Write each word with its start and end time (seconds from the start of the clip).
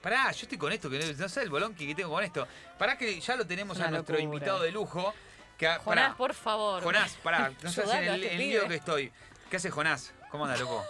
Pará, 0.00 0.30
yo 0.30 0.42
estoy 0.42 0.58
con 0.58 0.72
esto, 0.72 0.88
que 0.88 0.98
no, 0.98 1.12
no 1.18 1.28
sé 1.28 1.42
el 1.42 1.50
bolón 1.50 1.74
que 1.74 1.92
tengo 1.94 2.10
con 2.10 2.22
esto. 2.22 2.46
Pará 2.78 2.96
que 2.96 3.20
ya 3.20 3.36
lo 3.36 3.46
tenemos 3.46 3.80
a 3.80 3.90
nuestro 3.90 4.14
locura. 4.16 4.22
invitado 4.22 4.60
de 4.62 4.70
lujo. 4.70 5.12
Que, 5.56 5.66
Jonás, 5.66 5.82
pará, 5.84 6.14
por 6.16 6.34
favor. 6.34 6.82
Jonás, 6.84 7.16
pará, 7.16 7.50
no 7.62 7.68
Ayudalo 7.68 7.92
en 7.94 8.04
el, 8.04 8.22
el 8.24 8.30
pibe. 8.30 8.38
lío 8.44 8.68
que 8.68 8.76
estoy. 8.76 9.12
¿Qué 9.50 9.56
hace 9.56 9.70
Jonás? 9.70 10.14
¿Cómo 10.30 10.44
anda, 10.44 10.56
loco? 10.56 10.84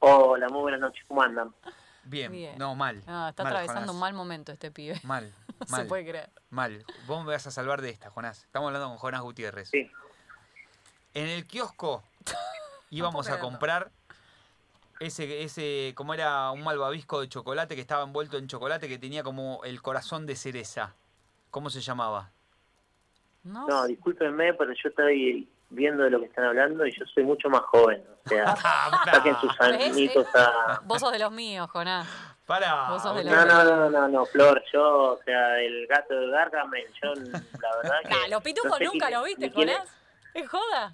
Hola, 0.00 0.48
muy 0.50 0.60
buenas 0.60 0.80
noches, 0.80 1.02
¿cómo 1.08 1.22
andan? 1.22 1.54
Bien, 2.02 2.30
Bien. 2.30 2.58
no, 2.58 2.74
mal. 2.74 3.02
No, 3.06 3.28
está 3.30 3.42
mal, 3.42 3.52
atravesando 3.54 3.80
Jonás. 3.80 3.94
un 3.94 4.00
mal 4.00 4.12
momento 4.12 4.52
este 4.52 4.70
pibe. 4.70 5.00
Mal, 5.02 5.32
No 5.60 5.66
mal, 5.70 5.82
se 5.82 5.88
puede 5.88 6.04
creer. 6.06 6.30
mal. 6.50 6.84
Vos 7.06 7.24
me 7.24 7.32
vas 7.32 7.46
a 7.46 7.50
salvar 7.50 7.80
de 7.80 7.88
esta, 7.88 8.10
Jonás. 8.10 8.44
Estamos 8.44 8.66
hablando 8.66 8.88
con 8.90 8.98
Jonás 8.98 9.22
Gutiérrez. 9.22 9.70
Sí, 9.70 9.90
En 11.14 11.26
el 11.28 11.46
kiosco 11.46 12.04
íbamos 12.90 13.28
a 13.30 13.38
comprar 13.40 13.90
ese, 15.00 15.42
ese, 15.42 15.92
como 15.94 16.14
era 16.14 16.50
un 16.50 16.62
malvavisco 16.64 17.20
de 17.20 17.28
chocolate 17.28 17.74
que 17.74 17.80
estaba 17.80 18.02
envuelto 18.04 18.38
en 18.38 18.46
chocolate 18.46 18.88
que 18.88 18.98
tenía 18.98 19.22
como 19.22 19.60
el 19.64 19.82
corazón 19.82 20.26
de 20.26 20.36
cereza. 20.36 20.94
¿Cómo 21.50 21.70
se 21.70 21.80
llamaba? 21.80 22.30
No, 23.44 23.66
no, 23.66 23.86
discúlpenme, 23.86 24.54
pero 24.54 24.72
yo 24.72 24.88
estoy 24.88 25.48
viendo 25.70 26.04
de 26.04 26.10
lo 26.10 26.20
que 26.20 26.26
están 26.26 26.44
hablando 26.46 26.86
y 26.86 26.92
yo 26.92 27.04
soy 27.06 27.24
mucho 27.24 27.48
más 27.48 27.60
joven, 27.62 28.02
o 28.24 28.28
sea, 28.28 28.54
saquen 29.04 29.36
sus 29.40 29.60
añitos 29.60 30.26
a... 30.34 30.80
Vos 30.84 31.00
sos 31.00 31.12
de 31.12 31.18
los 31.18 31.30
míos, 31.32 31.68
Jonás. 31.70 32.08
Para. 32.46 32.90
Vos 32.90 33.02
sos 33.02 33.16
de 33.16 33.24
No, 33.24 33.44
no, 33.44 33.64
no, 33.64 33.90
no, 33.90 34.08
no, 34.08 34.24
Flor, 34.26 34.62
yo, 34.72 35.12
o 35.14 35.20
sea, 35.24 35.58
el 35.60 35.86
gato 35.86 36.14
de 36.14 36.28
Gargamel, 36.28 36.86
yo, 37.02 37.12
la 37.14 37.76
verdad 37.82 37.98
que... 38.24 38.30
Los 38.30 38.42
pitufos 38.42 38.70
no 38.70 38.76
sé 38.78 38.84
nunca 38.84 39.06
quién- 39.08 39.18
lo 39.18 39.24
viste. 39.26 39.50
Jonás. 39.50 39.88
¿Es 40.32 40.48
joda? 40.48 40.90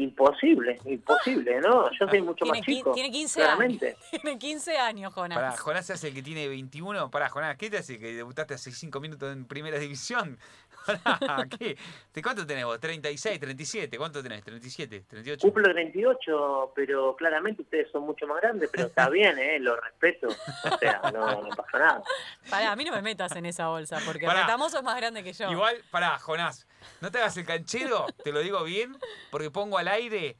Imposible, 0.00 0.78
imposible, 0.86 1.60
¿no? 1.60 1.90
Yo 1.92 2.08
soy 2.08 2.22
mucho 2.22 2.44
Tiene, 2.44 2.58
más 2.58 2.66
chico, 2.66 2.92
tiene 2.92 3.10
15 3.10 3.40
claramente. 3.40 3.86
años. 3.88 4.10
Tiene 4.22 4.38
15 4.38 4.78
años, 4.78 5.12
Jonás. 5.12 5.36
Pará, 5.38 5.56
Jonás 5.58 5.86
se 5.86 5.92
hace 5.92 6.08
el 6.08 6.14
que 6.14 6.22
tiene 6.22 6.48
21. 6.48 7.10
Pará, 7.10 7.28
Jonás, 7.28 7.56
¿qué 7.58 7.68
te 7.68 7.76
hace 7.76 7.98
que 7.98 8.14
debutaste 8.14 8.54
hace 8.54 8.72
5 8.72 8.98
minutos 8.98 9.30
en 9.30 9.44
primera 9.44 9.78
división? 9.78 10.38
Pará, 11.04 11.46
¿qué? 11.58 11.76
¿De 12.14 12.22
cuánto 12.22 12.46
tenés 12.46 12.64
vos? 12.64 12.80
¿36, 12.80 13.38
37? 13.38 13.98
¿Cuánto 13.98 14.22
tenés? 14.22 14.42
¿37, 14.42 15.04
38? 15.06 15.42
Cumplo 15.42 15.70
38, 15.70 16.72
pero 16.74 17.14
claramente 17.14 17.60
ustedes 17.60 17.90
son 17.92 18.04
mucho 18.04 18.26
más 18.26 18.40
grandes, 18.40 18.70
pero 18.72 18.86
está 18.86 19.08
bien, 19.10 19.38
¿eh? 19.38 19.58
Lo 19.58 19.76
respeto, 19.76 20.28
o 20.28 20.78
sea, 20.78 21.02
no, 21.12 21.42
no 21.42 21.48
pasa 21.50 21.78
nada. 21.78 22.02
Pará, 22.48 22.72
a 22.72 22.76
mí 22.76 22.84
no 22.84 22.92
me 22.92 23.02
metas 23.02 23.36
en 23.36 23.44
esa 23.44 23.68
bolsa, 23.68 23.98
porque 24.06 24.24
Pará. 24.24 24.42
Retamoso 24.42 24.78
es 24.78 24.82
más 24.84 24.96
grande 24.96 25.22
que 25.22 25.34
yo. 25.34 25.50
Igual, 25.50 25.76
pará, 25.90 26.18
Jonás, 26.18 26.66
no 27.00 27.10
te 27.10 27.18
hagas 27.18 27.36
el 27.36 27.46
canchero, 27.46 28.06
te 28.24 28.32
lo 28.32 28.40
digo 28.40 28.62
bien, 28.64 28.96
porque 29.30 29.50
pongo 29.50 29.78
al 29.78 29.88
aire 29.88 30.36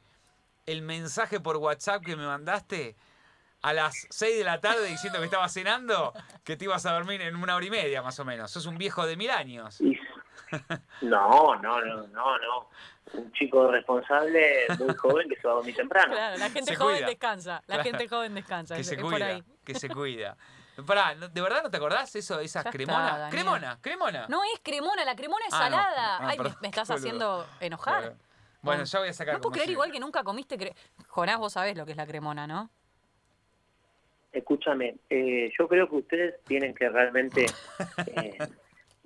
el 0.66 0.82
mensaje 0.82 1.40
por 1.40 1.56
WhatsApp 1.56 2.04
que 2.04 2.16
me 2.16 2.26
mandaste 2.26 2.96
a 3.62 3.72
las 3.72 4.06
6 4.10 4.38
de 4.38 4.44
la 4.44 4.60
tarde 4.60 4.86
diciendo 4.86 5.18
que 5.18 5.26
estabas 5.26 5.52
cenando, 5.52 6.12
que 6.44 6.56
te 6.56 6.64
ibas 6.64 6.86
a 6.86 6.92
dormir 6.94 7.20
en 7.22 7.36
una 7.36 7.56
hora 7.56 7.66
y 7.66 7.70
media 7.70 8.02
más 8.02 8.18
o 8.20 8.24
menos. 8.24 8.50
Sos 8.50 8.66
un 8.66 8.78
viejo 8.78 9.04
de 9.06 9.16
mil 9.16 9.30
años. 9.30 9.80
No, 11.02 11.54
no, 11.56 11.80
no, 11.80 12.06
no, 12.08 12.38
no. 12.38 12.68
Un 13.12 13.32
chico 13.32 13.70
responsable, 13.70 14.66
muy 14.78 14.94
joven, 14.94 15.28
que 15.28 15.36
se 15.36 15.46
va 15.46 15.52
a 15.54 15.56
dormir 15.56 15.74
temprano. 15.76 16.12
Claro, 16.12 16.38
la 16.38 16.50
gente 16.50 16.72
Se 16.72 16.76
joven 16.76 16.96
cuida. 16.96 17.06
descansa. 17.08 17.52
La 17.66 17.74
Claro. 17.76 17.82
gente 17.82 18.08
joven 18.08 18.34
descansa. 18.34 18.74
Que 18.76 18.80
es, 18.82 18.86
se 18.88 18.94
es 18.94 19.00
por 19.00 19.12
cuida, 19.12 19.26
ahí. 19.26 19.44
que 19.64 19.74
se 19.74 19.88
cuida. 19.88 20.36
Pará, 20.86 21.14
¿no- 21.14 21.28
¿de 21.28 21.40
verdad 21.42 21.62
no 21.62 21.70
te 21.70 21.76
acordás 21.76 22.14
eso, 22.16 22.40
esa 22.40 22.60
Ya 22.62 22.70
está, 22.70 22.70
cremona? 22.70 23.28
Cremona, 23.30 23.78
cremona. 23.80 24.26
No 24.28 24.42
es 24.44 24.60
cremona, 24.62 25.04
la 25.04 25.14
cremona 25.14 25.44
es 25.46 25.54
Ah, 25.54 25.68
no. 25.68 25.76
salada. 25.76 26.16
Ah, 26.16 26.28
Ay, 26.28 26.38
me- 26.38 26.44
perdón, 26.44 26.58
me, 26.62 26.68
estás 26.68 26.90
haciendo 26.90 27.46
enojar. 27.60 28.00
Bueno, 28.02 28.16
Bueno, 28.62 28.84
ya 28.84 28.98
voy 28.98 29.08
a 29.08 29.12
sacar 29.12 29.34
No 29.34 29.40
puedo 29.40 29.52
creer 29.54 29.70
igual 29.70 29.90
que 29.92 30.00
nunca 30.00 30.22
comiste 30.22 30.56
cre... 30.58 30.74
Jonás, 31.08 31.38
vos 31.38 31.52
sabés 31.54 31.76
lo 31.76 31.84
que 31.86 31.92
es 31.92 31.96
la 31.96 32.06
cremona, 32.06 32.46
¿no? 32.46 32.70
Escúchame, 34.32 34.96
eh, 35.10 35.50
yo 35.58 35.66
creo 35.66 35.88
que 35.88 35.96
ustedes 35.96 36.34
tienen 36.44 36.74
que 36.74 36.88
realmente 36.88 37.46
eh, 38.06 38.38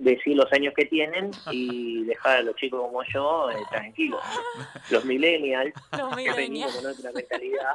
decir 0.04 0.36
los 0.36 0.52
años 0.52 0.74
que 0.76 0.84
tienen 0.84 1.30
y 1.50 2.04
dejar 2.04 2.36
a 2.38 2.42
los 2.42 2.54
chicos 2.56 2.80
como 2.80 3.02
yo 3.04 3.50
eh, 3.50 3.56
tranquilos. 3.70 4.20
Los 4.90 5.04
millennials, 5.04 5.74
Los 5.98 6.14
que 6.16 6.32
venimos 6.32 6.74
con 6.76 6.86
otra 6.86 7.10
mentalidad, 7.12 7.74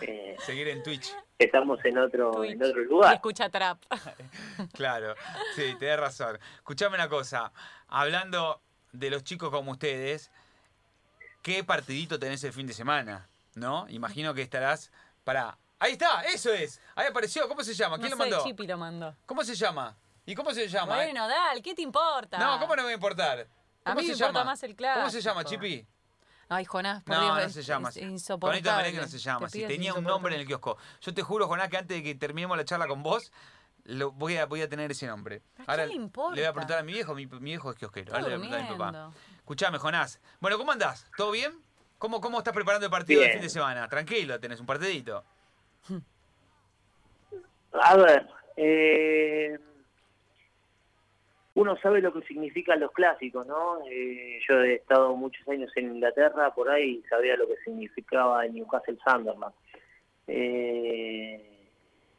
eh, 0.00 0.36
Seguir 0.40 0.68
en 0.68 0.82
Twitch. 0.82 1.14
estamos 1.38 1.84
en 1.84 1.98
otro, 1.98 2.32
Twitch. 2.32 2.52
en 2.52 2.62
otro 2.62 2.82
Y 2.82 2.84
lugar. 2.86 3.14
escucha 3.14 3.48
trap. 3.50 3.78
Claro, 4.72 5.14
sí, 5.54 5.74
tenés 5.78 5.98
razón. 6.00 6.38
Escuchame 6.56 6.94
una 6.96 7.08
cosa. 7.08 7.52
Hablando 7.88 8.60
de 8.92 9.10
los 9.10 9.22
chicos 9.24 9.50
como 9.50 9.70
ustedes, 9.72 10.30
¿qué 11.42 11.62
partidito 11.64 12.18
tenés 12.18 12.42
el 12.44 12.52
fin 12.52 12.66
de 12.66 12.72
semana? 12.74 13.28
¿No? 13.54 13.86
Imagino 13.88 14.34
que 14.34 14.42
estarás 14.42 14.90
para. 15.24 15.56
Ahí 15.78 15.92
está, 15.92 16.22
eso 16.24 16.52
es. 16.52 16.80
Ahí 16.94 17.06
apareció. 17.06 17.48
¿Cómo 17.48 17.62
se 17.62 17.72
llama? 17.74 17.96
No 17.96 18.02
¿Quién 18.02 18.10
sé, 18.12 18.16
lo 18.16 18.18
mandó? 18.18 18.44
Chipi 18.44 18.66
lo 18.66 18.76
mandó. 18.78 19.14
¿Cómo 19.26 19.42
se 19.44 19.54
llama? 19.54 19.96
¿Y 20.30 20.34
cómo 20.36 20.52
se 20.54 20.68
llama? 20.68 20.94
Bueno, 20.94 21.26
dale, 21.26 21.60
¿qué 21.60 21.74
te 21.74 21.82
importa? 21.82 22.38
No, 22.38 22.60
¿cómo 22.60 22.76
no 22.76 22.82
me 22.82 22.86
va 22.86 22.90
a 22.90 22.94
importar? 22.94 23.48
A 23.84 23.90
¿Cómo 23.90 23.96
mí 23.96 24.02
se 24.02 24.12
me 24.12 24.12
importa 24.12 24.26
llama? 24.38 24.44
más 24.44 24.62
el 24.62 24.76
¿Cómo 24.76 25.10
se 25.10 25.20
llama, 25.20 25.40
clásico. 25.40 25.62
Chipi? 25.64 25.86
Ay, 26.48 26.64
Jonás, 26.64 27.02
por 27.02 27.16
No, 27.16 27.22
Dios, 27.22 27.34
no 27.34 27.40
es- 27.42 27.52
se 27.52 27.62
llama 27.64 27.88
así. 27.88 28.00
insoportable. 28.00 28.62
Conito 28.62 28.76
Merengue 28.76 29.00
no 29.00 29.08
se 29.08 29.18
llama 29.18 29.46
así. 29.48 29.64
Tenía 29.66 29.92
un 29.92 30.04
nombre 30.04 30.32
en 30.36 30.40
el 30.42 30.46
kiosco. 30.46 30.78
Yo 31.00 31.12
te 31.12 31.22
juro, 31.22 31.48
Jonás, 31.48 31.68
que 31.68 31.78
antes 31.78 31.96
de 31.96 32.02
que 32.04 32.14
terminemos 32.14 32.56
la 32.56 32.64
charla 32.64 32.86
con 32.86 33.02
vos, 33.02 33.32
lo, 33.82 34.12
voy, 34.12 34.36
a, 34.36 34.46
voy 34.46 34.62
a 34.62 34.68
tener 34.68 34.88
ese 34.92 35.08
nombre. 35.08 35.42
¿A 35.66 35.74
quién 35.74 35.88
le 35.88 35.94
importa? 35.94 36.36
voy 36.36 36.44
a 36.44 36.52
preguntar 36.52 36.78
a 36.78 36.82
mi 36.84 36.92
viejo, 36.92 37.12
mi, 37.16 37.26
mi 37.26 37.38
viejo 37.50 37.70
es 37.72 37.76
kiosquero. 37.76 38.14
Ahora 38.14 38.28
le 38.28 38.36
voy 38.38 38.46
a 38.46 38.50
preguntar 38.50 38.60
a 38.60 38.72
mi 38.72 38.78
papá. 38.78 39.12
Escuchame, 39.38 39.78
Jonás. 39.78 40.20
Bueno, 40.38 40.58
¿cómo 40.58 40.70
andás? 40.70 41.06
¿Todo 41.16 41.32
bien? 41.32 41.60
¿Cómo, 41.98 42.20
¿Cómo 42.20 42.38
estás 42.38 42.54
preparando 42.54 42.86
el 42.86 42.92
partido 42.92 43.18
del 43.20 43.30
Bien. 43.30 43.40
fin 43.40 43.46
de 43.46 43.50
semana? 43.50 43.88
Tranquilo, 43.88 44.38
tenés 44.38 44.60
un 44.60 44.66
partidito. 44.66 45.24
A 47.72 47.96
ver, 47.96 48.28
eh, 48.56 49.58
uno 51.60 51.76
sabe 51.76 52.00
lo 52.00 52.12
que 52.12 52.26
significan 52.26 52.80
los 52.80 52.90
clásicos, 52.92 53.46
¿no? 53.46 53.80
Eh, 53.90 54.40
yo 54.48 54.62
he 54.62 54.76
estado 54.76 55.14
muchos 55.14 55.46
años 55.46 55.70
en 55.76 55.94
Inglaterra, 55.94 56.54
por 56.54 56.70
ahí 56.70 57.02
sabía 57.10 57.36
lo 57.36 57.46
que 57.46 57.56
significaba 57.64 58.46
el 58.46 58.54
Newcastle 58.54 58.96
Sunderland. 59.04 59.54
Eh, 60.26 61.38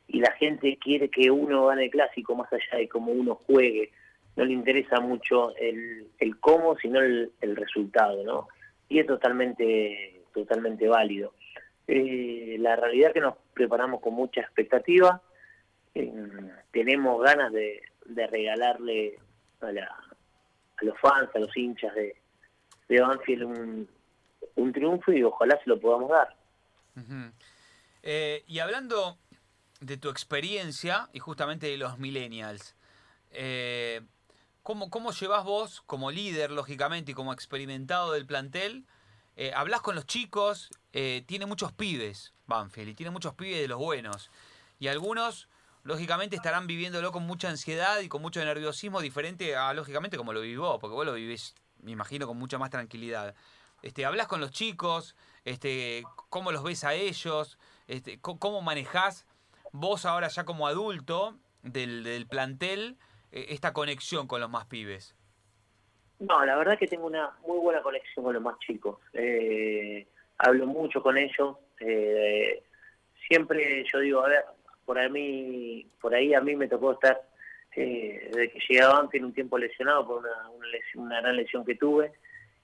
y 0.07 0.19
la 0.19 0.31
gente 0.33 0.77
quiere 0.77 1.09
que 1.09 1.31
uno 1.31 1.65
gane 1.65 1.85
el 1.85 1.89
clásico 1.89 2.35
más 2.35 2.53
allá 2.53 2.77
de 2.77 2.87
cómo 2.87 3.11
uno 3.11 3.35
juegue. 3.47 3.91
No 4.35 4.45
le 4.45 4.53
interesa 4.53 4.99
mucho 4.99 5.55
el, 5.55 6.07
el 6.19 6.39
cómo, 6.39 6.77
sino 6.77 6.99
el, 6.99 7.31
el 7.41 7.55
resultado, 7.55 8.23
¿no? 8.23 8.47
Y 8.89 8.99
es 8.99 9.07
totalmente, 9.07 10.21
totalmente 10.33 10.87
válido. 10.87 11.33
Eh, 11.87 12.57
la 12.59 12.75
realidad 12.75 13.07
es 13.07 13.13
que 13.15 13.21
nos 13.21 13.37
preparamos 13.53 14.01
con 14.01 14.13
mucha 14.13 14.41
expectativa. 14.41 15.21
Eh, 15.95 16.13
tenemos 16.71 17.23
ganas 17.23 17.51
de, 17.51 17.81
de 18.05 18.27
regalarle 18.27 19.17
a, 19.63 19.71
los 20.81 20.99
fans, 20.99 21.29
a 21.35 21.39
los 21.39 21.55
hinchas 21.55 21.93
de, 21.95 22.15
Banfield 22.89 23.43
un, 23.43 23.89
un 24.55 24.73
triunfo 24.73 25.13
y 25.13 25.23
ojalá 25.23 25.57
se 25.63 25.69
lo 25.69 25.79
podamos 25.79 26.09
dar. 26.09 26.35
Eh, 28.03 28.43
y 28.47 28.59
hablando 28.59 29.17
de 29.79 29.97
tu 29.97 30.09
experiencia 30.09 31.09
y 31.13 31.19
justamente 31.19 31.67
de 31.67 31.77
los 31.77 31.99
millennials, 31.99 32.75
eh, 33.31 34.01
¿cómo, 34.63 34.89
¿cómo 34.89 35.11
llevas 35.11 35.43
vos 35.45 35.81
como 35.85 36.11
líder, 36.11 36.51
lógicamente, 36.51 37.11
y 37.11 37.15
como 37.15 37.33
experimentado 37.33 38.11
del 38.11 38.25
plantel? 38.25 38.85
Eh, 39.37 39.53
hablas 39.55 39.81
con 39.81 39.95
los 39.95 40.05
chicos, 40.05 40.69
tiene 40.91 41.45
muchos 41.45 41.71
pibes, 41.71 42.33
Banfield, 42.47 42.89
y 42.89 42.93
tiene 42.93 43.11
muchos 43.11 43.33
pibes 43.33 43.61
de 43.61 43.67
los 43.67 43.79
buenos. 43.79 44.29
Y 44.79 44.87
algunos, 44.87 45.47
lógicamente, 45.83 46.35
estarán 46.35 46.67
viviéndolo 46.67 47.11
con 47.11 47.23
mucha 47.23 47.49
ansiedad 47.49 47.99
y 47.99 48.09
con 48.09 48.21
mucho 48.21 48.43
nerviosismo, 48.43 49.01
diferente 49.01 49.55
a, 49.55 49.73
lógicamente, 49.73 50.17
como 50.17 50.33
lo 50.33 50.41
vivís 50.41 50.57
vos, 50.57 50.79
porque 50.79 50.93
vos 50.93 51.05
lo 51.05 51.13
vivís, 51.13 51.55
me 51.81 51.91
imagino, 51.91 52.27
con 52.27 52.37
mucha 52.37 52.57
más 52.57 52.69
tranquilidad. 52.69 53.35
Este, 53.81 54.05
hablas 54.05 54.27
con 54.27 54.39
los 54.39 54.51
chicos, 54.51 55.15
este, 55.45 56.03
cómo 56.29 56.51
los 56.51 56.63
ves 56.63 56.83
a 56.83 56.93
ellos, 56.93 57.57
este, 57.87 58.19
cómo 58.19 58.61
manejás 58.61 59.25
vos 59.71 60.05
ahora 60.05 60.27
ya 60.27 60.43
como 60.43 60.67
adulto 60.67 61.37
del, 61.63 62.03
del 62.03 62.27
plantel 62.27 62.97
eh, 63.31 63.47
esta 63.49 63.73
conexión 63.73 64.27
con 64.27 64.41
los 64.41 64.49
más 64.49 64.65
pibes. 64.65 65.15
No, 66.19 66.45
la 66.45 66.55
verdad 66.55 66.77
que 66.77 66.87
tengo 66.87 67.07
una 67.07 67.31
muy 67.47 67.57
buena 67.57 67.81
conexión 67.81 68.23
con 68.23 68.33
los 68.33 68.43
más 68.43 68.59
chicos. 68.59 68.99
Eh, 69.13 70.07
hablo 70.37 70.67
mucho 70.67 71.01
con 71.01 71.17
ellos. 71.17 71.57
eh, 71.79 72.63
siempre 73.27 73.83
yo 73.91 73.99
digo, 73.99 74.23
a 74.23 74.29
ver, 74.29 74.45
por 74.91 74.99
a 74.99 75.07
mí, 75.07 75.85
por 76.01 76.13
ahí 76.13 76.33
a 76.33 76.41
mí 76.41 76.53
me 76.53 76.67
tocó 76.67 76.91
estar 76.91 77.21
eh, 77.77 78.27
desde 78.29 78.51
que 78.51 78.59
llegué 78.67 78.81
a 78.81 78.89
Banfield 78.89 79.23
un 79.27 79.33
tiempo 79.33 79.57
lesionado 79.57 80.05
por 80.05 80.17
una, 80.19 80.49
una, 80.49 80.67
lesión- 80.67 81.05
una 81.05 81.21
gran 81.21 81.37
lesión 81.37 81.63
que 81.63 81.75
tuve 81.75 82.11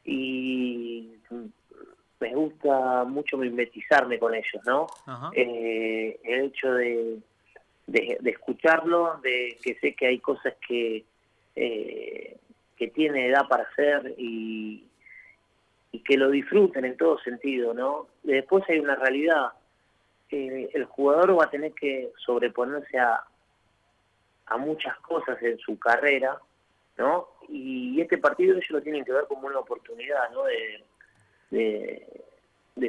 y 0.03 1.09
me 2.19 2.35
gusta 2.35 3.05
mucho 3.05 3.37
mimetizarme 3.37 4.19
con 4.19 4.35
ellos, 4.35 4.61
¿no? 4.65 4.87
Eh, 5.33 6.19
el 6.21 6.45
hecho 6.47 6.73
de, 6.73 7.17
de, 7.85 8.17
de 8.19 8.29
escucharlo, 8.29 9.21
de 9.23 9.57
que 9.63 9.75
sé 9.75 9.93
que 9.95 10.07
hay 10.07 10.19
cosas 10.19 10.53
que, 10.67 11.05
eh, 11.55 12.35
que 12.75 12.87
tiene 12.89 13.27
edad 13.29 13.47
para 13.47 13.63
hacer 13.63 14.15
y, 14.17 14.83
y 15.93 15.99
que 15.99 16.17
lo 16.17 16.29
disfruten 16.29 16.83
en 16.83 16.97
todo 16.97 17.17
sentido, 17.19 17.73
¿no? 17.73 18.07
Después 18.23 18.65
hay 18.67 18.79
una 18.79 18.95
realidad 18.95 19.51
eh, 20.31 20.69
el 20.73 20.85
jugador 20.85 21.39
va 21.39 21.45
a 21.45 21.49
tener 21.49 21.73
que 21.73 22.11
sobreponerse 22.17 22.99
a, 22.99 23.23
a 24.47 24.57
muchas 24.57 24.97
cosas 24.99 25.41
en 25.41 25.57
su 25.59 25.77
carrera, 25.77 26.37
¿no? 26.97 27.27
Y 27.49 27.99
este 28.01 28.17
partido 28.17 28.55
ellos 28.55 28.69
lo 28.69 28.81
tienen 28.81 29.05
que 29.05 29.13
ver 29.13 29.25
como 29.27 29.47
una 29.47 29.59
oportunidad, 29.59 30.29
¿no? 30.31 30.43
De, 30.45 30.83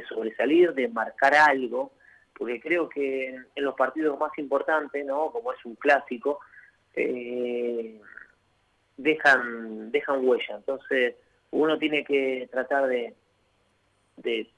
sobresalir, 0.09 0.75
de 0.75 0.89
marcar 0.89 1.35
algo, 1.35 1.93
porque 2.37 2.61
creo 2.61 2.89
que 2.89 3.29
en 3.29 3.65
los 3.65 3.75
partidos 3.75 4.19
más 4.19 4.37
importantes, 4.39 5.05
¿no? 5.05 5.31
Como 5.31 5.53
es 5.53 5.65
un 5.65 5.75
clásico, 5.75 6.41
eh, 6.95 8.01
dejan 8.97 9.91
dejan 9.91 10.27
huella. 10.27 10.57
Entonces 10.57 11.17
uno 11.51 11.79
tiene 11.79 12.05
que 12.05 12.49
tratar 12.51 12.87
de 12.87 13.15
de, 14.23 14.51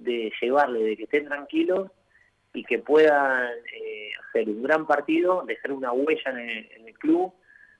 de 0.00 0.32
llevarle, 0.40 0.82
de 0.82 0.96
que 0.96 1.04
estén 1.04 1.26
tranquilos 1.26 1.90
y 2.52 2.64
que 2.64 2.78
puedan 2.78 3.50
eh, 3.72 4.10
hacer 4.28 4.48
un 4.48 4.62
gran 4.62 4.86
partido, 4.86 5.44
dejar 5.46 5.72
una 5.72 5.92
huella 5.92 6.30
en 6.30 6.86
el, 6.86 6.94
club, 6.98 7.32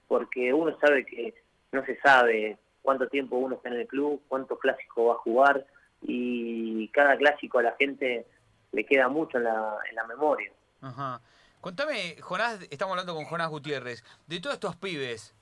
porque 0.08 0.52
uno 0.54 0.76
sabe 0.80 1.04
que 1.04 1.34
no 1.72 1.84
se 1.84 1.98
sabe 2.00 2.56
cuánto 2.80 3.08
tiempo 3.08 3.36
uno 3.36 3.56
está 3.56 3.68
en 3.68 3.80
el 3.80 3.86
club, 3.86 4.22
cuántos 4.28 4.58
clásicos 4.58 5.08
va 5.08 5.12
a 5.12 5.18
jugar 5.18 5.66
y 6.02 6.88
cada 6.88 7.16
clásico 7.18 7.58
a 7.58 7.64
la 7.64 7.76
gente 7.78 8.26
le 8.72 8.86
queda 8.86 9.08
mucho 9.08 9.36
en 9.38 9.44
la, 9.44 9.76
en 9.88 9.96
la 9.96 10.04
memoria. 10.04 10.50
Ajá. 10.80 11.20
Contame, 11.60 12.16
Jonás, 12.20 12.66
estamos 12.70 12.92
hablando 12.92 13.14
con 13.14 13.26
Jonás 13.26 13.50
Gutiérrez, 13.50 14.02
de 14.26 14.40
todos 14.40 14.54
estos 14.54 14.76
pibes 14.76 15.34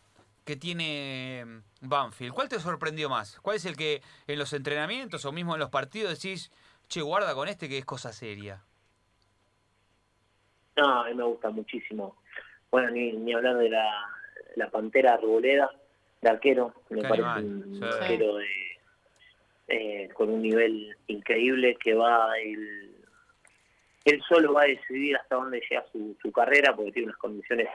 que 0.48 0.56
tiene 0.56 1.44
mm, 1.46 1.88
Banfield, 1.88 2.32
¿cuál 2.32 2.48
te 2.48 2.58
sorprendió 2.58 3.10
más? 3.10 3.38
¿Cuál 3.40 3.56
es 3.56 3.66
el 3.66 3.76
que 3.76 4.02
en 4.26 4.38
los 4.38 4.52
entrenamientos 4.54 5.26
o 5.26 5.30
mismo 5.30 5.54
en 5.54 5.60
los 5.60 5.69
partidos 5.69 6.20
decís, 6.20 6.50
che, 6.88 7.00
guarda 7.00 7.35
con 7.35 7.49
este 7.49 7.69
que 7.69 7.79
es 7.79 7.85
cosa 7.85 8.12
seria? 8.12 8.62
No, 10.76 11.00
a 11.02 11.08
mí 11.08 11.14
me 11.14 11.25
gusta 11.25 11.50
muchísimo. 11.50 12.17
Bueno, 12.70 12.90
ni, 12.90 13.12
ni 13.12 13.32
hablar 13.35 13.56
de 13.56 13.70
la, 13.70 14.08
la 14.56 14.70
Pantera 14.70 15.14
Arboleda, 15.14 15.70
de 16.20 16.29
arquero, 16.29 16.75
me 16.90 17.02
Qué 17.02 17.08
parece 17.08 17.29
animal, 17.29 17.69
un 17.69 17.75
sí. 17.75 17.85
arquero 17.85 18.37
de, 18.37 18.46
eh, 19.69 20.08
con 20.14 20.31
un 20.31 20.43
nivel 20.43 20.96
increíble 21.08 21.76
que 21.76 21.94
va 21.94 22.38
él, 22.38 22.94
él 24.05 24.23
solo 24.29 24.55
va 24.55 24.62
a 24.62 24.67
decidir 24.67 25.17
hasta 25.17 25.37
dónde 25.37 25.61
llega 25.69 25.85
su, 25.93 26.17
su 26.23 26.32
carrera 26.32 26.75
porque 26.75 26.93
tiene 26.93 27.08
unas 27.08 27.19
condiciones 27.19 27.69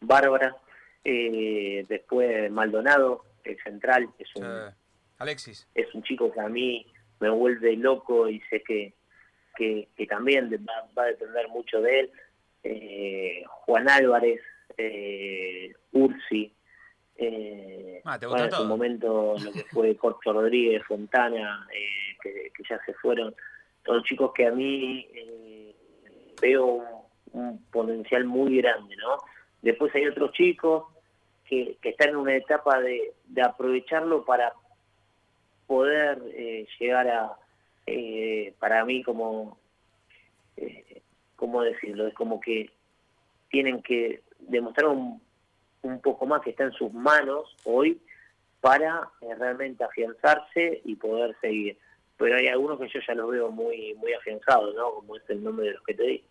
bárbaras. 0.00 0.54
Eh, 1.04 1.84
después 1.88 2.50
Maldonado, 2.50 3.24
el 3.44 3.58
central, 3.62 4.08
es 4.18 4.28
un, 4.36 4.44
Alexis. 5.18 5.66
es 5.74 5.94
un 5.94 6.02
chico 6.02 6.30
que 6.32 6.40
a 6.40 6.48
mí 6.48 6.86
me 7.20 7.30
vuelve 7.30 7.76
loco 7.76 8.28
y 8.28 8.40
sé 8.50 8.62
que, 8.62 8.94
que, 9.56 9.88
que 9.96 10.06
también 10.06 10.50
va, 10.68 10.88
va 10.96 11.04
a 11.04 11.08
depender 11.08 11.48
mucho 11.48 11.80
de 11.80 12.00
él. 12.00 12.10
Eh, 12.64 13.44
Juan 13.64 13.88
Álvarez, 13.88 14.40
eh, 14.76 15.72
Ursi, 15.92 16.52
eh, 17.16 18.00
Ah, 18.04 18.18
te 18.18 18.26
bueno, 18.26 18.44
gusta 18.44 18.56
en 18.56 18.62
su 18.62 18.68
momento 18.68 19.34
lo 19.38 19.52
que 19.52 19.64
fue 19.64 19.94
Corto 19.96 20.32
Rodríguez, 20.32 20.82
Fontana, 20.86 21.66
eh, 21.72 22.16
que, 22.22 22.50
que 22.54 22.62
ya 22.68 22.80
se 22.84 22.94
fueron, 22.94 23.34
son 23.84 24.02
chicos 24.04 24.32
que 24.34 24.46
a 24.46 24.52
mí 24.52 25.06
eh, 25.14 25.74
veo 26.40 26.64
un, 26.66 26.86
un 27.32 27.64
potencial 27.66 28.24
muy 28.24 28.56
grande, 28.58 28.96
¿no? 28.96 29.18
Después 29.60 29.94
hay 29.94 30.06
otros 30.06 30.32
chicos 30.32 30.84
que, 31.44 31.76
que 31.82 31.90
están 31.90 32.10
en 32.10 32.16
una 32.16 32.34
etapa 32.34 32.80
de, 32.80 33.12
de 33.26 33.42
aprovecharlo 33.42 34.24
para 34.24 34.52
poder 35.70 36.20
eh, 36.34 36.66
llegar 36.80 37.06
a, 37.06 37.36
eh, 37.86 38.52
para 38.58 38.84
mí 38.84 39.04
como, 39.04 39.56
eh, 40.56 41.00
¿cómo 41.36 41.62
decirlo? 41.62 42.08
Es 42.08 42.14
como 42.14 42.40
que 42.40 42.70
tienen 43.50 43.80
que 43.80 44.20
demostrar 44.40 44.88
un, 44.88 45.22
un 45.82 46.00
poco 46.00 46.26
más 46.26 46.42
que 46.42 46.50
está 46.50 46.64
en 46.64 46.72
sus 46.72 46.92
manos 46.92 47.54
hoy 47.62 48.00
para 48.60 49.10
eh, 49.20 49.32
realmente 49.36 49.84
afianzarse 49.84 50.82
y 50.84 50.96
poder 50.96 51.36
seguir. 51.40 51.78
Pero 52.16 52.34
hay 52.34 52.48
algunos 52.48 52.80
que 52.80 52.88
yo 52.88 52.98
ya 53.06 53.14
los 53.14 53.30
veo 53.30 53.52
muy 53.52 53.94
muy 53.94 54.12
afianzados, 54.12 54.74
¿no? 54.74 54.94
Como 54.94 55.18
es 55.18 55.22
el 55.30 55.44
nombre 55.44 55.66
de 55.66 55.74
los 55.74 55.84
que 55.84 55.94
te 55.94 56.02
di. 56.02 56.24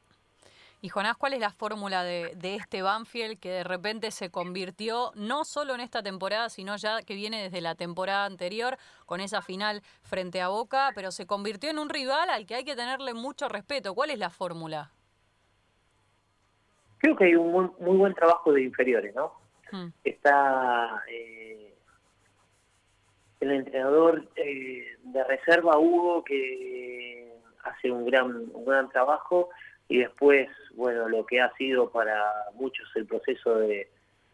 Y 0.81 0.87
Jonás, 0.87 1.17
¿cuál 1.17 1.33
es 1.33 1.39
la 1.39 1.49
fórmula 1.49 2.03
de, 2.03 2.33
de 2.37 2.55
este 2.55 2.81
Banfield 2.81 3.37
que 3.39 3.49
de 3.49 3.63
repente 3.65 4.11
se 4.11 4.31
convirtió 4.31 5.11
no 5.13 5.43
solo 5.43 5.75
en 5.75 5.81
esta 5.81 6.01
temporada, 6.01 6.49
sino 6.49 6.77
ya 6.77 7.01
que 7.01 7.15
viene 7.15 7.43
desde 7.43 7.59
la 7.59 7.75
temporada 7.75 8.25
anterior 8.25 8.77
con 9.05 9.19
esa 9.19 9.41
final 9.41 9.81
frente 10.03 10.39
a 10.41 10.47
Boca, 10.47 10.91
pero 10.95 11.11
se 11.11 11.27
convirtió 11.27 11.69
en 11.69 11.79
un 11.79 11.89
rival 11.89 12.29
al 12.29 12.45
que 12.45 12.55
hay 12.55 12.63
que 12.63 12.77
tenerle 12.77 13.13
mucho 13.13 13.49
respeto? 13.49 13.93
¿Cuál 13.93 14.11
es 14.11 14.19
la 14.19 14.29
fórmula? 14.29 14.91
Creo 16.99 17.15
que 17.17 17.25
hay 17.25 17.35
un 17.35 17.51
muy, 17.51 17.69
muy 17.79 17.97
buen 17.97 18.13
trabajo 18.13 18.53
de 18.53 18.63
inferiores, 18.63 19.13
¿no? 19.15 19.33
Hmm. 19.71 19.89
está 20.03 21.03
eh, 21.11 21.75
el 23.39 23.51
entrenador 23.51 24.27
eh, 24.35 24.97
de 25.03 25.23
reserva 25.25 25.77
Hugo 25.77 26.23
que 26.23 27.31
hace 27.63 27.91
un 27.91 28.05
gran 28.05 28.49
un 28.51 28.65
gran 28.65 28.89
trabajo 28.89 29.49
y 29.89 29.97
después 29.97 30.47
bueno 30.75 31.09
lo 31.09 31.25
que 31.25 31.41
ha 31.41 31.53
sido 31.57 31.91
para 31.91 32.23
muchos 32.53 32.87
el 32.95 33.05
proceso 33.05 33.57
de, 33.59 33.89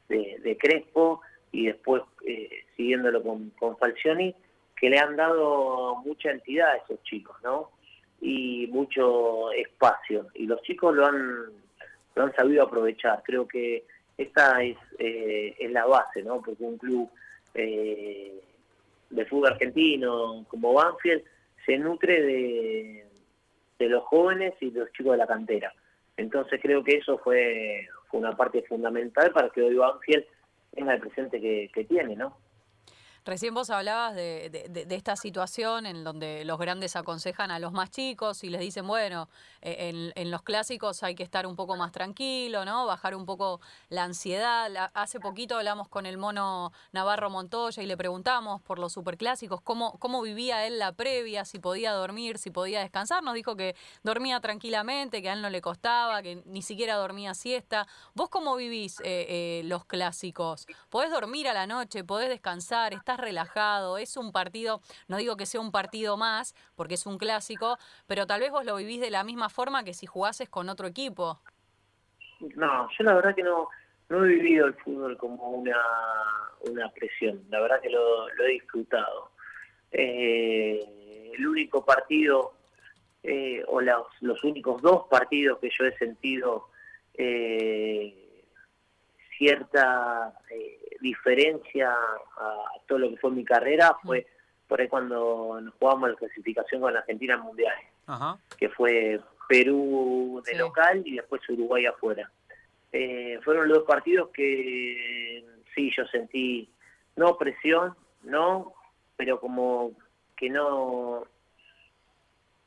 de, 0.10 0.58
Crespo 0.60 1.22
y 1.52 1.68
después 1.68 2.04
eh, 2.28 2.66
siguiéndolo 2.78 3.24
con, 3.24 3.50
con 3.52 3.78
Falcioni 3.78 4.36
que 4.76 4.90
le 4.90 5.00
han 5.00 5.16
dado 5.16 5.96
mucha 6.06 6.30
entidad 6.30 6.70
a 6.70 6.78
esos 6.78 7.02
chicos 7.04 7.36
no 7.44 7.72
y 8.22 8.68
mucho 8.68 9.52
espacio. 9.52 10.28
Y 10.34 10.46
los 10.48 10.62
chicos 10.64 10.96
lo 10.96 11.06
han 11.06 11.46
lo 12.16 12.24
han 12.24 12.34
sabido 12.36 12.64
aprovechar. 12.64 13.22
Creo 13.24 13.48
que 13.48 13.84
esta 14.18 14.64
es, 14.64 14.78
eh, 15.00 15.56
es 15.60 15.72
la 15.72 15.86
base, 15.86 16.24
¿no? 16.24 16.42
Porque 16.42 16.64
un 16.64 16.78
club 16.78 17.10
eh, 17.54 18.42
de 19.10 19.26
fútbol 19.26 19.52
argentino 19.52 20.46
como 20.48 20.74
Banfield 20.74 21.24
se 21.66 21.78
nutre 21.78 22.22
de, 22.22 23.06
de 23.80 23.90
los 23.90 24.04
jóvenes 24.04 24.54
y 24.62 24.72
de 24.72 24.82
los 24.82 24.92
chicos 24.92 25.14
de 25.14 25.18
la 25.18 25.28
cantera. 25.28 25.74
Entonces 26.18 26.60
creo 26.62 26.84
que 26.84 26.98
eso 26.98 27.18
fue, 27.18 27.88
fue 28.08 28.20
una 28.20 28.36
parte 28.36 28.64
fundamental 28.64 29.32
para 29.32 29.50
que 29.50 29.62
hoy 29.62 29.76
Banfield 29.76 30.26
tenga 30.72 30.94
el 30.94 31.02
presente 31.02 31.42
que, 31.42 31.70
que 31.74 31.84
tiene, 31.86 32.16
¿no? 32.16 32.38
Recién 33.26 33.56
vos 33.56 33.72
hablabas 33.72 34.14
de, 34.14 34.50
de- 34.70 34.96
esta 34.96 35.16
situación 35.16 35.88
en 35.88 36.04
donde 36.04 36.46
los 36.46 36.60
grandes 36.60 36.96
aconsejan 36.96 37.50
a 37.50 37.58
los 37.60 37.74
más 37.74 37.90
chicos 37.90 38.44
y 38.44 38.50
les 38.50 38.62
dicen, 38.62 38.86
bueno, 38.88 39.28
eh, 39.62 39.90
en, 39.90 40.14
en 40.16 40.30
los 40.32 40.44
clásicos 40.44 41.02
hay 41.02 41.16
que 41.16 41.24
estar 41.24 41.48
un 41.48 41.56
poco 41.56 41.76
más 41.76 41.92
tranquilo, 41.92 42.66
¿no? 42.66 42.86
Bajar 42.86 43.16
un 43.16 43.26
poco 43.26 43.60
la 43.90 44.04
ansiedad. 44.04 44.70
Hace 44.94 45.20
poquito 45.20 45.58
hablamos 45.58 45.88
con 45.88 46.06
el 46.06 46.18
mono 46.18 46.72
Navarro 46.92 47.30
Montoya 47.32 47.82
y 47.82 47.88
le 47.88 47.98
preguntamos 47.98 48.62
por 48.62 48.78
los 48.78 48.94
superclásicos, 48.94 49.60
cómo, 49.60 49.98
cómo 49.98 50.22
vivía 50.22 50.68
él 50.68 50.78
la 50.78 50.92
previa, 50.92 51.46
si 51.46 51.58
podía 51.60 51.94
dormir, 51.94 52.38
si 52.38 52.52
podía 52.52 52.80
descansar. 52.80 53.24
Nos 53.24 53.34
dijo 53.34 53.56
que 53.56 53.76
dormía 54.04 54.40
tranquilamente, 54.40 55.22
que 55.22 55.30
a 55.32 55.34
él 55.34 55.42
no 55.42 55.50
le 55.50 55.62
costaba, 55.62 56.22
que 56.22 56.44
ni 56.46 56.62
siquiera 56.62 56.96
dormía 56.96 57.34
siesta. 57.34 57.88
¿Vos 58.14 58.30
cómo 58.30 58.56
vivís 58.56 59.00
eh, 59.00 59.26
eh, 59.28 59.62
los 59.66 59.84
clásicos? 59.86 60.68
¿Podés 60.90 61.10
dormir 61.10 61.48
a 61.48 61.54
la 61.54 61.66
noche? 61.66 62.04
¿Podés 62.04 62.30
descansar? 62.30 62.94
¿Estás 62.94 63.15
relajado? 63.18 63.98
Es 63.98 64.18
un 64.18 64.32
partido, 64.32 64.82
no 65.08 65.18
digo 65.18 65.38
que 65.38 65.46
sea 65.46 65.62
un 65.62 65.72
partido 65.72 66.18
más, 66.18 66.56
porque 66.76 66.96
es 66.96 67.06
un 67.06 67.18
clásico, 67.18 67.78
pero 68.08 68.28
tal 68.28 68.42
vez 68.42 68.52
vos 68.52 68.66
lo 68.66 68.76
vivís 68.76 69.02
de 69.02 69.12
la 69.12 69.24
misma 69.24 69.50
forma 69.50 69.84
que 69.84 69.94
si 69.94 70.06
jugases 70.06 70.50
con 70.50 70.70
otro 70.70 70.88
equipo. 70.88 71.40
No, 72.56 72.90
yo 72.98 73.04
la 73.04 73.14
verdad 73.14 73.36
que 73.36 73.44
no, 73.44 73.70
no 74.10 74.26
he 74.26 74.30
vivido 74.30 74.68
el 74.68 74.74
fútbol 74.76 75.18
como 75.18 75.50
una, 75.50 75.82
una 76.62 76.90
presión, 76.90 77.44
la 77.50 77.60
verdad 77.62 77.82
que 77.82 77.90
lo, 77.90 78.28
he 78.30 78.52
disfrutado. 78.52 79.32
Eh, 79.92 81.32
el 81.34 81.48
único 81.48 81.86
partido, 81.86 82.54
eh, 83.24 83.64
o 83.68 83.82
los, 83.82 84.08
los 84.22 84.44
únicos 84.44 84.82
dos 84.82 85.08
partidos 85.10 85.60
que 85.60 85.70
yo 85.70 85.86
he 85.86 85.98
sentido 85.98 86.70
eh, 87.14 88.25
cierta 89.38 90.34
eh, 90.50 90.80
diferencia 91.02 91.92
a 91.92 92.64
todo 92.88 93.00
lo 93.00 93.10
que 93.10 93.18
fue 93.18 93.32
mi 93.32 93.44
carrera 93.46 93.96
fue 94.04 94.26
por 94.68 94.82
ahí 94.82 94.88
cuando 94.88 95.60
nos 95.62 95.74
jugamos 95.76 96.10
la 96.10 96.16
clasificación 96.16 96.82
con 96.82 96.94
la 96.94 97.00
Argentina 97.00 97.36
al 97.36 97.44
Mundial 97.44 97.76
Ajá. 98.08 98.38
que 98.58 98.70
fue 98.70 99.20
Perú 99.48 100.42
de 100.46 100.54
Sí. 100.54 100.58
local 100.58 101.02
y 101.06 101.16
después 101.18 101.48
Uruguay 101.50 101.86
afuera. 101.86 102.32
Eh, 102.92 103.40
fueron 103.44 103.68
los 103.68 103.80
dos 103.80 103.88
partidos 103.88 104.30
que 104.30 105.44
sí, 105.76 105.92
yo 105.96 106.06
sentí, 106.08 106.70
no 107.16 107.38
presión, 107.38 107.94
no, 108.24 108.74
pero 109.18 109.40
como 109.40 109.92
que 110.38 110.50
no, 110.50 111.26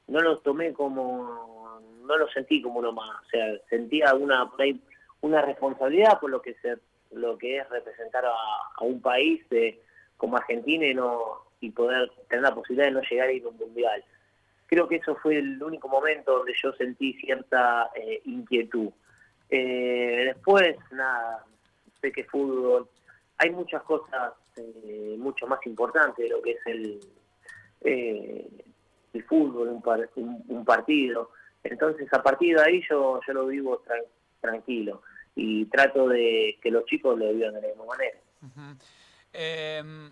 no 0.06 0.20
lo 0.20 0.38
tomé 0.38 0.72
como, 0.72 1.80
no 2.04 2.16
lo 2.16 2.28
sentí 2.30 2.62
como 2.62 2.78
uno 2.80 2.92
más, 2.92 3.10
o 3.26 3.28
sea, 3.30 3.44
sentía 3.70 4.14
una, 4.14 4.48
por 4.50 4.60
ahí 4.62 4.80
una 5.20 5.42
responsabilidad 5.42 6.20
por 6.20 6.30
lo 6.30 6.42
que 6.42 6.54
se, 6.54 6.78
lo 7.12 7.37
que 7.38 7.58
es 7.58 7.68
representar 7.68 8.25
a, 8.26 8.84
un 8.84 9.00
país 9.00 9.48
de, 9.48 9.80
como 10.16 10.37
Argentina 10.37 10.87
y 10.87 10.94
no 10.94 11.46
y 11.60 11.70
poder 11.70 12.10
tener 12.28 12.42
la 12.44 12.54
posibilidad 12.54 12.87
de 12.87 12.92
no 12.92 13.02
llegar 13.02 13.28
a 13.28 13.32
ir 13.32 13.44
a 13.44 13.48
un 13.48 13.56
mundial 13.56 14.04
creo 14.68 14.87
que 14.87 14.96
eso 14.96 15.16
fue 15.16 15.38
el 15.38 15.60
único 15.62 15.88
momento 15.88 16.37
donde 16.37 16.52
yo 16.62 16.72
sentí 16.75 17.14
cierta 17.14 17.90
eh, 17.94 18.20
inquietud. 18.26 18.90
Eh, 19.48 20.25
después, 20.26 20.76
nada, 20.92 21.44
sé 22.00 22.12
que 22.12 22.25
fútbol, 22.25 22.87
hay 23.38 23.50
muchas 23.50 23.82
cosas 23.82 24.34
eh, 24.56 25.16
mucho 25.18 25.46
más 25.46 25.64
importantes 25.66 26.22
de 26.22 26.28
lo 26.28 26.42
que 26.42 26.50
es 26.52 26.66
el, 26.66 27.00
el 27.80 29.25
fútbol, 29.25 29.68
un, 29.68 30.44
un, 30.48 30.64
partido. 30.66 31.30
Entonces, 31.64 32.12
a 32.12 32.22
partir 32.22 32.56
de 32.56 32.62
ahí 32.62 32.82
yo, 32.88 33.20
yo 33.26 33.32
lo 33.32 33.46
vivo 33.46 33.78
tranquilo 33.78 34.17
y 35.35 35.66
trato 35.66 36.09
de 36.09 36.59
que 36.62 36.71
los 36.71 36.85
chicos 36.87 37.18
lo 37.18 37.33
vivan 37.33 37.54
de 37.54 37.62
la 37.62 37.68
misma 37.68 37.85
manera. 37.85 38.18
Em, 39.33 40.11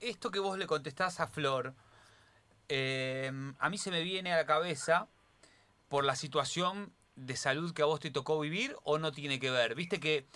esto 0.00 0.30
que 0.30 0.40
vos 0.40 0.58
le 0.58 0.66
contestás 0.66 1.20
a 1.20 1.26
Flor, 1.26 1.74
em, 2.68 3.54
a 3.58 3.70
mí 3.70 3.78
se 3.78 3.90
me 3.90 4.02
viene 4.02 4.32
a 4.32 4.36
la 4.36 4.46
cabeza 4.46 5.08
por 5.88 6.04
la 6.04 6.16
situación 6.16 6.92
de 7.14 7.36
salud 7.36 7.72
que 7.72 7.82
a 7.82 7.86
vos 7.86 8.00
te 8.00 8.10
tocó 8.10 8.40
vivir 8.40 8.74
o 8.82 8.98
no 8.98 9.12
tiene 9.12 9.38
que 9.38 9.50
ver. 9.50 9.74
Viste 9.74 10.00
que 10.00 10.26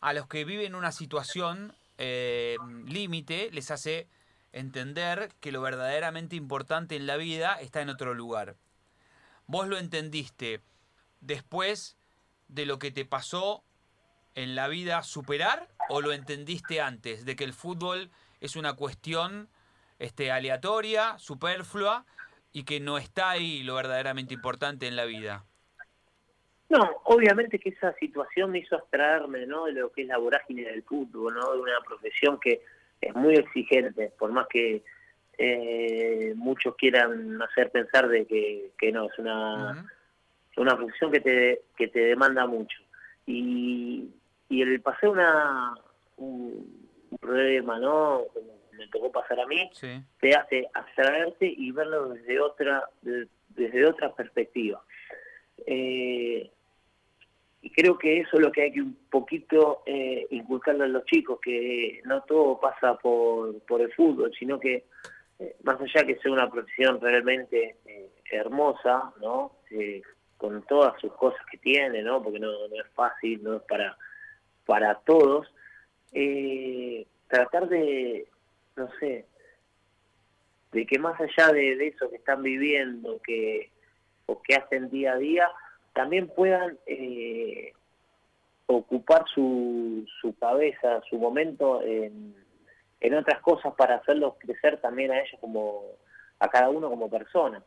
a 0.00 0.12
los 0.12 0.26
que 0.26 0.44
viven 0.44 0.74
una 0.74 0.92
situación 0.92 1.72
em, 1.98 2.86
límite 2.86 3.50
les 3.52 3.70
hace 3.70 4.06
entender 4.52 5.30
que 5.40 5.52
lo 5.52 5.60
verdaderamente 5.60 6.36
importante 6.36 6.96
en 6.96 7.06
la 7.06 7.16
vida 7.16 7.60
está 7.60 7.80
en 7.80 7.90
otro 7.90 8.14
lugar. 8.14 8.56
Vos 9.46 9.66
lo 9.68 9.78
entendiste 9.78 10.60
después 11.20 11.97
de 12.48 12.66
lo 12.66 12.78
que 12.78 12.90
te 12.90 13.04
pasó 13.04 13.62
en 14.34 14.54
la 14.54 14.68
vida 14.68 15.02
superar 15.02 15.68
o 15.88 16.00
lo 16.00 16.12
entendiste 16.12 16.80
antes 16.80 17.24
de 17.24 17.36
que 17.36 17.44
el 17.44 17.52
fútbol 17.52 18.10
es 18.40 18.56
una 18.56 18.74
cuestión 18.74 19.48
este, 19.98 20.30
aleatoria, 20.30 21.18
superflua 21.18 22.04
y 22.52 22.64
que 22.64 22.80
no 22.80 22.98
está 22.98 23.30
ahí 23.30 23.62
lo 23.62 23.74
verdaderamente 23.74 24.34
importante 24.34 24.86
en 24.86 24.96
la 24.96 25.04
vida? 25.04 25.44
No, 26.68 27.00
obviamente 27.04 27.58
que 27.58 27.70
esa 27.70 27.94
situación 27.94 28.50
me 28.50 28.58
hizo 28.58 28.76
abstraerme 28.76 29.46
¿no? 29.46 29.66
de 29.66 29.72
lo 29.72 29.90
que 29.90 30.02
es 30.02 30.08
la 30.08 30.18
vorágine 30.18 30.64
del 30.64 30.82
fútbol, 30.82 31.34
¿no? 31.34 31.52
de 31.52 31.60
una 31.60 31.80
profesión 31.86 32.38
que 32.38 32.62
es 33.00 33.14
muy 33.14 33.34
exigente, 33.34 34.12
por 34.18 34.32
más 34.32 34.46
que 34.48 34.82
eh, 35.38 36.34
muchos 36.36 36.74
quieran 36.76 37.40
hacer 37.40 37.70
pensar 37.70 38.08
de 38.08 38.26
que, 38.26 38.92
no, 38.92 39.06
es 39.06 39.18
una, 39.18 39.88
una 40.58 40.76
profesión 40.76 41.10
que 41.10 41.20
te, 41.20 41.62
que 41.76 41.88
te 41.88 42.00
demanda 42.00 42.46
mucho. 42.46 42.78
Y, 43.26 44.08
y 44.48 44.62
el 44.62 44.80
pasé 44.80 45.08
una, 45.08 45.74
un, 46.16 46.88
problema, 47.20 47.78
¿no? 47.78 48.24
Como 48.32 48.58
me 48.72 48.86
tocó 48.88 49.10
pasar 49.10 49.40
a 49.40 49.46
mí, 49.46 49.70
te 50.20 50.34
hace 50.34 50.68
abstraerte 50.74 51.52
y 51.56 51.72
verlo 51.72 52.10
desde 52.10 52.40
otra, 52.40 52.84
desde 53.02 53.86
otra 53.86 54.14
perspectiva. 54.14 54.82
Eh, 55.66 56.50
y 57.60 57.70
creo 57.70 57.98
que 57.98 58.20
eso 58.20 58.36
es 58.36 58.42
lo 58.42 58.52
que 58.52 58.62
hay 58.62 58.72
que 58.72 58.80
un 58.80 58.96
poquito 59.10 59.82
eh, 59.84 60.26
inculcarle 60.30 60.84
a 60.84 60.88
los 60.88 61.04
chicos, 61.06 61.40
que 61.40 62.00
no 62.04 62.22
todo 62.22 62.60
pasa 62.60 62.96
por, 62.96 63.60
por 63.62 63.80
el 63.80 63.92
fútbol, 63.92 64.32
sino 64.38 64.60
que 64.60 64.84
eh, 65.38 65.56
más 65.64 65.80
allá 65.80 66.06
que 66.06 66.16
sea 66.16 66.32
una 66.32 66.50
profesión 66.50 67.00
realmente 67.00 67.76
eh, 67.84 68.10
hermosa, 68.30 69.12
¿no? 69.20 69.52
Con 70.38 70.62
todas 70.62 70.98
sus 71.00 71.12
cosas 71.12 71.44
que 71.50 71.58
tiene, 71.58 72.02
¿no? 72.02 72.22
Porque 72.22 72.38
no, 72.38 72.50
no 72.68 72.80
es 72.80 72.88
fácil, 72.94 73.42
no 73.42 73.56
es 73.56 73.62
para, 73.62 73.96
para 74.64 74.94
todos, 74.94 75.52
tratar 77.28 77.68
de, 77.68 78.26
no 78.76 78.88
sé, 78.98 79.26
de 80.72 80.86
que 80.86 80.98
más 80.98 81.20
allá 81.20 81.52
de, 81.52 81.76
de 81.76 81.88
eso 81.88 82.08
que 82.08 82.16
están 82.16 82.42
viviendo, 82.42 83.20
que 83.22 83.70
o 84.26 84.40
que 84.42 84.54
hacen 84.54 84.90
día 84.90 85.12
a 85.12 85.16
día, 85.16 85.48
también 85.94 86.28
puedan 86.28 86.78
eh, 86.86 87.72
ocupar 88.66 89.24
su, 89.34 90.06
su 90.20 90.36
cabeza, 90.38 91.00
su 91.08 91.18
momento 91.18 91.82
en, 91.82 92.34
en 93.00 93.14
otras 93.14 93.40
cosas 93.40 93.74
para 93.74 93.96
hacerlos 93.96 94.34
crecer 94.38 94.80
también 94.80 95.10
a 95.10 95.20
ellos 95.20 95.40
como 95.40 95.82
a 96.38 96.48
cada 96.48 96.68
uno 96.68 96.90
como 96.90 97.08
persona. 97.08 97.62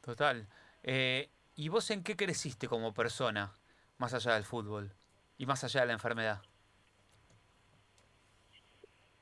Total. 0.00 0.46
Eh, 0.82 1.28
¿Y 1.58 1.70
vos 1.70 1.90
en 1.90 2.04
qué 2.04 2.16
creciste 2.16 2.68
como 2.68 2.92
persona, 2.92 3.50
más 3.96 4.12
allá 4.12 4.34
del 4.34 4.44
fútbol 4.44 4.92
y 5.38 5.46
más 5.46 5.64
allá 5.64 5.80
de 5.80 5.86
la 5.86 5.94
enfermedad? 5.94 6.42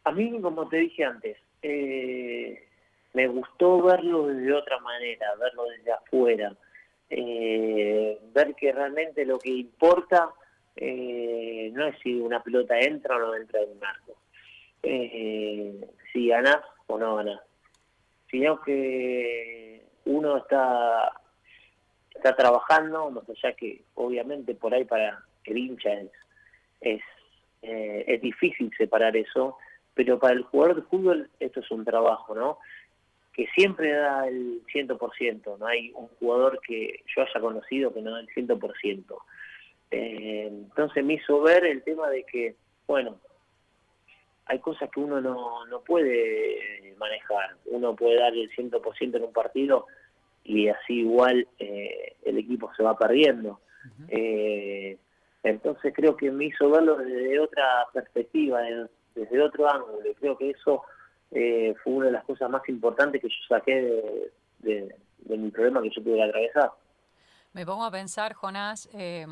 A 0.03 0.11
mí, 0.11 0.41
como 0.43 0.69
te 0.69 0.79
dije 0.79 1.05
antes, 1.05 1.39
eh, 1.63 2.69
me 3.13 3.29
gustó 3.29 3.81
verlo 3.83 4.27
de 4.27 4.53
otra 4.53 4.81
manera, 4.81 5.33
verlo 5.37 5.65
desde 5.67 5.93
afuera, 5.93 6.57
eh, 7.09 8.19
ver 8.35 8.57
que 8.57 8.73
realmente 8.73 9.25
lo 9.25 9.39
que 9.39 9.51
importa 9.51 10.31
eh, 10.75 11.71
no 11.73 11.87
es 11.87 11.97
si 12.03 12.21
una 12.21 12.43
pelota 12.43 12.77
entra 12.81 13.15
o 13.15 13.21
no 13.21 13.37
entra 13.37 13.61
en 13.61 13.71
un 13.71 13.85
arco, 13.85 14.17
si 16.13 16.29
ganás 16.29 16.65
o 16.89 16.99
no 16.99 17.15
ganás, 17.15 17.41
sino 18.29 18.61
que 18.61 19.87
uno 20.05 20.39
está 20.39 21.13
está 22.15 22.35
trabajando, 22.35 23.11
más 23.11 23.29
allá 23.29 23.55
que 23.55 23.83
obviamente 23.95 24.55
por 24.55 24.73
ahí 24.75 24.85
para 24.85 25.23
el 25.45 25.59
hincha 25.59 25.93
es, 25.93 26.11
es, 26.81 27.03
eh, 27.63 28.05
es 28.07 28.21
difícil 28.23 28.71
separar 28.77 29.17
eso, 29.17 29.59
pero 29.95 30.19
para 30.19 30.35
el 30.35 30.43
jugador 30.43 30.77
de 30.77 30.83
fútbol 30.83 31.31
esto 31.41 31.61
es 31.61 31.71
un 31.71 31.85
trabajo, 31.85 32.35
¿no? 32.35 32.59
que 33.35 33.49
siempre 33.49 33.93
da 33.93 34.29
el 34.29 34.63
100%, 34.73 35.59
no 35.59 35.67
hay 35.67 35.91
un 35.95 36.07
jugador 36.21 36.61
que 36.61 37.03
yo 37.15 37.23
haya 37.23 37.41
conocido 37.41 37.93
que 37.93 38.01
no 38.01 38.13
da 38.13 38.21
el 38.21 38.29
100%. 38.29 39.17
Eh, 39.91 40.47
entonces 40.49 41.05
me 41.05 41.15
hizo 41.15 41.43
ver 41.43 41.65
el 41.65 41.83
tema 41.83 42.09
de 42.11 42.23
que, 42.25 42.55
bueno, 42.87 43.19
hay 44.47 44.61
cosas 44.61 44.89
que 44.91 45.01
uno 45.01 45.21
no, 45.21 45.67
no 45.67 45.81
puede 45.81 46.95
manejar, 46.97 47.57
uno 47.67 47.97
puede 47.97 48.21
dar 48.21 48.33
el 48.35 48.51
100% 48.53 49.17
en 49.17 49.25
un 49.25 49.33
partido 49.33 49.87
y 50.45 50.69
así 50.69 51.01
igual 51.01 51.49
eh, 51.59 52.17
el 52.25 52.39
equipo 52.39 52.71
se 52.77 52.83
va 52.83 52.97
perdiendo. 52.97 53.61
eh, 54.09 54.99
entonces 55.43 55.93
creo 55.95 56.17
que 56.17 56.31
me 56.31 56.47
hizo 56.47 56.71
verlo 56.71 56.97
desde 56.97 57.39
otra 57.39 57.87
perspectiva, 57.93 58.63
desde 59.15 59.43
otro 59.43 59.69
ángulo, 59.69 59.99
creo 60.19 60.39
que 60.39 60.51
eso 60.51 60.83
eh, 61.31 61.75
fue 61.83 61.93
una 61.93 62.07
de 62.07 62.13
las 62.13 62.25
cosas 62.25 62.49
más 62.49 62.67
importantes 62.69 63.21
que 63.21 63.29
yo 63.29 63.35
saqué 63.49 64.23
de, 64.61 64.95
mi 65.37 65.51
problema 65.51 65.83
que 65.83 65.91
yo 65.91 66.03
tuve 66.03 66.17
que 66.17 66.23
atravesar. 66.23 66.71
Me 67.53 67.67
pongo 67.67 67.85
a 67.85 67.91
pensar, 67.91 68.33
Jonás, 68.33 68.89
eh, 68.95 69.27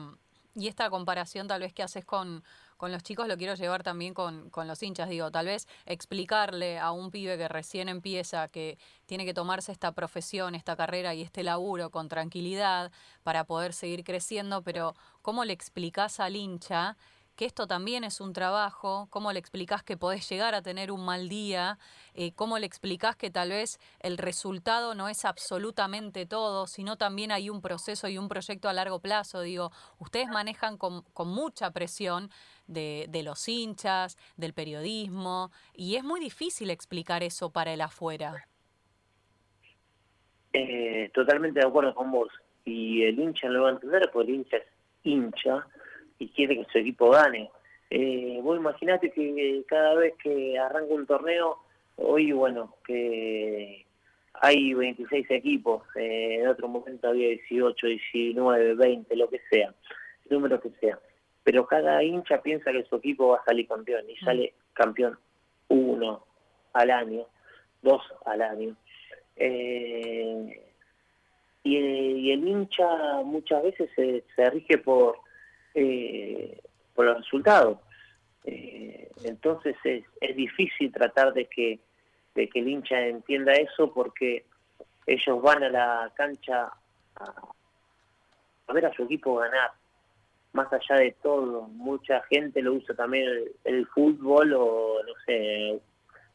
y 0.55 0.69
esta 0.69 0.91
comparación 0.91 1.49
tal 1.49 1.61
vez 1.61 1.73
que 1.73 1.83
haces 1.83 2.05
con, 2.05 2.43
con 2.83 2.91
los 2.91 3.05
chicos 3.05 3.29
lo 3.29 3.37
quiero 3.37 3.55
llevar 3.55 3.85
también 3.85 4.13
con, 4.13 4.51
con, 4.51 4.67
los 4.67 4.83
hinchas. 4.83 5.09
Digo, 5.09 5.31
tal 5.31 5.47
vez 5.47 5.69
explicarle 5.87 6.81
a 6.81 6.91
un 6.91 7.13
pibe 7.13 7.39
que 7.39 7.47
recién 7.47 7.89
empieza 7.89 8.49
que 8.49 8.77
tiene 9.07 9.25
que 9.25 9.33
tomarse 9.33 9.71
esta 9.71 9.93
profesión, 9.93 10.57
esta 10.57 10.75
carrera 10.75 11.15
y 11.15 11.23
este 11.23 11.45
laburo 11.45 11.91
con 11.91 12.09
tranquilidad 12.09 12.91
para 13.23 13.45
poder 13.45 13.73
seguir 13.73 14.03
creciendo, 14.03 14.63
pero 14.63 14.97
¿cómo 15.23 15.45
le 15.45 15.53
explicás 15.53 16.19
al 16.19 16.35
hincha 16.35 16.97
esto 17.45 17.67
también 17.67 18.05
es 18.05 18.21
un 18.21 18.33
trabajo, 18.33 19.07
cómo 19.11 19.33
le 19.33 19.39
explicás 19.39 19.83
que 19.83 19.97
podés 19.97 20.29
llegar 20.29 20.55
a 20.55 20.63
tener 20.63 20.91
un 20.91 21.05
mal 21.05 21.29
día, 21.29 21.79
eh, 22.15 22.33
cómo 22.35 22.59
le 22.59 22.67
explicás 22.67 23.17
que 23.17 23.31
tal 23.31 23.51
vez 23.51 23.79
el 24.01 24.19
resultado 24.19 24.95
no 24.95 25.09
es 25.09 25.25
absolutamente 25.25 26.27
todo, 26.27 26.67
sino 26.67 26.97
también 26.97 27.33
hay 27.33 27.51
un 27.51 27.61
proceso 27.61 28.09
y 28.09 28.19
un 28.19 28.29
proyecto 28.29 28.69
a 28.69 28.73
largo 28.73 29.01
plazo. 29.01 29.41
Digo, 29.41 29.71
ustedes 29.99 30.29
manejan 30.29 30.77
con, 30.79 31.05
mucha 31.25 31.71
presión 31.71 32.31
de, 32.67 33.09
los 33.25 33.49
hinchas, 33.49 34.17
del 34.37 34.53
periodismo, 34.53 35.51
y 35.75 35.97
es 35.97 36.05
muy 36.05 36.21
difícil 36.21 36.71
explicar 36.71 37.23
eso 37.23 37.51
para 37.51 37.73
el 37.73 37.81
afuera. 37.81 38.47
Eh, 40.53 41.11
totalmente 41.15 41.61
de 41.61 41.67
acuerdo 41.67 41.95
con 41.95 42.11
vos. 42.11 42.29
Y 42.65 43.03
el 43.03 43.19
hincha 43.19 43.49
lo 43.49 43.63
va 43.63 43.69
a 43.71 43.73
entender 43.73 44.11
porque 44.13 44.31
el 44.31 44.37
hincha 44.37 44.57
es 44.59 44.65
hincha 45.05 45.67
y 46.23 46.29
quiere 46.29 46.57
que 46.57 46.71
su 46.71 46.79
equipo 46.79 47.11
gane. 47.11 47.51
Eh, 47.91 48.39
vos 48.43 48.57
imaginate 48.57 49.11
que 49.11 49.65
cada 49.67 49.95
vez 49.95 50.15
que 50.23 50.57
arranca 50.57 50.95
un 50.95 51.07
torneo, 51.07 51.59
hoy, 51.97 52.31
bueno, 52.31 52.77
que 52.87 53.85
hay 54.35 54.73
26 54.73 55.31
equipos, 55.31 55.83
eh, 55.97 56.39
en 56.41 56.49
otro 56.49 56.69
momento 56.69 57.09
había 57.09 57.29
18, 57.29 57.87
19, 57.87 58.75
20, 58.75 59.17
lo 59.17 59.29
que 59.29 59.41
sea, 59.51 59.75
el 60.25 60.31
número 60.31 60.61
que 60.61 60.71
sea. 60.81 60.99
Pero 61.43 61.67
cada 61.67 62.03
hincha 62.05 62.41
piensa 62.41 62.71
que 62.71 62.85
su 62.85 62.97
equipo 62.97 63.29
va 63.29 63.39
a 63.39 63.45
salir 63.45 63.67
campeón 63.67 64.09
y 64.09 64.17
sale 64.19 64.55
campeón 64.75 65.19
uno 65.69 66.25
al 66.75 66.91
año, 66.93 67.27
dos 67.83 68.01
al 68.25 68.43
año. 68.43 68.77
Eh, 69.35 70.63
y, 71.65 72.31
el 72.31 72.47
hincha 72.47 73.23
muchas 73.25 73.65
veces 73.65 73.91
se 73.97 74.51
rige 74.51 74.79
por 74.79 75.17
eh, 75.75 76.61
por 76.95 77.07
los 77.07 77.19
resultados. 77.19 77.79
Eh, 78.45 79.11
entonces 79.25 79.77
es, 79.85 80.05
es 80.21 80.37
difícil 80.37 80.93
tratar 80.93 81.33
de 81.33 81.47
que, 81.47 81.79
de 82.35 82.49
que 82.49 82.61
el 82.61 82.69
hincha 82.69 83.01
entienda 83.07 83.53
eso 83.53 83.93
porque 83.93 84.45
ellos 85.07 85.43
van 85.43 85.63
a 85.65 85.69
la 85.69 86.13
cancha 86.15 86.73
a, 87.17 88.73
ver 88.73 88.87
a 88.87 88.95
su 88.95 89.03
equipo 89.03 89.37
ganar, 89.37 89.73
más 90.53 90.73
allá 90.73 90.97
de 90.97 91.17
todo. 91.23 91.63
Mucha 91.69 92.23
gente 92.23 92.63
lo 92.63 92.75
usa 92.75 92.95
también 92.95 93.29
el, 93.65 93.87
fútbol 93.89 94.55
o, 94.55 95.03
no 95.05 95.13
sé, 95.27 95.81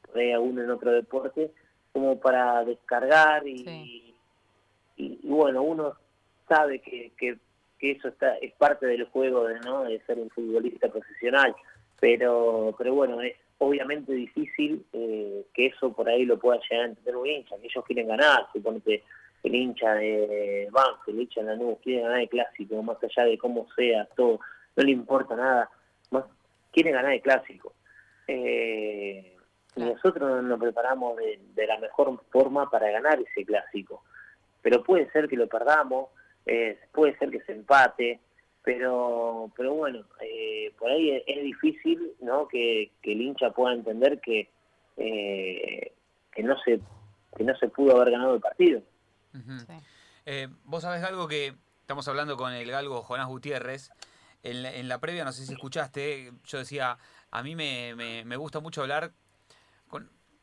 por 0.06 0.18
ahí 0.20 0.32
alguno 0.32 0.64
en 0.64 0.72
otro 0.72 0.92
deporte, 0.92 1.52
como 1.94 2.20
para 2.20 2.64
descargar 2.64 3.48
y, 3.48 4.14
y, 4.98 5.20
bueno, 5.24 5.64
uno 5.64 5.94
sabe 6.48 6.80
que, 6.80 7.12
que, 7.18 7.38
eso 7.80 8.08
está 8.08 8.38
es 8.38 8.54
parte 8.54 8.86
del 8.86 9.06
juego 9.06 9.46
de, 9.46 9.60
¿no? 9.62 9.84
de 9.84 10.00
ser 10.02 10.18
un 10.20 10.30
futbolista 10.30 10.90
profesional, 10.90 11.56
pero, 12.00 12.74
pero 12.78 12.94
bueno, 12.94 13.22
es 13.22 13.36
obviamente 13.60 14.14
difícil 14.14 14.86
eh, 14.94 15.46
que 15.54 15.68
eso 15.68 15.94
por 15.94 16.10
ahí 16.10 16.26
lo 16.26 16.38
pueda 16.38 16.60
llegar 16.62 16.86
a 16.86 16.90
entender 16.90 17.16
un 17.16 17.28
hincha, 17.28 17.58
que 17.58 17.68
ellos 17.68 17.86
quieren 17.86 18.08
ganar, 18.08 18.48
suponete 18.54 19.04
el 19.44 19.56
hincha 19.56 19.94
de 19.96 20.68
Banco, 20.72 21.04
el 21.08 21.22
hincha 21.22 21.42
de 21.42 21.48
Lanús, 21.48 21.78
quiere 21.84 22.02
ganar 22.02 22.22
el 22.22 22.30
clásico, 22.30 22.82
más 22.84 22.98
allá 23.04 23.26
de 23.26 23.38
cómo 23.38 23.68
sea, 23.76 24.06
todo, 24.16 24.40
no 24.76 24.84
le 24.84 24.92
importa 24.92 25.36
nada, 25.36 25.70
más 26.12 26.26
quiere 26.72 26.92
ganar 26.92 27.14
el 27.14 27.22
clásico. 27.22 27.74
Eh, 28.28 29.36
nosotros 29.78 30.44
nos 30.44 30.60
preparamos 30.60 31.18
de, 31.18 31.68
la 31.68 31.78
mejor 31.78 32.20
forma 32.30 32.70
para 32.70 32.90
ganar 32.92 33.20
ese 33.20 33.46
clásico. 33.46 34.04
Pero 34.62 34.84
puede 34.84 35.10
ser 35.12 35.28
que 35.28 35.38
lo 35.38 35.48
perdamos, 35.48 36.10
eh, 36.48 36.80
puede 36.94 37.18
ser 37.18 37.30
que 37.30 37.42
se 37.42 37.52
empate, 37.52 38.20
pero 38.64 39.52
pero 39.56 39.74
bueno, 39.74 40.06
eh, 40.22 40.74
por 40.80 40.90
ahí 40.90 41.22
es, 41.26 41.44
difícil 41.44 42.14
¿no? 42.22 42.48
que, 42.48 42.92
el 43.04 43.22
hincha 43.22 43.52
pueda 43.52 43.74
entender 43.74 44.20
que, 44.22 44.50
que, 44.96 46.44
no 46.44 46.58
se, 46.64 46.80
que 47.36 47.44
no 47.44 47.56
se 47.58 47.68
pudo 47.68 47.96
haber 47.96 48.12
ganado 48.12 48.36
el 48.36 48.42
partido. 48.42 48.82
Eh, 50.26 50.48
vos 50.66 50.84
sabés 50.84 51.04
algo 51.04 51.28
que 51.28 51.54
estamos 51.82 52.08
hablando 52.08 52.36
con 52.38 52.52
el 52.54 52.70
galgo 52.70 53.02
Jonás 53.02 53.28
Gutiérrez. 53.28 53.92
En 54.44 54.88
la, 54.88 55.00
previa, 55.00 55.26
no 55.26 55.34
sé 55.34 55.46
si 55.46 55.54
escuchaste, 55.54 56.32
yo 56.46 56.58
decía, 56.60 56.98
a 57.32 57.44
mí 57.44 57.56
me, 57.56 58.36
gusta 58.38 58.60
mucho 58.62 58.82
hablar 58.82 59.12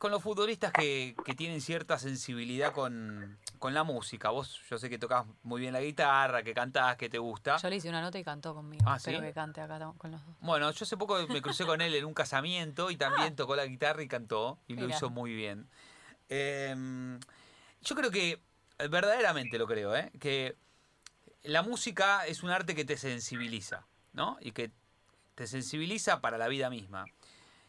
con, 0.05 0.11
los 0.11 0.23
futbolistas 0.23 0.71
que, 0.71 1.17
tienen 1.35 1.63
cierta 1.63 1.99
sensibilidad 1.99 2.73
con, 2.73 3.39
la 3.63 3.85
música. 3.85 4.29
Vos, 4.29 4.61
yo 4.69 4.77
sé 4.77 4.91
que 4.91 4.99
tocas 4.99 5.25
muy 5.43 5.63
bien 5.63 5.73
la 5.73 5.81
guitarra, 5.81 6.43
que 6.43 6.53
cantás, 6.53 6.97
que 6.97 7.09
te 7.09 7.17
gusta. 7.17 7.57
Yo 7.57 7.71
le 7.71 7.77
hice 7.77 7.89
una 7.89 8.03
nota 8.03 8.19
y 8.19 8.25
cantó 8.25 8.55
conmigo. 8.55 8.85
Ah, 8.87 8.99
que 9.03 9.33
cante 9.33 9.63
acá 9.63 9.79
con 9.97 10.11
los 10.11 10.23
dos. 10.27 10.37
Bueno, 10.41 10.71
yo 10.71 10.83
hace 10.85 10.99
poco 10.99 11.27
me 11.29 11.41
crucé 11.41 11.65
con 11.65 11.81
él 11.81 11.95
en 11.95 12.05
un 12.05 12.13
casamiento 12.13 12.91
y 12.91 12.97
también 12.97 13.33
ah. 13.33 13.37
tocó 13.37 13.57
la 13.57 13.65
guitarra 13.65 14.03
y 14.03 14.09
cantó 14.09 14.59
y 14.69 14.77
lo 14.77 14.87
hizo 14.87 15.09
muy 15.09 15.33
bien. 15.35 15.71
Em, 16.29 17.19
yo 17.81 17.97
creo 17.97 18.11
que 18.11 18.43
eh, 18.79 18.89
verdaderamente 18.89 19.57
lo 19.57 19.67
creo, 19.67 19.97
¿eh? 19.97 20.11
que 20.21 20.59
la 21.43 21.63
música 21.63 22.27
es 22.27 22.43
un 22.43 22.51
arte 22.51 22.75
que 22.75 22.85
te 22.85 22.99
sensibiliza, 22.99 23.87
¿no? 24.13 24.37
Y 24.43 24.53
que 24.53 24.71
te 25.35 25.47
sensibiliza 25.47 26.21
para 26.21 26.37
la 26.37 26.49
vida 26.49 26.69
misma. 26.69 27.07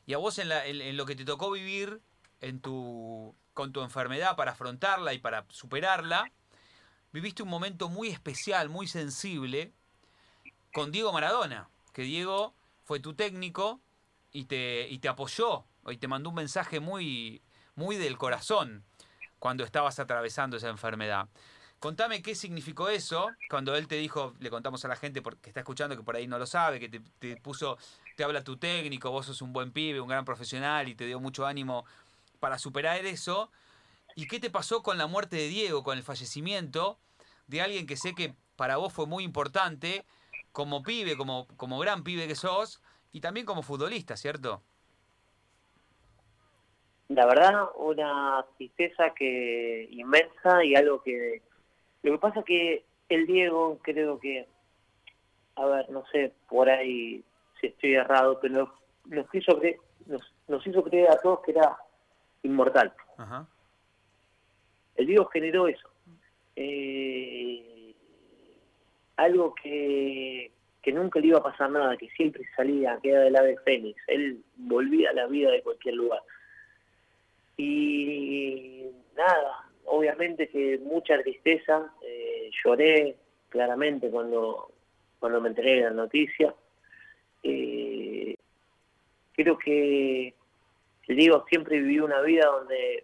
Y 0.05 0.13
a 0.13 0.17
vos 0.17 0.37
en, 0.39 0.97
lo 0.97 1.05
que 1.05 1.15
te 1.15 1.25
tocó 1.25 1.51
vivir 1.51 2.01
en 2.41 2.59
tu, 2.59 3.35
con 3.53 3.71
tu 3.71 3.81
enfermedad 3.81 4.35
para 4.35 4.51
afrontarla 4.51 5.13
y 5.13 5.19
para 5.19 5.45
superarla, 5.49 6.31
viviste 7.11 7.43
un 7.43 7.49
momento 7.49 7.89
muy 7.89 8.09
especial, 8.09 8.69
muy 8.69 8.87
sensible 8.87 9.71
con 10.73 10.91
Diego 10.91 11.13
Maradona, 11.13 11.69
que 11.93 12.03
Diego 12.03 12.53
fue 12.83 12.99
tu 12.99 13.13
técnico 13.13 13.79
y 14.31 14.45
te, 14.45 14.87
y 14.89 14.99
te 14.99 15.07
apoyó 15.07 15.65
y 15.87 15.97
te 15.97 16.07
mandó 16.07 16.29
un 16.29 16.35
mensaje 16.35 16.79
muy, 16.79 17.41
muy 17.75 17.95
del 17.95 18.17
corazón 18.17 18.83
cuando 19.39 19.63
estabas 19.63 19.99
atravesando 19.99 20.57
esa 20.57 20.69
enfermedad. 20.69 21.27
Contame 21.79 22.21
qué 22.21 22.33
significó 22.35 22.89
eso 22.89 23.29
cuando 23.49 23.75
él 23.75 23.87
te 23.87 23.95
dijo, 23.95 24.33
le 24.39 24.49
contamos 24.49 24.83
a 24.85 24.87
la 24.87 24.95
gente 24.95 25.21
porque 25.21 25.49
está 25.49 25.59
escuchando 25.59 25.95
que 25.95 26.03
por 26.03 26.15
ahí 26.15 26.25
no 26.25 26.39
lo 26.39 26.45
sabe, 26.45 26.79
que 26.79 26.89
te, 26.89 27.37
puso, 27.37 27.77
te 28.15 28.23
habla 28.23 28.43
tu 28.43 28.57
técnico, 28.57 29.11
vos 29.11 29.27
sos 29.27 29.41
un 29.41 29.53
buen 29.53 29.71
pibe, 29.71 30.01
un 30.01 30.07
gran 30.07 30.25
profesional 30.25 30.87
y 30.87 30.95
te 30.95 31.05
dio 31.05 31.19
mucho 31.19 31.45
ánimo 31.45 31.85
para 32.45 32.59
superar 32.59 33.03
eso. 33.07 33.49
¿Y 34.13 34.27
qué 34.27 34.39
te 34.39 34.51
pasó 34.51 34.83
con 34.83 34.99
la 34.99 35.07
muerte 35.07 35.35
de 35.35 35.47
Diego, 35.47 35.81
con 35.81 35.97
el 35.97 36.03
fallecimiento 36.03 36.99
de 37.47 37.63
alguien 37.63 37.87
que 37.87 37.97
sé 37.97 38.13
que 38.13 38.35
para 38.55 38.77
vos 38.77 38.93
fue 38.93 39.07
muy 39.07 39.23
importante 39.23 40.05
como 40.51 40.83
pibe, 40.83 41.17
como, 41.17 41.47
como 41.57 41.79
gran 41.79 42.03
pibe 42.03 42.27
que 42.27 42.35
sos 42.35 42.83
y 43.11 43.21
también 43.21 43.47
como 43.47 43.63
futbolista, 43.63 44.15
¿cierto? 44.15 44.61
la 47.07 47.25
verdad, 47.25 47.69
una 47.77 48.45
tristeza 48.57 49.09
que 49.15 49.87
inmensa 49.89 50.63
y 50.63 50.75
algo 50.75 51.01
que... 51.01 51.41
Lo 52.03 52.11
que 52.11 52.19
pasa 52.19 52.43
que 52.43 52.85
el 53.09 53.25
Diego 53.25 53.79
creo 53.81 54.19
que, 54.19 54.47
a 55.55 55.65
ver, 55.65 55.89
no 55.89 56.03
sé, 56.11 56.31
por 56.47 56.69
ahí 56.69 57.23
si 57.59 57.67
estoy 57.67 57.95
errado, 57.95 58.39
pero 58.39 58.71
nos, 59.05 59.33
hizo, 59.33 59.57
creer, 59.57 59.77
nos, 60.47 60.67
hizo 60.67 60.83
creer 60.83 61.09
a 61.09 61.17
todos 61.17 61.39
que 61.41 61.51
era 61.51 61.75
inmortal. 62.45 62.93
El 64.95 65.07
Diego 65.07 65.25
generó 65.25 65.67
eso. 65.67 65.89
Eh, 66.55 67.93
algo 69.17 69.53
que, 69.55 70.51
que 70.81 70.91
nunca 70.91 71.19
le 71.19 71.27
iba 71.27 71.39
a 71.39 71.43
pasar 71.43 71.69
nada, 71.71 71.97
que 71.97 72.09
siempre 72.11 72.43
salía, 72.55 72.99
que 73.01 73.09
era 73.09 73.21
del 73.21 73.35
ave 73.35 73.57
fénix. 73.65 74.01
Él 74.07 74.43
volvía 74.55 75.09
a 75.09 75.13
la 75.13 75.27
vida 75.27 75.51
de 75.51 75.61
cualquier 75.61 75.95
lugar. 75.95 76.21
Y 77.57 78.85
nada, 79.15 79.69
obviamente 79.85 80.47
que 80.49 80.79
mucha 80.79 81.21
tristeza, 81.21 81.93
eh, 82.01 82.49
lloré 82.63 83.15
claramente 83.49 84.09
cuando, 84.09 84.71
cuando 85.19 85.41
me 85.41 85.49
enteré 85.49 85.75
de 85.75 85.81
la 85.81 85.91
noticia. 85.91 86.53
Eh, 87.43 88.35
creo 89.33 89.57
que, 89.57 90.33
digo, 91.13 91.45
siempre 91.49 91.79
viví 91.79 91.99
una 91.99 92.21
vida 92.21 92.45
donde 92.45 93.03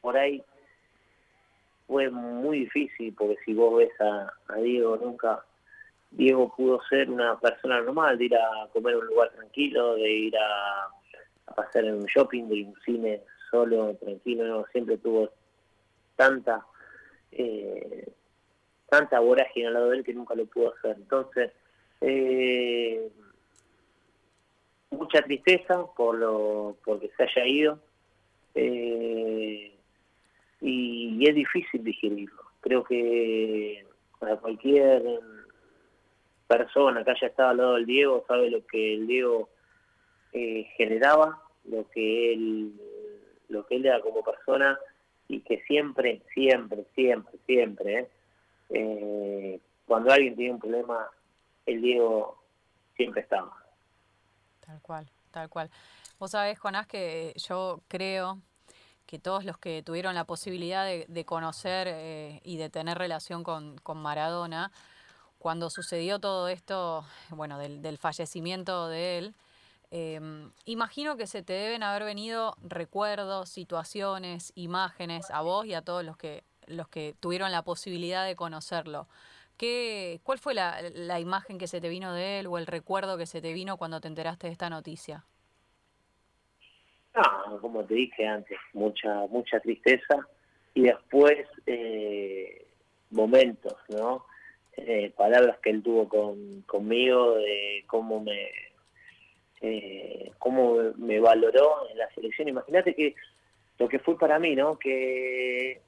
por 0.00 0.16
ahí 0.16 0.42
fue 1.86 2.10
muy 2.10 2.60
difícil, 2.60 3.14
porque 3.16 3.36
si 3.44 3.54
vos 3.54 3.76
ves 3.78 3.92
a, 4.00 4.56
Diego, 4.56 4.96
nunca 4.96 5.44
Diego 6.10 6.54
pudo 6.56 6.80
ser 6.88 7.10
una 7.10 7.38
persona 7.40 7.80
normal, 7.80 8.16
de 8.18 8.26
ir 8.26 8.36
a 8.36 8.68
comer 8.72 8.94
a 8.94 8.98
un 8.98 9.06
lugar 9.06 9.30
tranquilo, 9.30 9.94
de 9.96 10.10
ir 10.10 10.36
a, 10.36 10.84
a 11.46 11.54
pasar 11.54 11.84
en 11.84 11.94
un 11.94 12.06
shopping, 12.06 12.44
de 12.48 12.56
ir 12.56 12.66
a 12.66 12.68
un 12.70 12.80
cine 12.84 13.20
solo, 13.50 13.94
tranquilo, 13.96 14.66
siempre 14.72 14.96
tuvo 14.98 15.30
tanta 16.16 16.64
eh, 17.32 18.12
tanta 18.88 19.18
vorágine 19.18 19.66
al 19.66 19.74
lado 19.74 19.90
de 19.90 19.98
él 19.98 20.04
que 20.04 20.14
nunca 20.14 20.34
lo 20.34 20.46
pudo 20.46 20.72
hacer. 20.74 20.96
Entonces, 20.96 21.52
eh, 22.00 23.10
mucha 24.94 25.22
tristeza 25.22 25.86
por 25.96 26.16
lo 26.16 26.76
porque 26.84 27.10
se 27.16 27.22
haya 27.24 27.46
ido 27.46 27.78
eh, 28.54 29.72
y, 30.60 31.28
es 31.28 31.34
difícil 31.34 31.82
digerirlo. 31.82 32.42
Creo 32.60 32.84
que 32.84 33.86
para 34.18 34.36
cualquier 34.36 35.02
persona 36.46 37.04
que 37.04 37.10
haya 37.10 37.28
estado 37.28 37.50
al 37.50 37.56
lado 37.56 37.74
del 37.74 37.86
Diego 37.86 38.24
sabe 38.28 38.50
lo 38.50 38.66
que 38.66 38.94
el 38.94 39.06
Diego 39.06 39.48
generaba, 40.76 41.42
lo 41.64 41.88
que 41.90 42.32
él 42.32 42.72
lo 43.48 43.66
que 43.66 43.76
él 43.76 43.86
era 43.86 44.00
como 44.00 44.22
persona 44.22 44.78
y 45.28 45.40
que 45.40 45.62
siempre, 45.62 46.22
siempre, 46.34 46.84
siempre, 46.94 47.38
siempre, 47.46 47.98
¿eh? 47.98 48.08
Eh, 48.70 49.60
cuando 49.86 50.12
alguien 50.12 50.36
tiene 50.36 50.54
un 50.54 50.60
problema, 50.60 51.08
el 51.66 51.80
Diego 51.80 52.42
siempre 52.96 53.22
estaba. 53.22 53.63
Tal 54.64 54.80
cual, 54.80 55.10
tal 55.30 55.48
cual. 55.48 55.70
Vos 56.18 56.30
sabés, 56.32 56.58
Jonás, 56.58 56.86
que 56.86 57.34
yo 57.36 57.82
creo 57.88 58.40
que 59.06 59.18
todos 59.18 59.44
los 59.44 59.58
que 59.58 59.82
tuvieron 59.82 60.14
la 60.14 60.24
posibilidad 60.24 60.86
de, 60.86 61.24
conocer 61.24 61.88
eh, 61.90 62.40
y 62.44 62.56
de 62.56 62.70
tener 62.70 62.98
relación 62.98 63.44
con, 63.44 63.76
con, 63.78 63.98
Maradona, 63.98 64.72
cuando 65.38 65.68
sucedió 65.68 66.18
todo 66.18 66.48
esto, 66.48 67.04
bueno, 67.30 67.58
del, 67.58 67.82
del 67.82 67.98
fallecimiento 67.98 68.88
de 68.88 69.18
él, 69.18 69.34
Em, 69.96 70.50
imagino 70.64 71.16
que 71.16 71.28
se 71.28 71.44
te 71.44 71.52
deben 71.52 71.84
haber 71.84 72.02
venido 72.02 72.56
recuerdos, 72.60 73.48
situaciones, 73.48 74.50
imágenes 74.56 75.30
a 75.30 75.40
vos 75.40 75.66
y 75.66 75.74
a 75.74 75.82
todos 75.82 76.04
los 76.04 76.16
que, 76.16 76.42
los 76.66 76.88
que 76.88 77.14
tuvieron 77.20 77.52
la 77.52 77.62
posibilidad 77.62 78.26
de 78.26 78.34
conocerlo. 78.34 79.06
¿Qué, 79.56 80.20
¿Cuál 80.24 80.38
fue 80.38 80.54
la, 80.54 80.80
la 80.94 81.20
imagen 81.20 81.58
que 81.58 81.68
se 81.68 81.80
te 81.80 81.88
vino 81.88 82.12
de 82.12 82.40
él 82.40 82.46
o 82.46 82.58
el 82.58 82.66
recuerdo 82.66 83.16
que 83.16 83.26
se 83.26 83.40
te 83.40 83.52
vino 83.52 83.76
cuando 83.76 84.00
te 84.00 84.08
enteraste 84.08 84.48
de 84.48 84.52
esta 84.52 84.68
noticia? 84.68 85.24
Ah, 87.14 87.56
como 87.60 87.84
te 87.84 87.94
dije 87.94 88.26
antes, 88.26 88.58
mucha 88.72 89.26
mucha 89.28 89.60
tristeza 89.60 90.26
y 90.74 90.82
después 90.82 91.46
eh, 91.66 92.66
momentos, 93.10 93.76
¿no? 93.88 94.26
Eh, 94.76 95.12
palabras 95.16 95.58
que 95.60 95.70
él 95.70 95.82
tuvo 95.84 96.08
con, 96.08 96.62
conmigo 96.62 97.36
de 97.36 97.84
cómo 97.86 98.20
me, 98.20 98.50
eh, 99.60 100.32
cómo 100.38 100.76
me 100.96 101.20
valoró 101.20 101.88
en 101.88 101.98
la 101.98 102.10
selección. 102.10 102.48
Imagínate 102.48 102.94
que 102.96 103.14
lo 103.78 103.88
que 103.88 104.00
fue 104.00 104.18
para 104.18 104.40
mí, 104.40 104.56
¿no? 104.56 104.76
Que 104.76 105.80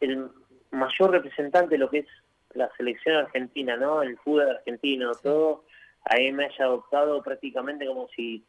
el 0.00 0.30
mayor 0.70 1.10
representante 1.10 1.76
lo 1.76 1.90
que 1.90 1.98
es 1.98 2.06
la 2.54 2.70
selección 2.76 3.16
argentina, 3.16 3.76
¿no? 3.76 4.02
El 4.02 4.16
fútbol 4.18 4.48
argentino, 4.48 5.12
todo, 5.14 5.64
ahí 6.04 6.32
me 6.32 6.46
haya 6.46 6.64
adoptado 6.64 7.22
prácticamente 7.22 7.86
como 7.86 8.08
si, 8.08 8.44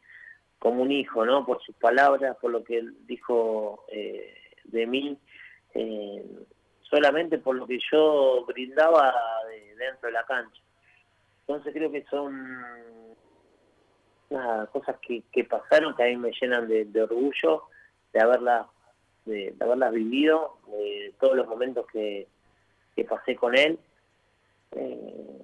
como 0.58 0.82
un 0.82 0.92
hijo, 0.92 1.24
¿no? 1.24 1.44
Por 1.44 1.62
sus 1.62 1.74
palabras, 1.76 2.36
por 2.40 2.50
lo 2.50 2.64
que 2.64 2.78
él 2.78 2.94
dijo 3.06 3.84
eh, 3.88 4.34
de 4.64 4.86
mí, 4.86 5.18
eh, 5.74 6.24
solamente 6.82 7.38
por 7.38 7.56
lo 7.56 7.66
que 7.66 7.78
yo 7.92 8.44
brindaba 8.46 9.14
dentro 9.78 10.08
de 10.08 10.12
la 10.12 10.24
cancha. 10.24 10.62
Entonces 11.40 11.72
creo 11.72 11.90
que 11.90 12.04
son 12.04 13.14
nada, 14.30 14.66
cosas 14.66 14.96
que, 15.00 15.22
que 15.32 15.44
pasaron 15.44 15.94
que 15.94 16.02
a 16.02 16.06
mí 16.06 16.16
me 16.16 16.32
llenan 16.40 16.68
de, 16.68 17.02
orgullo 17.02 17.62
de 18.12 18.20
haberlas 18.20 18.66
de, 19.24 19.54
haberlas 19.60 19.92
vivido, 19.92 20.58
de 20.68 21.14
todos 21.20 21.36
los 21.36 21.46
momentos 21.46 21.86
que, 21.92 22.26
que 22.94 23.04
pasé 23.04 23.36
con 23.36 23.56
él. 23.56 23.78
Eh, 24.76 25.42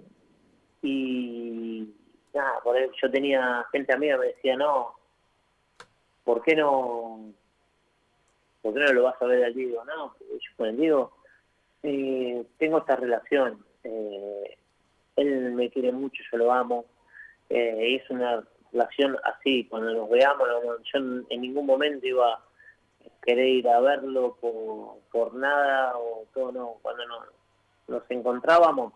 y 0.83 1.95
nada, 2.35 2.61
por 2.63 2.77
yo 2.77 3.11
tenía 3.11 3.67
gente 3.73 3.93
amiga 3.93 4.19
me 4.19 4.27
decía, 4.27 4.57
no, 4.57 4.95
¿por 6.25 6.43
qué 6.43 6.57
no, 6.57 7.33
por 8.63 8.75
qué 8.75 8.81
no 8.81 8.93
lo 8.93 9.03
vas 9.05 9.21
a 9.21 9.27
ver 9.27 9.45
al 9.45 9.55
Diego? 9.55 9.85
No, 9.85 10.15
yo 10.21 10.51
con 10.57 10.69
el 10.69 10.77
Diego 10.77 11.13
eh, 11.83 12.45
tengo 12.59 12.79
esta 12.79 12.97
relación. 12.97 13.65
Eh, 13.85 14.57
él 15.17 15.53
me 15.53 15.71
quiere 15.71 15.93
mucho, 15.93 16.23
yo 16.31 16.39
lo 16.39 16.53
amo. 16.53 16.87
Eh, 17.49 17.97
es 17.97 18.11
una 18.11 18.43
relación 18.73 19.17
así, 19.25 19.67
cuando 19.67 19.93
nos 19.93 20.09
veamos, 20.09 20.49
yo 20.93 20.99
en 20.99 21.41
ningún 21.41 21.67
momento 21.67 22.07
iba 22.07 22.35
a 22.35 22.43
querer 23.23 23.47
ir 23.47 23.69
a 23.69 23.81
verlo 23.81 24.37
por, 25.11 25.35
nada 25.35 25.97
o 25.99 26.27
todo, 26.33 26.53
no. 26.53 26.77
Cuando 26.83 27.03
nos, 27.89 28.03
encontrábamos 28.09 28.95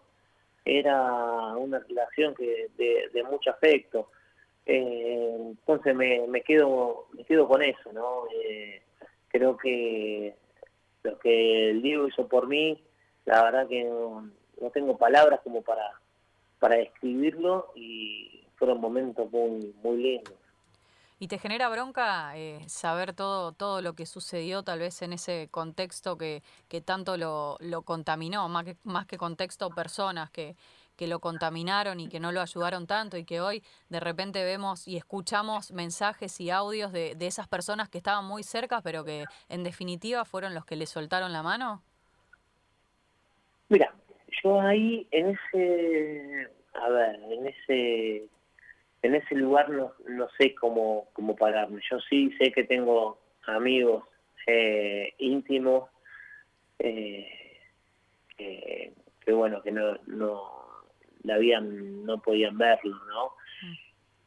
era 0.66 1.56
una 1.56 1.78
relación 1.78 2.34
que 2.34 2.68
de, 2.76 3.22
mucho 3.22 3.50
afecto. 3.50 4.10
Eh, 4.66 5.36
entonces 5.38 5.94
me, 5.94 6.26
me 6.26 6.42
quedo 6.42 7.06
me 7.12 7.24
quedo 7.24 7.46
con 7.46 7.62
eso, 7.62 7.92
¿no? 7.92 8.24
Eh, 8.34 8.82
creo 9.28 9.56
que 9.56 10.34
lo 11.04 11.18
que 11.20 11.70
el 11.70 11.82
Diego 11.82 12.08
hizo 12.08 12.26
por 12.26 12.48
mí, 12.48 12.82
la 13.26 13.44
verdad 13.44 13.68
que 13.68 13.84
no, 13.84 14.28
tengo 14.74 14.98
palabras 14.98 15.40
como 15.44 15.62
para 15.62 15.88
para 16.58 16.76
describirlo 16.76 17.70
y 17.76 18.44
fueron 18.56 18.80
momentos 18.80 19.30
muy, 19.30 19.72
muy 19.84 19.96
lindos. 19.98 20.34
¿Y 21.18 21.28
te 21.28 21.38
genera 21.38 21.70
bronca 21.70 22.36
eh, 22.36 22.60
saber 22.68 23.14
todo, 23.14 23.52
todo 23.52 23.80
lo 23.80 23.94
que 23.94 24.04
sucedió 24.04 24.62
tal 24.62 24.80
vez 24.80 25.00
en 25.00 25.14
ese 25.14 25.48
contexto 25.50 26.18
que, 26.18 26.42
que 26.68 26.82
tanto 26.82 27.16
lo, 27.16 27.56
lo 27.60 27.82
contaminó, 27.82 28.48
más 28.48 28.64
que, 28.64 28.76
más 28.84 29.06
que 29.06 29.16
contexto 29.16 29.70
personas 29.70 30.30
que, 30.30 30.56
que 30.96 31.06
lo 31.06 31.20
contaminaron 31.20 32.00
y 32.00 32.08
que 32.08 32.20
no 32.20 32.32
lo 32.32 32.40
ayudaron 32.40 32.86
tanto 32.86 33.16
y 33.16 33.24
que 33.24 33.40
hoy 33.40 33.62
de 33.88 34.00
repente 34.00 34.44
vemos 34.44 34.86
y 34.86 34.96
escuchamos 34.96 35.72
mensajes 35.72 36.38
y 36.40 36.50
audios 36.50 36.92
de, 36.92 37.14
de 37.14 37.26
esas 37.26 37.48
personas 37.48 37.88
que 37.88 37.98
estaban 37.98 38.24
muy 38.24 38.42
cerca 38.42 38.80
pero 38.82 39.04
que 39.04 39.24
en 39.48 39.64
definitiva 39.64 40.24
fueron 40.24 40.54
los 40.54 40.64
que 40.64 40.76
le 40.76 40.86
soltaron 40.86 41.32
la 41.32 41.42
mano? 41.42 41.82
Mira, 43.68 43.94
yo 44.42 44.60
ahí 44.60 45.06
en 45.10 45.30
ese, 45.30 46.50
a 46.74 46.88
ver, 46.88 47.20
en 47.22 47.46
ese 47.46 48.28
en 49.02 49.14
ese 49.14 49.34
lugar 49.34 49.70
no, 49.70 49.92
no 50.08 50.28
sé 50.38 50.54
cómo, 50.54 51.08
cómo 51.12 51.36
pararme. 51.36 51.80
Yo 51.90 52.00
sí 52.00 52.32
sé 52.38 52.52
que 52.52 52.64
tengo 52.64 53.18
amigos 53.46 54.04
eh, 54.46 55.14
íntimos 55.18 55.88
eh, 56.78 57.62
que, 58.36 59.32
bueno, 59.32 59.62
que 59.62 59.72
no, 59.72 59.96
no 60.06 60.52
la 61.24 61.34
habían, 61.34 62.04
no 62.04 62.18
podían 62.18 62.56
verlo, 62.56 62.96
¿no? 63.08 63.32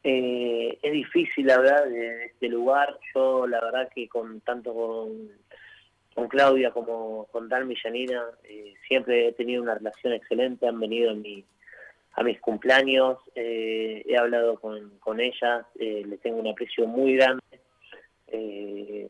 Eh, 0.02 0.78
es 0.80 0.92
difícil 0.92 1.46
la 1.46 1.58
verdad 1.58 1.86
de 1.86 2.26
este 2.26 2.48
lugar. 2.48 2.98
Yo 3.14 3.46
la 3.46 3.60
verdad 3.60 3.90
que 3.94 4.08
con 4.08 4.40
tanto 4.40 4.72
con, 4.74 5.30
con 6.14 6.28
Claudia 6.28 6.70
como 6.70 7.26
con 7.26 7.48
Dalmi 7.48 7.74
y 7.74 7.76
Janina 7.76 8.24
eh, 8.44 8.74
siempre 8.88 9.28
he 9.28 9.32
tenido 9.32 9.62
una 9.62 9.74
relación 9.74 10.12
excelente. 10.12 10.66
Han 10.66 10.80
venido 10.80 11.10
en 11.10 11.22
mi 11.22 11.44
a 12.12 12.22
mis 12.22 12.40
cumpleaños, 12.40 13.18
eh, 13.34 14.02
he 14.06 14.16
hablado 14.16 14.58
con, 14.58 14.98
con 14.98 15.20
ellas, 15.20 15.64
eh, 15.78 16.02
les 16.06 16.20
tengo 16.20 16.38
un 16.38 16.48
aprecio 16.48 16.86
muy 16.86 17.16
grande. 17.16 17.42
Eh, 18.28 19.08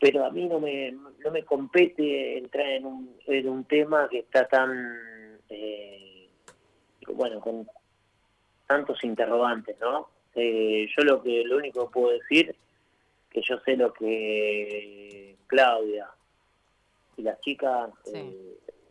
pero 0.00 0.24
a 0.24 0.30
mí 0.30 0.46
no 0.46 0.60
me, 0.60 0.92
no 0.92 1.30
me 1.30 1.44
compete 1.44 2.38
entrar 2.38 2.66
en 2.68 2.86
un, 2.86 3.16
en 3.26 3.48
un 3.48 3.64
tema 3.64 4.08
que 4.08 4.20
está 4.20 4.46
tan, 4.46 5.38
eh, 5.48 6.28
bueno, 7.08 7.40
con 7.40 7.68
tantos 8.66 9.02
interrogantes, 9.04 9.76
¿no? 9.80 10.08
yo 10.34 11.02
lo 11.02 11.20
que 11.20 11.42
lo 11.44 11.56
único 11.56 11.88
que 11.88 11.92
puedo 11.92 12.10
decir 12.16 12.54
que 13.28 13.42
yo 13.42 13.58
sé 13.64 13.76
lo 13.76 13.92
que 13.92 15.34
Claudia 15.48 16.08
y 17.16 17.22
las 17.22 17.40
chicas 17.40 17.90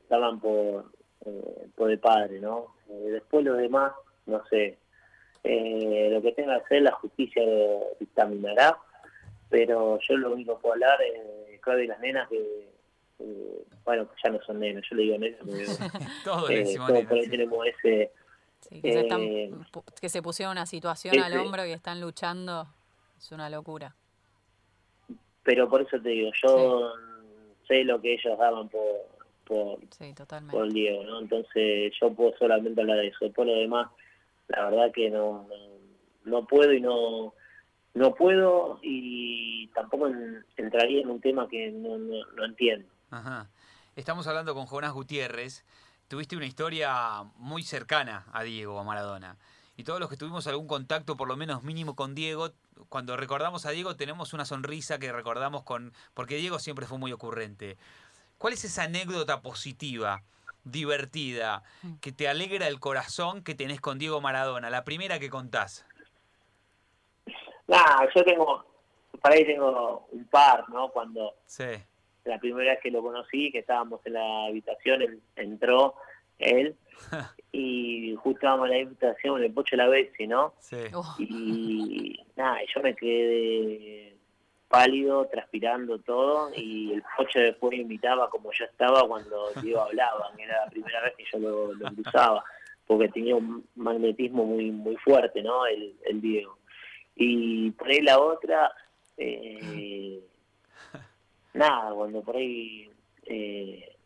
estaban 0.03 0.41
por 0.41 0.91
eh, 1.27 1.67
por 1.75 1.91
el 1.91 1.99
padre, 1.99 2.39
¿no? 2.39 2.75
Eh, 2.89 3.09
después 3.11 3.43
lo 3.43 3.53
demás, 3.55 3.91
no 4.27 4.41
sé, 4.47 4.77
eh, 5.43 6.09
lo 6.09 6.21
que 6.21 6.31
tenga 6.31 6.57
que 6.59 6.65
hacer 6.65 6.81
la 6.83 6.93
justicia 6.93 7.43
dictaminará, 7.99 8.77
pero 9.49 9.99
yo 9.99 10.15
lo 10.15 10.31
único 10.31 10.55
que 10.55 10.61
puedo 10.61 10.73
hablar 10.75 10.97
es 11.01 11.59
Claudia 11.59 11.83
y 11.83 11.87
las 11.87 11.99
nenas 11.99 12.29
que, 12.29 12.69
bueno, 13.83 14.07
ya 14.23 14.29
no 14.29 14.41
son 14.41 14.59
nenas, 14.59 14.85
yo 14.89 14.95
le 14.95 15.03
digo 15.03 15.17
nenas, 15.17 15.39
todos, 16.23 16.47
tenemos 16.47 17.67
ese... 17.67 18.11
que, 19.99 20.09
se 20.09 20.21
pusieron 20.21 20.53
una 20.53 20.65
situación 20.65 21.19
al 21.19 21.37
hombro 21.37 21.65
y 21.65 21.71
están 21.71 21.99
luchando, 21.99 22.67
es 23.17 23.31
una 23.33 23.49
locura. 23.49 23.95
Pero 25.43 25.69
por 25.69 25.81
eso 25.81 25.99
te 26.01 26.09
digo, 26.09 26.31
yo 26.41 26.93
sé 27.67 27.83
lo 27.83 27.99
que 27.99 28.13
ellos 28.13 28.37
daban 28.37 28.69
por, 28.69 29.16
por, 29.47 29.79
por 30.51 30.73
Diego, 30.73 31.03
¿no? 31.03 31.19
Entonces 31.19 31.93
yo 31.99 32.13
puedo 32.13 32.37
solamente 32.37 32.81
hablar 32.81 32.97
de 32.97 33.07
eso. 33.07 33.31
Por 33.31 33.47
lo 33.47 33.53
demás, 33.53 33.89
la 34.47 34.69
verdad 34.69 34.91
que 34.93 35.09
no, 35.09 35.47
no, 36.25 36.45
puedo 36.45 36.73
y 36.73 36.81
no 36.81 37.33
no 37.93 38.13
puedo 38.13 38.79
y 38.83 39.67
tampoco 39.69 40.07
entraría 40.55 41.01
en 41.01 41.09
un 41.09 41.19
tema 41.19 41.47
que 41.47 41.71
no, 41.71 41.97
no, 41.97 42.45
entiendo. 42.45 42.87
Ajá. 43.09 43.49
Estamos 43.95 44.27
hablando 44.27 44.53
con 44.53 44.67
Jonás 44.67 44.93
Gutiérrez. 44.93 45.65
Tuviste 46.07 46.37
una 46.37 46.45
historia 46.45 47.23
muy 47.37 47.63
cercana 47.63 48.25
a 48.31 48.43
Diego, 48.43 48.79
a 48.79 48.83
Maradona. 48.83 49.37
Y 49.77 49.83
todos 49.83 49.99
los 49.99 50.09
que 50.09 50.17
tuvimos 50.17 50.47
algún 50.47 50.67
contacto, 50.67 51.17
por 51.17 51.27
lo 51.27 51.37
menos 51.37 51.63
mínimo 51.63 51.95
con 51.95 52.15
Diego, 52.15 52.51
cuando 52.89 53.17
recordamos 53.17 53.65
a 53.65 53.71
Diego 53.71 53.95
tenemos 53.95 54.33
una 54.33 54.45
sonrisa 54.45 54.99
que 54.99 55.11
recordamos 55.11 55.63
con... 55.63 55.93
porque 56.13 56.35
Diego 56.35 56.59
siempre 56.59 56.85
fue 56.85 56.97
muy 56.97 57.11
ocurrente. 57.11 57.77
¿Cuál 58.37 58.53
es 58.53 58.63
esa 58.63 58.83
anécdota 58.83 59.41
positiva, 59.41 60.23
divertida, 60.63 61.63
mm. 61.81 61.95
que 62.01 62.11
te 62.11 62.27
alegra 62.27 62.67
el 62.67 62.79
corazón 62.79 63.43
que 63.43 63.55
tenés 63.55 63.81
con 63.81 63.97
Diego 63.97 64.21
Maradona? 64.21 64.69
La 64.69 64.83
primera 64.83 65.19
que 65.19 65.29
contás. 65.29 65.85
Nah, 67.67 68.05
yo 68.15 68.23
tengo, 68.23 68.65
para 69.21 69.35
ahí 69.35 69.45
tengo 69.45 70.07
un 70.11 70.25
par, 70.25 70.69
¿no? 70.69 70.89
Cuando 70.89 71.35
sí. 71.45 71.65
la 72.25 72.39
primera 72.39 72.71
vez 72.71 72.79
que 72.81 72.91
lo 72.91 73.01
conocí, 73.01 73.51
que 73.51 73.59
estábamos 73.59 74.01
en 74.05 74.13
la 74.13 74.45
habitación, 74.45 75.21
entró 75.35 75.95
él 76.37 76.75
y 77.51 78.15
justo 78.15 78.37
estábamos 78.37 78.69
en 78.69 78.71
la 78.71 78.85
habitación 78.85 79.37
en 79.37 79.43
el 79.45 79.53
Pocho 79.53 79.75
de 79.75 79.83
la 79.83 79.89
Bessi, 79.89 80.27
¿no? 80.27 80.53
Sí. 80.59 80.77
Y 81.19 82.23
nada, 82.35 82.59
yo 82.73 82.81
me 82.81 82.95
quedé 82.95 84.16
pálido, 84.67 85.27
transpirando 85.27 85.99
todo, 85.99 86.51
y 86.55 86.93
el 86.93 87.03
coche 87.15 87.39
después 87.39 87.77
imitaba 87.77 88.29
como 88.29 88.51
yo 88.51 88.65
estaba 88.65 89.07
cuando 89.07 89.51
Diego 89.61 89.81
hablaba, 89.81 90.31
era 90.37 90.65
la 90.65 90.69
primera 90.69 91.01
vez 91.01 91.13
que 91.15 91.25
yo 91.31 91.39
lo, 91.39 91.73
lo 91.73 91.85
cruzaba, 91.93 92.43
porque 92.85 93.09
tenía 93.09 93.35
un 93.35 93.65
magnetismo 93.75 94.45
muy 94.45 94.71
muy 94.71 94.95
fuerte, 94.97 95.41
¿no? 95.41 95.65
El, 95.65 95.95
el 96.05 96.21
Diego. 96.21 96.57
Y 97.15 97.71
por 97.71 97.87
ahí 97.87 98.01
la 98.01 98.19
otra, 98.19 98.71
eh, 99.17 100.21
nada, 101.53 101.93
cuando 101.93 102.21
por 102.21 102.35
ahí 102.35 102.89
eh, 103.25 103.96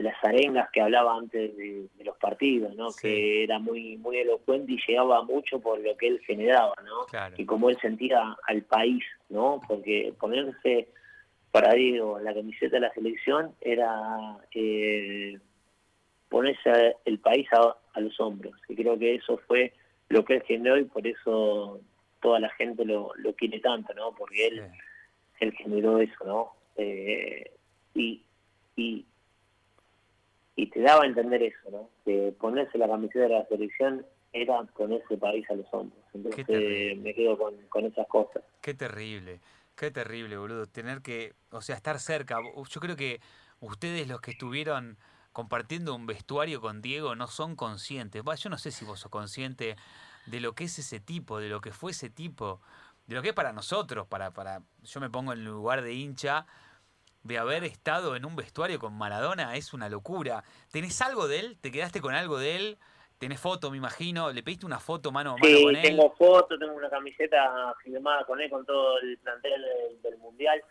las 0.00 0.16
arengas 0.24 0.70
que 0.70 0.80
hablaba 0.80 1.16
antes 1.16 1.56
de, 1.56 1.88
los 2.04 2.16
partidos, 2.16 2.74
¿no? 2.74 2.88
Que 3.00 3.44
era 3.44 3.58
muy 3.58 3.96
muy 3.98 4.18
elocuente 4.18 4.72
y 4.72 4.80
llegaba 4.86 5.22
mucho 5.22 5.60
por 5.60 5.78
lo 5.80 5.96
que 5.96 6.08
él 6.08 6.20
generaba, 6.26 6.74
¿no? 6.84 7.06
Y 7.36 7.44
como 7.44 7.70
él 7.70 7.78
sentía 7.80 8.36
al 8.46 8.62
país, 8.62 9.04
¿no? 9.28 9.60
Porque 9.66 10.12
ponerse 10.18 10.88
para 11.50 11.74
Diego 11.74 12.18
la 12.20 12.34
camiseta 12.34 12.76
de 12.76 12.80
la 12.80 12.92
selección 12.94 13.54
era 13.60 14.38
eh, 14.54 15.38
ponerse 16.28 16.96
el 17.04 17.18
país 17.18 17.46
a, 17.52 17.76
los 18.00 18.18
hombros. 18.20 18.54
Y 18.68 18.76
creo 18.76 18.98
que 18.98 19.16
eso 19.16 19.38
fue 19.46 19.74
lo 20.08 20.24
que 20.24 20.36
él 20.36 20.42
generó 20.46 20.78
y 20.78 20.84
por 20.84 21.06
eso 21.06 21.80
toda 22.22 22.40
la 22.40 22.48
gente 22.50 22.84
lo, 22.84 23.10
lo 23.16 23.34
quiere 23.34 23.60
tanto, 23.60 23.92
¿no? 23.94 24.12
Porque 24.12 24.46
él, 24.46 24.62
él 25.40 25.52
generó 25.52 25.98
eso, 25.98 26.24
¿no? 26.24 26.52
Eh, 26.76 27.50
y, 27.94 28.22
y, 28.76 29.04
y 30.56 30.68
te 30.68 30.80
daba 30.80 31.04
a 31.04 31.06
entender 31.06 31.42
eso, 31.42 31.70
¿no? 31.70 31.88
Que 32.04 32.34
ponerse 32.38 32.78
la 32.78 32.88
camiseta 32.88 33.24
de 33.24 33.28
la 33.30 33.46
selección 33.46 34.04
era 34.32 34.62
ponerse 34.76 35.16
país 35.16 35.48
a 35.50 35.54
los 35.54 35.66
hombros. 35.72 36.02
Entonces 36.14 36.98
me 36.98 37.14
quedo 37.14 37.38
con, 37.38 37.54
con 37.68 37.84
esas 37.86 38.06
cosas. 38.08 38.42
Qué 38.60 38.74
terrible, 38.74 39.40
qué 39.76 39.90
terrible, 39.90 40.36
boludo. 40.36 40.66
Tener 40.66 41.02
que, 41.02 41.34
o 41.50 41.60
sea, 41.60 41.76
estar 41.76 41.98
cerca. 41.98 42.38
Yo 42.68 42.80
creo 42.80 42.96
que 42.96 43.20
ustedes 43.60 44.06
los 44.08 44.20
que 44.20 44.32
estuvieron 44.32 44.98
compartiendo 45.32 45.94
un 45.94 46.06
vestuario 46.06 46.60
con 46.60 46.82
Diego 46.82 47.14
no 47.14 47.26
son 47.26 47.56
conscientes. 47.56 48.22
yo 48.38 48.50
no 48.50 48.58
sé 48.58 48.70
si 48.70 48.84
vos 48.84 49.00
sos 49.00 49.10
consciente 49.10 49.76
de 50.26 50.40
lo 50.40 50.54
que 50.54 50.64
es 50.64 50.78
ese 50.78 51.00
tipo, 51.00 51.38
de 51.38 51.48
lo 51.48 51.60
que 51.60 51.72
fue 51.72 51.92
ese 51.92 52.10
tipo, 52.10 52.60
de 53.06 53.14
lo 53.14 53.22
que 53.22 53.28
es 53.28 53.34
para 53.34 53.52
nosotros, 53.52 54.06
para, 54.06 54.32
para, 54.32 54.62
yo 54.82 55.00
me 55.00 55.10
pongo 55.10 55.32
en 55.32 55.40
el 55.40 55.44
lugar 55.44 55.82
de 55.82 55.94
hincha, 55.94 56.46
de 57.22 57.38
haber 57.38 57.64
estado 57.64 58.16
en 58.16 58.24
un 58.24 58.36
vestuario 58.36 58.78
con 58.78 58.94
Maradona, 58.94 59.56
es 59.56 59.74
una 59.74 59.88
locura. 59.88 60.44
¿Tenés 60.72 61.00
algo 61.02 61.28
de 61.28 61.40
él? 61.40 61.58
¿Te 61.60 61.70
quedaste 61.70 62.00
con 62.00 62.14
algo 62.14 62.38
de 62.38 62.56
él? 62.56 62.78
¿Tenés 63.18 63.38
foto, 63.38 63.70
me 63.70 63.76
imagino? 63.76 64.32
¿Le 64.32 64.42
pediste 64.42 64.64
una 64.64 64.78
foto 64.78 65.12
mano 65.12 65.32
a 65.32 65.36
mano 65.36 65.44
sí, 65.44 65.62
con 65.62 65.76
él? 65.76 65.82
tengo 65.82 66.10
foto, 66.12 66.58
tengo 66.58 66.72
una 66.72 66.88
camiseta 66.88 67.74
firmada 67.82 68.24
con 68.24 68.40
él, 68.40 68.48
con 68.48 68.64
todo 68.64 68.98
el 69.00 69.18
plantel 69.18 69.62
del, 70.02 70.16
Mundial. 70.16 70.62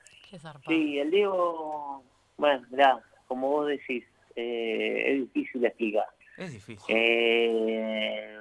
sí, 0.67 0.97
el 0.97 1.11
Diego, 1.11 2.03
bueno, 2.37 2.65
mirá, 2.71 2.99
como 3.27 3.49
vos 3.49 3.67
decís, 3.67 4.03
eh, 4.35 5.03
es 5.05 5.19
difícil 5.33 5.61
de 5.61 5.67
explicar. 5.67 6.07
Es 6.37 6.53
difícil. 6.53 6.95
Eh, 6.95 8.39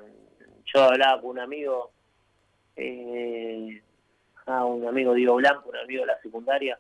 yo 0.65 0.83
hablaba 0.85 1.21
con 1.21 1.33
un 1.33 1.41
amigo, 1.41 1.91
eh, 2.77 3.83
ah, 4.47 4.65
un 4.65 4.87
amigo 4.87 5.13
Diego 5.13 5.35
Blanco, 5.35 5.69
un 5.69 5.77
amigo 5.77 6.01
de 6.01 6.07
la 6.07 6.21
secundaria. 6.23 6.79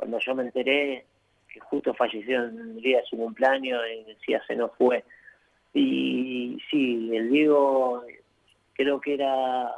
Cuando 0.00 0.18
yo 0.18 0.34
me 0.34 0.44
enteré 0.44 1.04
que 1.46 1.60
justo 1.60 1.92
falleció 1.92 2.42
en 2.42 2.58
el 2.58 2.80
día 2.80 3.00
de 3.00 3.04
su 3.04 3.18
cumpleaños, 3.18 3.82
y 3.92 4.04
decía 4.04 4.42
se 4.46 4.56
nos 4.56 4.74
fue. 4.78 5.04
Y 5.74 6.56
sí, 6.70 7.14
el 7.14 7.28
Diego 7.28 8.02
creo 8.72 8.98
que 8.98 9.12
era 9.12 9.70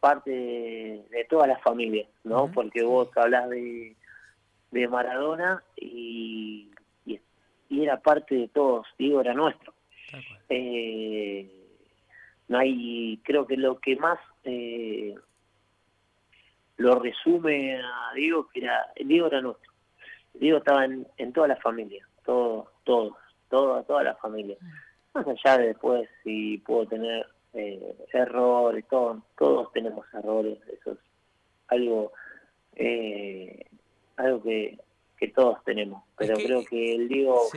parte 0.00 0.30
de, 0.30 1.26
toda 1.30 1.46
la 1.46 1.56
familia, 1.60 2.06
¿no? 2.24 2.52
Porque 2.52 2.82
vos 2.82 3.08
hablas 3.16 3.48
de, 3.48 3.96
de 4.70 4.88
Maradona 4.88 5.62
y, 5.76 6.68
y, 7.06 7.18
era 7.70 7.98
parte 7.98 8.34
de 8.34 8.48
todos, 8.48 8.86
Diego 8.98 9.22
era 9.22 9.32
nuestro. 9.32 9.72
Eh, 10.50 11.50
no 12.48 12.58
hay, 12.58 13.18
creo 13.24 13.46
que 13.46 13.56
lo 13.56 13.80
que 13.80 13.96
más 13.96 14.18
eh, 14.44 15.14
lo 16.76 16.98
resume 16.98 17.80
a 17.80 18.12
Diego, 18.14 18.48
que 18.48 18.60
era, 18.60 18.92
Diego 18.96 19.26
era 19.26 19.40
nuestro. 19.40 19.72
Diego 20.34 20.58
estaba 20.58 20.84
en, 20.84 21.06
en 21.16 21.32
toda 21.32 21.48
la 21.48 21.56
familia, 21.56 22.06
todos, 22.24 22.68
todos, 22.84 23.14
toda, 23.48 23.82
toda 23.84 24.02
la 24.02 24.14
familia. 24.16 24.56
Más 25.14 25.26
allá 25.26 25.58
de 25.58 25.68
después 25.68 26.08
si 26.22 26.58
puedo 26.58 26.86
tener 26.86 27.26
eh, 27.54 27.96
errores, 28.12 28.84
todos, 28.88 29.22
todos 29.38 29.72
tenemos 29.72 30.04
errores, 30.12 30.58
eso 30.68 30.92
es 30.92 30.98
algo, 31.68 32.12
eh, 32.74 33.64
algo 34.16 34.42
que, 34.42 34.78
que 35.16 35.28
todos 35.28 35.64
tenemos. 35.64 36.02
Pero 36.18 36.36
creo 36.36 36.64
que 36.64 36.94
el 36.94 37.08
Diego 37.08 37.48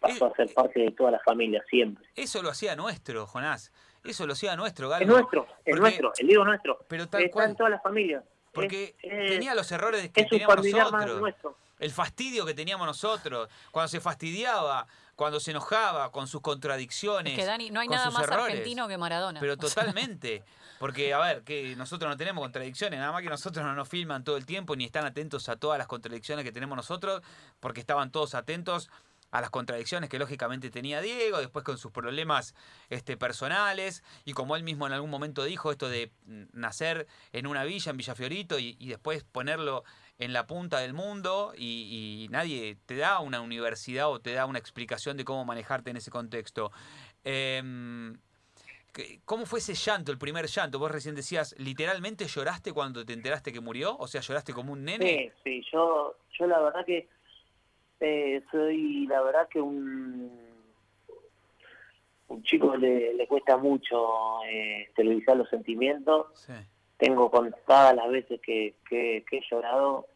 pasó 0.00 0.26
a 0.26 0.34
ser 0.34 0.52
parte 0.54 0.80
de 0.80 0.90
toda 0.92 1.10
la 1.10 1.20
familia 1.20 1.62
siempre. 1.68 2.06
Eso 2.14 2.42
lo 2.42 2.48
hacía 2.48 2.74
nuestro, 2.76 3.26
Jonás. 3.26 3.72
Eso 4.04 4.26
lo 4.26 4.32
hacía 4.32 4.56
nuestro, 4.56 4.88
Galo. 4.88 5.02
Es 5.02 5.08
nuestro, 5.08 5.46
es 5.64 5.78
nuestro, 5.78 6.12
el 6.18 6.26
Diego 6.26 6.44
nuestro. 6.44 6.78
Pero 6.88 7.08
tal 7.08 7.22
Está 7.22 7.44
en 7.44 7.54
toda 7.54 7.70
la 7.70 7.80
familia. 7.80 8.24
Porque 8.52 8.94
tenía 9.00 9.54
los 9.54 9.70
errores 9.72 10.10
que 10.10 10.24
teníamos 10.24 10.64
nosotros. 10.64 11.34
El 11.78 11.90
fastidio 11.90 12.46
que 12.46 12.54
teníamos 12.54 12.86
nosotros. 12.86 13.48
Cuando 13.72 13.88
se 13.88 14.00
fastidiaba, 14.00 14.86
cuando 15.16 15.40
se 15.40 15.50
enojaba, 15.50 16.12
con 16.12 16.28
sus 16.28 16.40
contradicciones. 16.40 17.34
que 17.34 17.44
Dani, 17.44 17.70
no 17.70 17.80
hay 17.80 17.88
nada 17.88 18.10
más 18.10 18.28
argentino 18.28 18.86
que 18.86 18.96
Maradona. 18.98 19.40
Pero 19.40 19.56
totalmente. 19.58 20.44
Porque, 20.78 21.14
a 21.14 21.18
ver, 21.18 21.42
que 21.42 21.76
nosotros 21.76 22.10
no 22.10 22.16
tenemos 22.16 22.42
contradicciones, 22.42 22.98
nada 22.98 23.12
más 23.12 23.22
que 23.22 23.28
nosotros 23.28 23.64
no 23.64 23.72
nos 23.74 23.88
filman 23.88 24.24
todo 24.24 24.36
el 24.36 24.46
tiempo 24.46 24.74
ni 24.74 24.84
están 24.84 25.04
atentos 25.04 25.48
a 25.48 25.56
todas 25.56 25.78
las 25.78 25.86
contradicciones 25.86 26.44
que 26.44 26.50
tenemos 26.50 26.76
nosotros, 26.76 27.22
porque 27.60 27.80
estaban 27.80 28.10
todos 28.10 28.34
atentos 28.34 28.90
a 29.32 29.40
las 29.40 29.50
contradicciones 29.50 30.08
que 30.08 30.18
lógicamente 30.18 30.70
tenía 30.70 31.00
Diego, 31.00 31.38
después 31.38 31.64
con 31.64 31.78
sus 31.78 31.90
problemas 31.90 32.54
este, 32.90 33.16
personales, 33.16 34.04
y 34.24 34.34
como 34.34 34.54
él 34.56 34.62
mismo 34.62 34.86
en 34.86 34.92
algún 34.92 35.10
momento 35.10 35.42
dijo, 35.42 35.72
esto 35.72 35.88
de 35.88 36.12
nacer 36.52 37.08
en 37.32 37.46
una 37.46 37.64
villa, 37.64 37.90
en 37.90 37.96
Villafiorito, 37.96 38.58
y, 38.58 38.76
y 38.78 38.88
después 38.88 39.24
ponerlo 39.24 39.84
en 40.18 40.32
la 40.32 40.46
punta 40.46 40.80
del 40.80 40.92
mundo, 40.92 41.52
y, 41.56 42.28
nadie 42.30 42.76
te 42.86 42.96
da 42.96 43.20
una 43.20 43.40
universidad 43.40 44.08
o 44.10 44.20
te 44.20 44.32
da 44.32 44.46
una 44.46 44.58
explicación 44.58 45.16
de 45.16 45.24
cómo 45.24 45.44
manejarte 45.44 45.90
en 45.90 45.96
ese 45.96 46.10
contexto. 46.10 46.70
Em, 47.24 48.18
¿Cómo 49.24 49.46
fue 49.46 49.60
ese 49.60 49.72
llanto, 49.74 50.12
el 50.12 50.18
primer 50.18 50.46
llanto? 50.46 50.78
Vos 50.78 50.90
recién 50.90 51.14
decías, 51.14 51.54
¿literalmente 51.58 52.26
lloraste 52.26 52.74
cuando 52.74 53.06
te 53.06 53.14
enteraste 53.14 53.50
que 53.50 53.60
murió? 53.60 53.96
O 53.96 54.06
sea, 54.06 54.20
¿lloraste 54.20 54.52
como 54.52 54.74
un 54.74 54.84
nene? 54.84 55.32
Sí, 55.42 55.62
sí, 55.62 55.66
yo, 55.72 56.14
yo 56.38 56.46
la 56.46 56.60
verdad 56.60 56.84
que 56.84 57.08
eh, 58.02 58.42
soy 58.50 59.06
la 59.06 59.22
verdad 59.22 59.48
que 59.48 59.60
un 59.60 60.30
un 62.32 62.42
chico 62.42 62.76
le, 62.76 63.14
le 63.14 63.26
cuesta 63.26 63.56
mucho 63.56 64.42
eh, 64.48 64.88
televisar 64.96 65.36
los 65.36 65.48
sentimientos. 65.48 66.26
Tengo 66.96 67.30
contadas 67.30 67.94
las 67.94 68.08
veces 68.10 68.40
que, 68.40 68.74
que, 68.88 69.24
he 69.30 69.40
llorado 69.50 70.06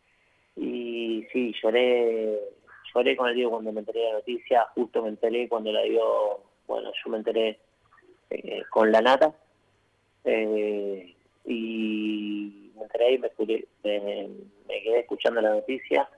y 0.57 1.27
sí, 1.33 1.55
lloré 1.62 2.38
lloré 2.94 3.16
con 3.16 3.29
el 3.29 3.35
Diego 3.35 3.51
cuando 3.51 3.72
me 3.72 3.81
enteré 3.81 4.01
de 4.01 4.07
la 4.07 4.12
noticia, 4.14 4.66
justo 4.75 5.03
me 5.03 5.11
enteré 5.11 5.49
cuando 5.49 5.72
la 5.72 5.83
dio, 5.83 6.40
bueno, 6.66 6.90
yo 7.05 7.11
me 7.11 7.18
enteré 7.18 7.59
eh, 8.31 8.62
con 8.70 8.90
la 8.90 9.03
nata 9.03 9.35
eh, 10.25 11.14
y 11.44 12.70
me 12.77 12.83
enteré 12.83 13.14
y 13.14 13.18
me, 13.18 13.29
me 14.68 14.83
quedé 14.83 15.01
escuchando 15.01 15.40
la 15.40 15.51
noticia 15.51 16.09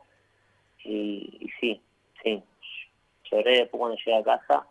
y, 0.84 1.50
sí, 1.60 1.80
sí, 2.22 2.42
lloré 3.30 3.58
después 3.58 3.78
cuando 3.78 3.96
llegué 3.96 4.16
a 4.16 4.22
casa, 4.22 4.66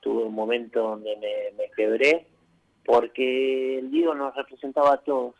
tuve 0.00 0.24
un 0.24 0.34
momento 0.34 0.82
donde 0.82 1.16
me, 1.56 1.70
quebré, 1.76 2.26
porque 2.84 3.78
el 3.78 3.90
Diego 3.90 4.14
nos 4.14 4.34
representaba 4.34 4.94
a 4.94 4.98
todos, 4.98 5.34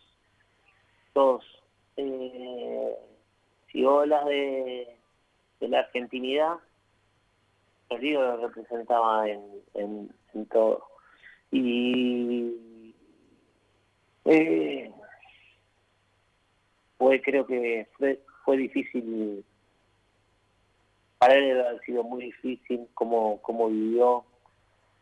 todos. 1.13 1.45
Eh, 1.97 2.95
si 3.71 3.85
hablas 3.85 4.25
de, 4.27 4.97
de 5.61 5.69
la 5.69 5.81
argentinidad, 5.81 6.57
el 7.91 8.01
Diego 8.01 8.23
lo 8.23 8.49
representaba 8.49 9.29
en, 9.29 9.63
en, 9.75 10.47
todo. 10.47 10.85
Y 11.51 12.95
eh, 14.25 14.91
fue, 16.99 17.23
creo 17.23 17.47
que 17.47 17.87
fue, 17.97 18.21
fue 18.45 18.57
difícil 18.57 19.45
para 21.19 21.35
él 21.35 21.61
ha 21.61 21.79
sido 21.85 22.03
muy 22.03 22.25
difícil 22.25 22.89
cómo, 22.95 23.41
cómo 23.43 23.69
vivió. 23.69 24.25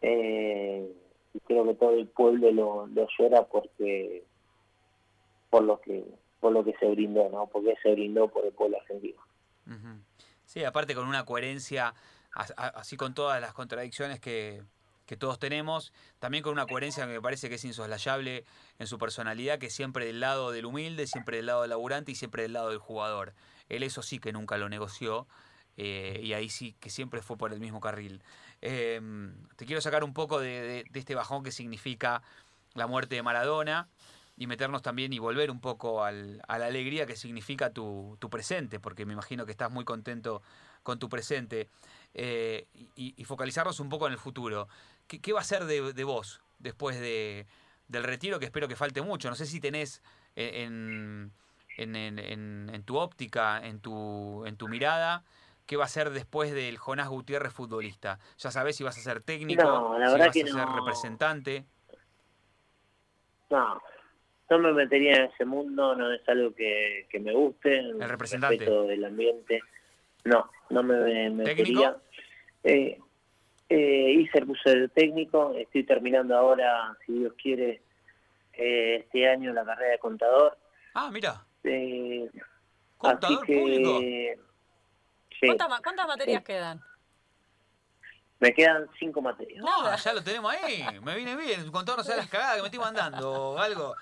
Eh, 0.00 0.92
y 1.32 1.40
creo 1.40 1.64
que 1.64 1.74
todo 1.74 1.90
el 1.92 2.06
pueblo 2.08 2.50
lo, 2.52 2.86
lo 2.86 3.08
llora 3.18 3.44
porque 3.46 4.24
por 5.50 5.64
lo 5.64 5.80
que 5.80 6.04
por 6.40 6.52
lo 6.52 6.62
que 6.62 6.74
se 6.78 6.86
brindó, 6.90 7.30
¿no? 7.30 7.46
Porque 7.46 7.74
se 7.82 7.92
brindó 7.92 8.28
por 8.28 8.44
el 8.44 8.52
pueblo 8.52 8.76
argentino. 8.76 9.18
Sí, 10.44 10.62
aparte 10.62 10.94
con 10.94 11.08
una 11.08 11.24
coherencia, 11.24 11.94
así 12.34 12.98
con 12.98 13.14
todas 13.14 13.40
las 13.40 13.54
contradicciones 13.54 14.20
que, 14.20 14.62
que 15.06 15.16
todos 15.16 15.38
tenemos, 15.38 15.94
también 16.18 16.44
con 16.44 16.52
una 16.52 16.66
coherencia 16.66 17.06
que 17.06 17.14
me 17.14 17.20
parece 17.22 17.48
que 17.48 17.54
es 17.54 17.64
insoslayable 17.64 18.44
en 18.78 18.86
su 18.86 18.98
personalidad, 18.98 19.58
que 19.58 19.70
siempre 19.70 20.04
del 20.04 20.20
lado 20.20 20.52
del 20.52 20.66
humilde, 20.66 21.06
siempre 21.06 21.38
del 21.38 21.46
lado 21.46 21.62
del 21.62 21.70
laburante 21.70 22.12
y 22.12 22.14
siempre 22.14 22.42
del 22.42 22.52
lado 22.52 22.68
del 22.68 22.78
jugador. 22.78 23.32
Él 23.70 23.82
eso 23.82 24.02
sí 24.02 24.18
que 24.18 24.32
nunca 24.32 24.58
lo 24.58 24.68
negoció 24.68 25.26
eh, 25.76 26.20
y 26.22 26.32
ahí 26.32 26.48
sí 26.48 26.76
que 26.80 26.90
siempre 26.90 27.22
fue 27.22 27.36
por 27.36 27.52
el 27.52 27.60
mismo 27.60 27.80
carril. 27.80 28.22
Em, 28.60 29.34
te 29.56 29.66
quiero 29.66 29.80
sacar 29.80 30.04
un 30.04 30.14
poco 30.14 30.40
de, 30.40 30.84
este 30.92 31.14
bajón 31.14 31.42
que 31.42 31.50
significa 31.50 32.22
la 32.74 32.86
muerte 32.86 33.16
de 33.16 33.22
Maradona 33.22 33.88
y 34.36 34.46
meternos 34.46 34.82
también 34.82 35.12
y 35.12 35.18
volver 35.18 35.50
un 35.50 35.60
poco 35.60 36.04
a 36.04 36.12
la 36.12 36.42
alegría 36.48 37.06
que 37.06 37.16
significa 37.16 37.70
tu, 37.70 38.18
presente, 38.30 38.80
porque 38.80 39.06
me 39.06 39.12
imagino 39.12 39.46
que 39.46 39.52
estás 39.52 39.70
muy 39.70 39.84
contento 39.84 40.42
con 40.82 40.98
tu 40.98 41.08
presente, 41.08 41.68
eh, 42.14 42.66
y, 42.96 43.24
focalizarnos 43.24 43.80
un 43.80 43.88
poco 43.88 44.06
en 44.06 44.12
el 44.12 44.18
futuro. 44.18 44.68
¿Qué, 45.06 45.32
va 45.32 45.40
a 45.40 45.44
ser 45.44 45.64
de, 45.66 46.04
vos 46.04 46.40
después 46.58 46.98
de, 46.98 47.46
del 47.88 48.02
retiro, 48.02 48.38
que 48.38 48.46
espero 48.46 48.66
que 48.66 48.76
falte 48.76 49.02
mucho? 49.02 49.30
No 49.30 49.36
sé 49.36 49.46
si 49.46 49.60
tenés 49.60 50.02
en, 50.34 51.32
tu 52.84 52.96
óptica, 52.96 53.64
en 53.64 53.80
tu 53.80 54.68
mirada, 54.68 55.24
qué 55.66 55.76
va 55.76 55.84
a 55.84 55.88
ser 55.88 56.10
después 56.10 56.52
del 56.52 56.78
Jonás 56.78 57.08
Gutiérrez 57.08 57.52
futbolista. 57.52 58.18
Ya 58.38 58.50
sabés 58.50 58.76
si 58.76 58.84
vas 58.84 58.98
a 58.98 59.00
ser 59.00 59.22
técnico, 59.22 59.62
si 59.62 60.18
vas 60.18 60.28
a 60.28 60.32
ser 60.32 60.68
representante. 60.74 61.64
No, 63.50 63.80
no 64.50 64.58
me 64.58 64.72
metería 64.72 65.16
en 65.16 65.30
ese 65.30 65.44
mundo, 65.44 65.94
no 65.94 66.12
es 66.12 66.28
algo 66.28 66.54
que, 66.54 67.06
me 67.20 67.32
guste. 67.32 67.78
El 67.78 68.08
representante. 68.08 68.64
del 68.64 69.04
ambiente. 69.04 69.60
No, 70.24 70.50
no 70.70 70.82
me 70.82 71.30
metería. 71.30 71.96
Eh, 72.62 72.98
eh, 73.68 74.10
hice 74.18 74.38
el 74.38 74.46
curso 74.46 74.70
de 74.70 74.88
técnico, 74.88 75.54
estoy 75.54 75.84
terminando 75.84 76.36
ahora, 76.36 76.96
si 77.04 77.12
Dios 77.12 77.32
quiere, 77.40 77.82
eh, 78.52 78.96
este 79.04 79.28
año 79.28 79.52
la 79.52 79.64
carrera 79.64 79.92
de 79.92 79.98
contador. 79.98 80.56
Ah, 80.94 81.10
mira. 81.12 81.44
Eh, 81.64 82.30
Contador 82.98 83.38
así 83.38 83.46
que, 83.46 83.58
público. 83.58 84.00
Sí, 85.50 85.56
¿Cuántas, 85.56 85.80
cuántas 85.80 86.06
materias 86.08 86.40
Sí. 86.40 86.44
quedan? 86.44 86.82
me 88.40 88.52
quedan 88.52 88.86
cinco 88.98 89.22
materias. 89.22 89.62
No, 89.64 89.96
ya 89.96 90.12
lo 90.12 90.22
tenemos 90.22 90.52
ahí. 90.52 90.84
Me 91.02 91.14
viene 91.16 91.34
bien. 91.36 91.70
Contador 91.70 91.98
no 92.00 92.04
sabe 92.04 92.18
las 92.18 92.28
cagadas 92.28 92.56
que 92.56 92.62
me 92.62 92.66
estoy 92.68 92.80
mandando 92.80 93.32
o 93.52 93.58
algo. 93.58 93.94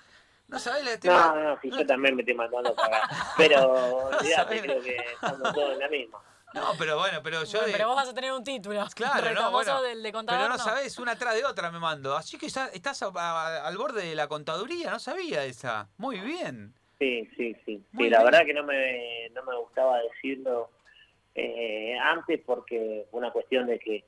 No 0.49 0.59
sabés 0.59 0.83
la 0.83 0.97
No, 1.13 1.35
no, 1.55 1.61
si 1.61 1.69
yo 1.71 1.85
también 1.85 2.13
me 2.15 2.23
estoy 2.23 2.35
mandando 2.35 2.75
cagar. 2.75 3.03
Pero 3.37 4.09
sabés. 4.35 4.61
creo 4.63 4.81
que 4.81 4.97
estamos 5.13 5.53
todos 5.53 5.73
en 5.73 5.79
la 5.79 5.87
misma. 5.87 6.19
No, 6.53 6.71
pero 6.77 6.97
bueno, 6.99 7.21
pero 7.23 7.43
yo 7.45 7.51
Bueno, 7.51 7.65
de- 7.67 7.71
pero 7.71 7.87
vos 7.87 7.95
vas 7.95 8.09
a 8.09 8.13
tener 8.13 8.31
un 8.33 8.43
título. 8.43 8.85
Claro, 8.95 9.31
no, 9.33 9.51
bueno, 9.51 9.81
del 9.81 10.03
de 10.03 10.11
contador. 10.11 10.41
pero 10.43 10.53
no, 10.57 10.59
sabés, 10.63 10.99
una 10.99 11.13
atrás 11.13 11.35
de 11.35 11.45
otra 11.45 11.71
me 11.71 11.79
mando. 11.79 12.15
Así 12.15 12.37
que 12.37 12.49
ya 12.49 12.65
estás 12.67 13.01
a- 13.01 13.07
a- 13.15 13.65
al 13.65 13.77
borde 13.77 14.05
de 14.05 14.13
la 14.15 14.27
contaduría, 14.27 14.91
no 14.91 14.99
sabía 14.99 15.45
esa. 15.45 15.87
Muy 15.97 16.19
bien. 16.19 16.73
Sí, 16.99 17.29
sí, 17.37 17.55
sí. 17.65 17.83
Muy 17.93 18.05
Sí, 18.05 18.09
la 18.11 18.23
verdad 18.23 18.45
que 18.45 18.53
no 18.53 18.63
me, 18.63 19.29
no 19.29 19.43
me 19.43 19.55
gustaba 19.57 19.97
decirlo 19.99 20.69
eh, 21.35 21.97
antes 21.99 22.41
porque 22.45 23.05
fue 23.09 23.19
una 23.19 23.31
cuestión 23.31 23.67
de 23.67 23.79
que 23.79 24.03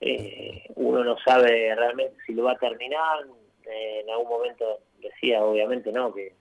eh, 0.00 0.64
uno 0.76 1.02
no 1.02 1.16
sabe 1.18 1.74
realmente 1.74 2.16
si 2.26 2.34
lo 2.34 2.44
va 2.44 2.52
a 2.52 2.58
terminar. 2.58 3.24
Eh, 3.64 4.00
en 4.00 4.10
algún 4.10 4.28
momento 4.28 4.80
decía, 5.00 5.44
obviamente, 5.44 5.92
no, 5.92 6.12
que, 6.14 6.34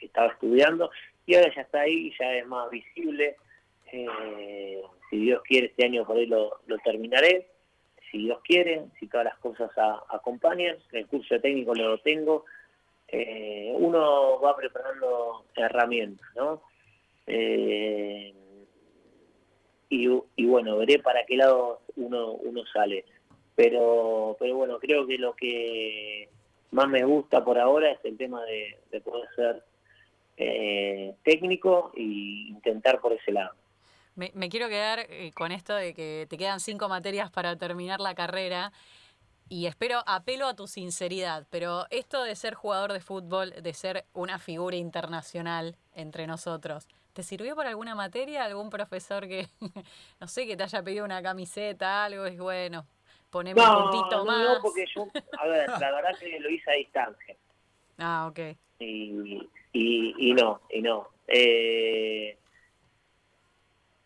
estaba 0.00 0.28
estudiando 0.28 0.90
y 1.24 1.34
ahora 1.34 1.52
ya 1.54 1.62
está 1.62 1.80
ahí, 1.80 2.12
ya 2.18 2.34
es 2.34 2.46
más 2.46 2.70
visible. 2.70 3.36
Eh, 3.90 4.82
si 5.08 5.16
Dios 5.16 5.42
quiere, 5.42 5.68
este 5.68 5.86
año 5.86 6.04
por 6.04 6.16
ahí 6.16 6.26
lo, 6.26 6.60
terminaré. 6.84 7.48
Si 8.10 8.18
Dios 8.18 8.40
quiere, 8.44 8.84
si 9.00 9.08
todas 9.08 9.24
las 9.24 9.38
cosas 9.38 9.70
acompañan, 10.08 10.76
el 10.92 11.06
curso 11.06 11.40
técnico 11.40 11.74
lo 11.74 11.98
tengo. 11.98 12.44
Uno 13.10 14.40
va 14.40 14.56
preparando 14.56 15.44
herramientas, 15.56 16.26
¿no? 16.34 16.62
Eh, 17.26 18.34
y, 19.88 20.46
bueno, 20.46 20.76
veré 20.78 20.98
para 20.98 21.24
qué 21.26 21.36
lado 21.36 21.80
uno, 21.96 22.32
uno 22.32 22.62
sale. 22.72 23.04
Pero, 23.54 24.36
pero 24.38 24.56
bueno, 24.56 24.78
creo 24.78 25.06
que 25.06 25.18
lo 25.18 25.34
que 25.34 26.28
más 26.72 26.88
me 26.88 27.04
gusta 27.04 27.44
por 27.44 27.58
ahora 27.58 27.92
es 27.92 28.04
el 28.04 28.16
tema 28.16 28.42
de, 28.44 28.78
de 28.90 29.00
poder 29.00 29.28
ser 29.36 29.62
eh, 30.36 31.14
técnico 31.22 31.92
e 31.96 32.02
intentar 32.02 33.00
por 33.00 33.12
ese 33.12 33.30
lado. 33.30 33.54
Me, 34.16 34.32
me 34.34 34.48
quiero 34.48 34.68
quedar 34.68 35.06
eh, 35.08 35.30
con 35.34 35.52
esto 35.52 35.74
de 35.74 35.94
que 35.94 36.26
te 36.28 36.36
quedan 36.36 36.60
cinco 36.60 36.88
materias 36.88 37.30
para 37.30 37.56
terminar 37.56 38.00
la 38.00 38.14
carrera 38.14 38.72
y 39.48 39.66
espero, 39.66 40.02
apelo 40.06 40.46
a 40.46 40.56
tu 40.56 40.66
sinceridad, 40.66 41.46
pero 41.50 41.86
esto 41.90 42.22
de 42.22 42.34
ser 42.34 42.54
jugador 42.54 42.92
de 42.92 43.00
fútbol, 43.00 43.50
de 43.50 43.74
ser 43.74 44.04
una 44.14 44.38
figura 44.38 44.76
internacional 44.76 45.76
entre 45.94 46.26
nosotros, 46.26 46.88
¿te 47.14 47.22
sirvió 47.22 47.56
para 47.56 47.70
alguna 47.70 47.94
materia? 47.94 48.44
¿Algún 48.44 48.68
profesor 48.68 49.26
que, 49.26 49.46
no 50.20 50.28
sé, 50.28 50.46
que 50.46 50.56
te 50.56 50.64
haya 50.64 50.82
pedido 50.82 51.04
una 51.04 51.22
camiseta, 51.22 52.04
algo? 52.04 52.26
Es 52.26 52.36
bueno, 52.36 52.86
poneme 53.30 53.62
un 53.62 53.90
puntito 53.90 54.18
no, 54.18 54.24
más. 54.26 54.44
no, 54.56 54.62
porque 54.62 54.84
yo, 54.94 55.06
a 55.38 55.46
ver, 55.46 55.68
la 55.68 55.78
verdad 55.92 56.18
que 56.18 56.38
lo 56.40 56.50
hice 56.50 56.70
a 56.70 56.74
distancia. 56.74 57.36
Ah, 57.96 58.26
ok. 58.28 58.38
y, 58.80 59.48
y, 59.72 60.14
y 60.18 60.34
no, 60.34 60.60
y 60.68 60.82
no. 60.82 61.08
Eh, 61.28 62.36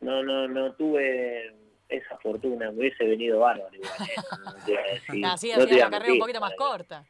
no, 0.00 0.22
no, 0.22 0.46
no 0.46 0.72
tuve 0.74 1.52
esa 1.88 2.18
fortuna, 2.18 2.70
me 2.70 2.80
hubiese 2.80 3.04
venido 3.04 3.40
bárbaro 3.40 3.74
igual. 3.74 3.90
eh, 4.02 5.00
no 5.10 5.28
Así 5.32 5.50
no 5.50 5.64
hacía 5.64 5.86
la 5.86 5.90
carrera 5.90 6.12
un 6.12 6.18
poquito 6.18 6.40
más 6.40 6.54
corta. 6.54 7.04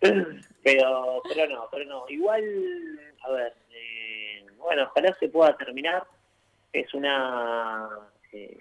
Pero, 0.64 1.22
pero 1.28 1.48
no, 1.48 1.68
pero 1.72 1.84
no. 1.86 2.08
Igual, 2.08 2.42
a 3.22 3.30
ver, 3.32 3.52
eh, 3.70 4.01
bueno, 4.62 4.84
ojalá 4.84 5.14
se 5.14 5.28
pueda 5.28 5.56
terminar. 5.56 6.04
Es 6.72 6.94
una, 6.94 7.88
eh, 8.32 8.58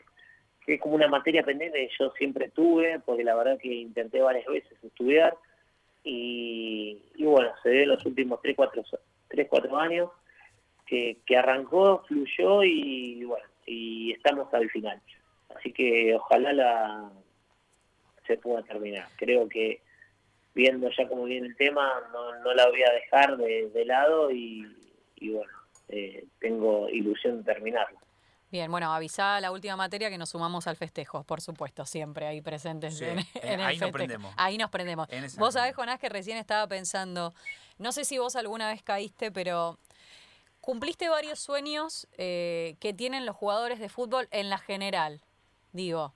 que 0.66 0.76
es 0.76 0.82
como 0.82 0.96
una 0.96 1.08
materia 1.08 1.44
pendiente 1.44 1.88
que 1.88 1.94
yo 1.98 2.12
siempre 2.12 2.50
tuve, 2.50 3.00
porque 3.06 3.24
la 3.24 3.36
verdad 3.36 3.58
que 3.60 3.74
intenté 3.74 4.22
varias 4.22 4.46
veces 4.48 4.78
estudiar 4.84 5.36
y, 6.04 7.02
y 7.16 7.24
bueno, 7.24 7.52
se 7.64 7.70
ve 7.70 7.86
los 7.86 8.06
últimos 8.06 8.42
3, 8.42 8.56
4, 8.56 8.84
tres, 9.28 9.48
cuatro 9.50 9.78
años 9.78 10.10
que, 10.86 11.18
que 11.26 11.38
arrancó, 11.38 12.04
fluyó 12.08 12.64
y 12.64 13.24
bueno, 13.24 13.46
y 13.66 14.12
estamos 14.12 14.54
al 14.54 14.70
final. 14.70 15.02
Así 15.56 15.72
que 15.72 16.16
ojalá 16.16 16.54
la 16.54 17.12
se 18.28 18.38
pueda 18.38 18.64
terminar. 18.64 19.08
Creo 19.18 19.48
que 19.48 19.82
viendo 20.54 20.90
ya 20.90 21.08
cómo 21.08 21.24
viene 21.24 21.48
el 21.48 21.56
tema, 21.56 21.92
no, 22.12 22.40
no 22.40 22.54
la 22.54 22.68
voy 22.68 22.84
a 22.84 22.92
dejar 22.92 23.38
de, 23.38 23.70
de 23.70 23.86
lado 23.86 24.32
y, 24.32 24.68
y 25.16 25.30
bueno, 25.30 25.52
eh, 25.91 26.25
tengo 26.39 26.89
ilusión 26.89 27.38
de 27.39 27.43
terminarlo. 27.43 27.99
Bien, 28.51 28.69
bueno, 28.69 28.93
avisá 28.93 29.39
la 29.39 29.49
última 29.51 29.77
materia 29.77 30.10
que 30.10 30.17
nos 30.17 30.30
sumamos 30.32 30.67
al 30.67 30.75
festejo, 30.75 31.23
por 31.23 31.39
supuesto, 31.39 31.86
siempre 31.86 32.27
ahí 32.27 32.41
presentes 32.41 32.97
Sí, 32.97 33.06
en, 33.06 33.19
eh, 33.19 33.25
en 33.36 33.60
el 33.62 33.65
ahí 33.65 33.75
nos 33.77 33.86
festejo. 33.88 33.91
prendemos. 33.93 34.34
Ahí 34.38 34.58
nos 34.58 34.69
prendemos. 34.69 35.08
Vos 35.38 35.54
sabés. 35.54 35.73
Jonás, 35.73 35.99
que 35.99 36.10
recién 36.10 36.38
estaba 36.38 36.67
pensando, 36.67 37.34
no 37.77 37.91
sé 37.93 38.04
si 38.04 38.17
vos 38.17 38.36
alguna 38.36 38.67
vez 38.67 38.84
caíste, 38.84 39.32
pero 39.32 39.77
cumpliste 40.60 41.08
varios 41.08 41.39
sueños 41.39 42.08
eh, 42.17 42.75
que 42.82 42.93
tienen 42.93 43.25
los 43.25 43.36
jugadores 43.38 43.80
de 43.80 43.88
fútbol 43.88 44.27
en 44.32 44.49
la 44.49 44.58
general. 44.58 45.21
Digo, 45.71 46.13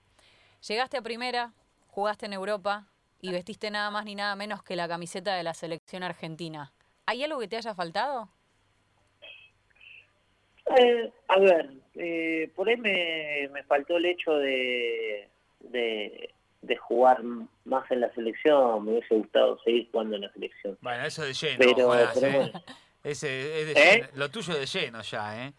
llegaste 0.68 0.98
a 0.98 1.02
primera, 1.02 1.54
jugaste 1.88 2.26
en 2.26 2.34
Europa 2.34 2.86
y 3.22 3.32
vestiste 3.32 3.72
nada 3.72 3.90
más 3.92 4.04
ni 4.04 4.14
nada 4.16 4.36
menos 4.36 4.62
que 4.62 4.76
la 4.76 4.90
camiseta 4.90 5.36
de 5.36 5.44
la 5.44 5.54
selección 5.54 6.04
argentina. 6.04 6.74
¿Hay 7.06 7.24
algo 7.24 7.40
que 7.40 7.48
te 7.48 7.56
haya 7.56 7.74
faltado? 7.74 8.28
Eh, 10.78 11.12
a 11.28 11.40
ver, 11.40 11.70
eh, 11.96 12.50
por 12.56 12.68
ahí 12.68 12.78
me, 12.78 13.50
me 13.54 13.64
faltó 13.64 13.98
el 13.98 14.06
hecho 14.06 14.34
de, 14.38 15.30
de, 15.60 16.34
de 16.62 16.78
jugar 16.78 17.22
más 17.66 17.90
en 17.92 18.02
la 18.02 18.14
selección, 18.14 18.84
me 18.84 18.94
hubiese 18.94 19.16
gustado 19.16 19.60
seguir 19.64 19.90
jugando 19.92 20.16
en 20.16 20.24
la 20.24 20.34
selección. 20.34 20.78
Bueno, 20.82 21.06
eso 21.06 21.24
de 21.24 21.34
lleno, 21.34 21.58
Pero, 21.60 21.96
¿eh? 21.96 22.08
bueno. 22.20 22.52
Ese 23.04 23.62
es 23.62 23.68
de 23.68 23.72
¿Eh? 23.74 23.96
lleno, 23.98 24.08
lo 24.16 24.32
tuyo 24.32 24.56
de 24.56 24.66
lleno 24.66 25.02
ya, 25.02 25.46
¿eh? 25.46 25.54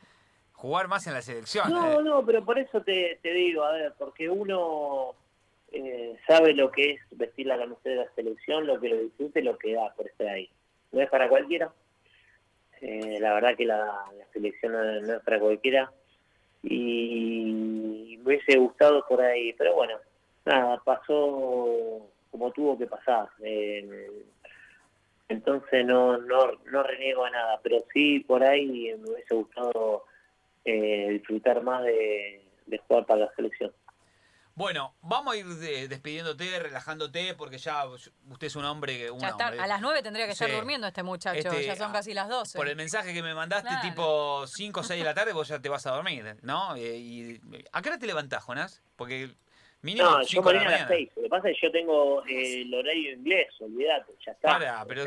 Jugar 0.53 0.89
más 0.89 1.07
en 1.07 1.13
la 1.13 1.23
selección. 1.23 1.71
No, 1.71 2.01
¿eh? 2.01 2.03
no, 2.03 2.25
pero 2.27 2.45
por 2.45 2.59
eso 2.59 2.81
te, 2.83 3.21
te 3.23 3.33
digo, 3.33 3.63
a 3.63 3.73
ver, 3.73 3.95
porque 3.99 4.29
uno 4.29 5.15
eh, 5.71 6.17
sabe 6.27 6.55
lo 6.55 6.73
que 6.73 6.93
es 6.93 7.01
vestir 7.13 7.47
la 7.47 7.59
camiseta 7.59 7.91
de 7.91 7.97
la 7.97 8.15
selección, 8.15 8.67
lo 8.67 8.81
que 8.81 8.89
lo 8.89 8.97
disfrute, 8.97 9.43
lo 9.43 9.57
que 9.59 9.75
da 9.75 9.95
por 9.95 10.07
estar 10.09 10.27
ahí. 10.29 10.51
No 10.93 11.01
es 11.01 11.11
para 11.11 11.29
cualquiera. 11.29 11.73
Eh, 12.81 13.19
la 13.21 13.35
verdad 13.35 13.57
que 13.57 13.65
la, 13.65 14.05
selección 14.33 14.73
no, 14.73 15.15
es 15.15 15.23
para 15.23 15.41
cualquiera. 15.41 15.91
Y 16.63 18.19
me 18.19 18.25
hubiese 18.25 18.59
gustado 18.59 19.05
por 19.07 19.21
ahí, 19.21 19.53
pero 19.53 19.75
bueno, 19.75 19.99
nada, 20.45 20.81
pasó 20.85 22.09
como 22.31 22.51
tuvo 22.53 22.77
que 22.77 22.87
pasar. 22.87 23.29
Eh, 23.43 24.25
entonces 25.29 25.85
no, 25.85 26.19
no, 26.19 26.53
no 26.71 26.83
reniego 26.83 27.25
a 27.25 27.31
nada, 27.31 27.61
pero 27.63 27.85
sí 27.93 28.21
por 28.21 28.43
ahí 28.43 28.95
me 28.99 29.11
hubiese 29.11 29.35
gustado 29.35 30.05
eh, 30.65 31.09
disfrutar 31.11 31.63
más 31.63 31.85
de 31.85 32.41
jugar 32.87 33.07
para 33.07 33.21
la 33.21 33.35
selección. 33.35 33.73
Bueno, 34.57 34.95
vamos 35.03 35.35
a 35.35 35.37
ir 35.37 35.45
de- 35.47 35.87
despidiéndote, 35.87 36.59
relajándote, 36.59 37.35
porque 37.35 37.59
ya 37.59 37.85
usted 37.87 38.47
es 38.47 38.57
un 38.57 38.65
hombre 38.65 38.97
que... 38.97 39.11
un 39.11 39.21
Ya 39.21 39.29
está, 39.29 39.49
hombre. 39.49 39.61
a 39.63 39.67
las 39.67 39.83
9 39.83 40.03
tendría 40.03 40.25
que 40.25 40.33
estar 40.33 40.49
Sí. 40.49 40.55
durmiendo 40.55 40.87
este 40.87 41.03
muchacho, 41.03 41.39
Este, 41.39 41.63
ya 41.67 41.77
son 41.77 41.93
casi 41.93 42.15
las 42.15 42.27
12. 42.31 42.57
Por 42.57 42.67
el 42.67 42.75
mensaje 42.75 43.13
que 43.13 43.23
me 43.23 43.35
mandaste, 43.35 43.69
Claro. 43.69 43.87
tipo 43.87 44.47
5 44.47 44.81
o 44.81 44.83
6 44.83 44.99
de 44.99 45.05
la 45.05 45.13
tarde, 45.13 45.35
vos 45.35 45.47
ya 45.49 45.61
te 45.61 45.69
vas 45.69 45.87
a 45.87 45.91
dormir, 45.91 46.39
¿no? 46.41 46.75
Eh, 46.75 46.97
y, 46.97 47.41
¿A 47.71 47.83
qué 47.83 47.91
hora 47.91 47.99
te 47.99 48.07
levantás, 48.07 48.43
Jonás? 48.45 48.83
Porque 48.97 49.29
mínimo 49.83 50.09
No, 50.11 50.23
yo 50.23 50.27
5 50.27 50.49
de 50.49 50.55
la 50.55 50.61
mañana 50.65 50.77
a 50.77 50.79
las 50.81 50.89
mañana. 50.89 51.07
6. 51.07 51.17
Lo 51.17 51.23
que 51.25 51.29
pasa 51.29 51.49
es 51.51 51.57
que 51.61 51.67
yo 51.67 51.73
tengo 51.73 52.25
eh, 52.27 52.63
el 52.63 52.75
horario 52.75 53.13
inglés, 53.13 53.49
olvídate, 53.61 54.13
ya 54.25 54.33
está. 54.33 54.49
Para, 54.49 54.85
pero 54.87 55.05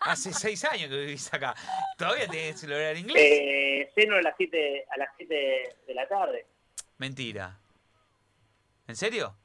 hace 0.00 0.32
6 0.32 0.64
años 0.64 0.88
que 0.88 0.96
vivís 1.00 1.34
acá. 1.34 1.54
¿Todavía 1.98 2.26
tenés 2.28 2.64
el 2.64 2.72
horario 2.72 2.98
inglés? 3.02 3.22
Eh, 3.22 3.92
ceno 3.94 4.16
a 4.16 4.22
las 4.22 4.34
7 4.38 4.86
a 4.90 4.96
las 4.96 5.08
7 5.18 5.76
de 5.86 5.94
la 5.94 6.08
tarde. 6.08 6.46
Mentira. 6.96 7.58
¿En 8.90 8.96
serio? 8.96 9.36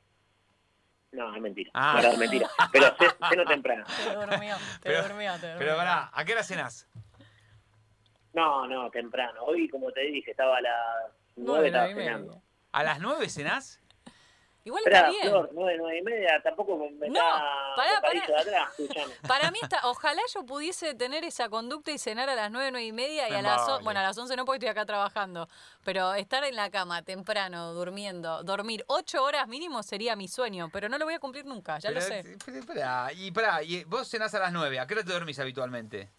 No, 1.12 1.36
es 1.36 1.40
mentira. 1.42 1.70
Ah. 1.76 2.00
No, 2.02 2.10
es 2.10 2.18
mentira. 2.18 2.50
Pero 2.74 2.88
ce- 2.98 3.16
ceno 3.30 3.46
temprano. 3.46 3.86
Te 4.04 4.16
durmió, 4.16 4.56
te 4.56 4.90
Pero- 4.90 5.04
durmió, 5.08 5.34
te 5.34 5.48
durmió. 5.48 5.60
Pero 5.60 5.78
pará, 5.78 6.10
¿a 6.12 6.26
qué 6.26 6.34
hora 6.34 6.44
cenás? 6.44 6.90
No, 8.34 8.68
no, 8.68 8.90
temprano. 8.90 9.44
Hoy, 9.44 9.70
como 9.70 9.92
te 9.92 10.02
dije, 10.02 10.32
estaba 10.32 10.58
a 10.58 10.62
las 10.62 10.74
9 11.36 11.46
Nueve, 11.46 11.68
estaba 11.68 11.86
nueve 11.86 12.04
cenando. 12.04 12.42
¿A 12.72 12.84
las 12.84 13.00
9 13.00 13.30
cenás? 13.30 13.80
Igual 14.66 14.80
Esperá, 14.82 14.98
está 14.98 15.10
bien. 15.12 15.30
Flor, 15.30 15.50
nueve, 15.54 15.76
nueve 15.78 16.00
y 16.00 16.02
media, 16.02 16.42
tampoco 16.42 16.76
me, 16.76 16.90
me 16.90 17.08
No, 17.10 17.20
da 17.20 17.74
pará, 17.76 18.02
pará. 18.02 18.26
de 18.26 18.36
atrás, 18.36 18.80
escuchame. 18.80 19.14
Para 19.28 19.52
mí 19.52 19.60
está, 19.62 19.82
ojalá 19.84 20.22
yo 20.34 20.44
pudiese 20.44 20.96
tener 20.96 21.24
esa 21.24 21.50
conducta 21.50 21.92
y 21.92 22.00
cenar 22.00 22.32
a 22.32 22.36
las 22.36 22.50
nueve, 22.50 22.72
nueve 22.72 22.88
y 22.88 22.92
media 22.92 23.28
y 23.30 23.32
Me 23.34 23.38
a 23.38 23.42
las, 23.44 23.68
vale. 23.68 23.84
bueno, 23.84 24.00
a 24.00 24.04
las 24.04 24.18
11 24.18 24.36
no 24.36 24.44
porque 24.44 24.58
estoy 24.58 24.70
acá 24.70 24.84
trabajando, 24.84 25.48
pero 25.84 26.16
estar 26.16 26.44
en 26.46 26.56
la 26.56 26.72
cama 26.72 27.04
temprano, 27.04 27.74
durmiendo, 27.74 28.42
dormir 28.42 28.84
ocho 28.88 29.24
horas 29.24 29.48
mínimo 29.48 29.84
sería 29.84 30.16
mi 30.16 30.28
sueño, 30.28 30.70
pero 30.74 30.90
no 30.90 30.98
lo 30.98 31.06
voy 31.06 31.14
a 31.14 31.20
cumplir 31.20 31.46
nunca, 31.46 31.78
ya 31.78 31.92
lo 31.92 32.02
sé. 32.02 32.22
esperá, 32.48 33.10
y 33.14 33.32
pará, 33.32 33.62
y 33.62 33.84
vos 33.84 34.10
cenás 34.10 34.34
a 34.34 34.40
las 34.40 34.52
9, 34.52 34.80
¿a 34.80 34.88
qué 34.88 34.96
hora 34.96 35.04
te 35.04 35.14
dormís 35.14 35.38
habitualmente? 35.40 36.10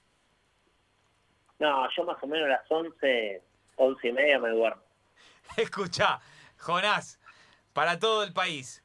No, 1.59 1.89
yo 1.97 2.05
más 2.05 2.23
o 2.23 2.27
menos 2.29 2.47
a 2.47 2.51
las 2.51 2.71
once, 2.71 3.43
once 3.77 4.07
y 4.09 4.13
media 4.13 4.39
me 4.39 4.51
duermo. 4.51 4.83
Escucha, 5.57 6.21
Jonás, 6.59 7.19
para 7.77 7.99
todo 7.99 8.23
el 8.23 8.33
país. 8.33 8.83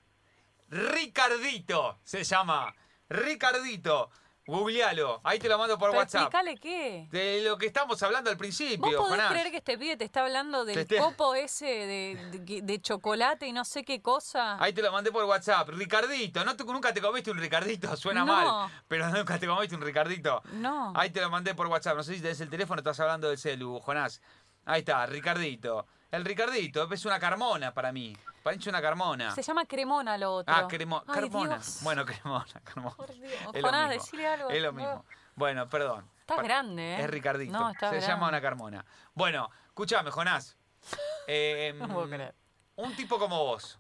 Ricardito 0.69 1.97
se 2.03 2.25
llama. 2.25 2.75
Ricardito. 3.09 4.09
Googlealo. 4.45 5.21
Ahí 5.23 5.39
te 5.39 5.47
lo 5.47 5.57
mando 5.57 5.77
por 5.77 5.91
Pero 5.91 5.99
WhatsApp. 5.99 6.23
explícale 6.23 6.57
qué. 6.57 7.07
De 7.09 7.41
lo 7.43 7.57
que 7.57 7.67
estamos 7.67 8.01
hablando 8.03 8.29
al 8.29 8.35
¿Vos 8.35 8.39
principio, 8.39 8.79
podés 8.79 8.97
Jonás. 8.97 9.31
creer 9.31 9.51
que 9.51 9.57
este 9.57 9.77
pibe 9.77 9.95
te 9.95 10.03
está 10.03 10.23
hablando 10.25 10.65
del 10.65 10.85
copo 10.97 11.35
ese 11.35 11.65
de, 11.65 12.29
de- 12.39 12.61
de 12.61 12.81
chocolate 12.81 13.47
y 13.47 13.53
no 13.53 13.63
sé 13.63 13.85
qué 13.85 14.01
cosa? 14.01 14.61
Ahí 14.61 14.73
te 14.73 14.81
lo 14.81 14.91
mandé 14.91 15.09
por 15.09 15.23
WhatsApp. 15.23 15.69
Ricardito. 15.69 16.43
¿No 16.43 16.57
te- 16.57 16.65
¿Nunca 16.65 16.93
te 16.93 16.99
comiste 17.01 17.31
un 17.31 17.37
Ricardito? 17.37 17.95
Suena 17.95 18.25
No. 18.25 18.33
mal. 18.65 18.71
Pero 18.89 19.07
nunca 19.09 19.39
te 19.39 19.47
comiste 19.47 19.75
un 19.75 19.83
Ricardito. 19.83 20.41
No. 20.53 20.91
Ahí 20.97 21.11
te 21.11 21.21
lo 21.21 21.29
mandé 21.29 21.55
por 21.55 21.67
WhatsApp. 21.67 21.95
No 21.95 22.03
sé 22.03 22.15
si 22.15 22.21
tenés 22.21 22.41
el 22.41 22.49
teléfono, 22.49 22.79
estás 22.79 22.99
hablando 22.99 23.29
del 23.29 23.37
celu, 23.37 23.79
Jonás. 23.79 24.21
Ahí 24.65 24.79
está, 24.79 25.05
Ricardito. 25.05 25.85
El 26.11 26.25
Ricardito 26.25 26.91
es 26.91 27.05
una 27.05 27.19
carmona 27.19 27.73
para 27.73 27.91
mí. 27.91 28.15
Parece 28.43 28.69
una 28.69 28.81
carmona. 28.81 29.31
Se 29.33 29.41
llama 29.41 29.65
cremona 29.65 30.17
lo 30.17 30.33
otro. 30.33 30.53
Ah, 30.53 30.67
cremo- 30.67 31.03
Ay, 31.07 31.13
Carmona. 31.21 31.55
Dios. 31.55 31.79
Bueno, 31.83 32.05
Cremona, 32.05 32.45
Carmona. 32.63 32.95
Por 32.97 33.13
Dios. 33.13 33.31
Es 33.31 33.61
lo 33.61 33.67
Jonás, 33.67 33.89
mismo. 33.89 34.03
decile 34.03 34.27
algo. 34.27 34.49
Es 34.49 34.61
lo 34.61 34.73
mismo. 34.73 35.05
Bueno, 35.35 35.69
perdón. 35.69 36.05
Estás 36.19 36.37
Pa- 36.37 36.43
grande, 36.43 36.95
¿eh? 36.95 37.01
Es 37.03 37.09
Ricardito. 37.09 37.53
No, 37.53 37.69
está 37.69 37.89
Se 37.89 37.95
grande. 37.95 38.07
llama 38.07 38.27
una 38.27 38.41
Carmona. 38.41 38.85
Bueno, 39.13 39.49
escúchame, 39.67 40.11
Jonás. 40.11 40.57
Eh, 41.27 41.73
No 41.77 41.87
puedo 41.87 42.09
creer. 42.09 42.33
Un 42.75 42.95
tipo 42.95 43.17
como 43.19 43.37
vos. 43.45 43.79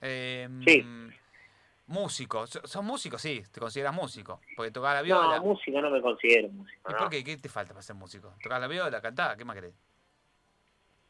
Eh, 0.00 0.48
Sí. 0.66 0.84
Músico. 1.86 2.46
So- 2.48 2.66
¿Sos 2.66 2.82
músico? 2.82 3.16
Sí, 3.18 3.44
te 3.52 3.60
consideras 3.60 3.94
músico. 3.94 4.40
Porque 4.56 4.72
tocás 4.72 4.94
la 4.94 5.02
viola. 5.02 5.36
No, 5.38 5.44
música 5.44 5.80
no 5.80 5.88
me 5.90 6.02
considero 6.02 6.48
músico. 6.48 6.90
¿Y 6.90 6.92
no. 6.92 6.98
por 6.98 7.08
qué? 7.08 7.22
¿Qué 7.22 7.36
te 7.36 7.48
falta 7.48 7.72
para 7.72 7.82
ser 7.82 7.94
músico? 7.94 8.34
¿Tocás 8.42 8.60
la 8.60 8.66
viola? 8.66 9.00
¿Cantás? 9.00 9.36
¿Qué 9.36 9.44
más 9.44 9.54
querés? 9.54 9.72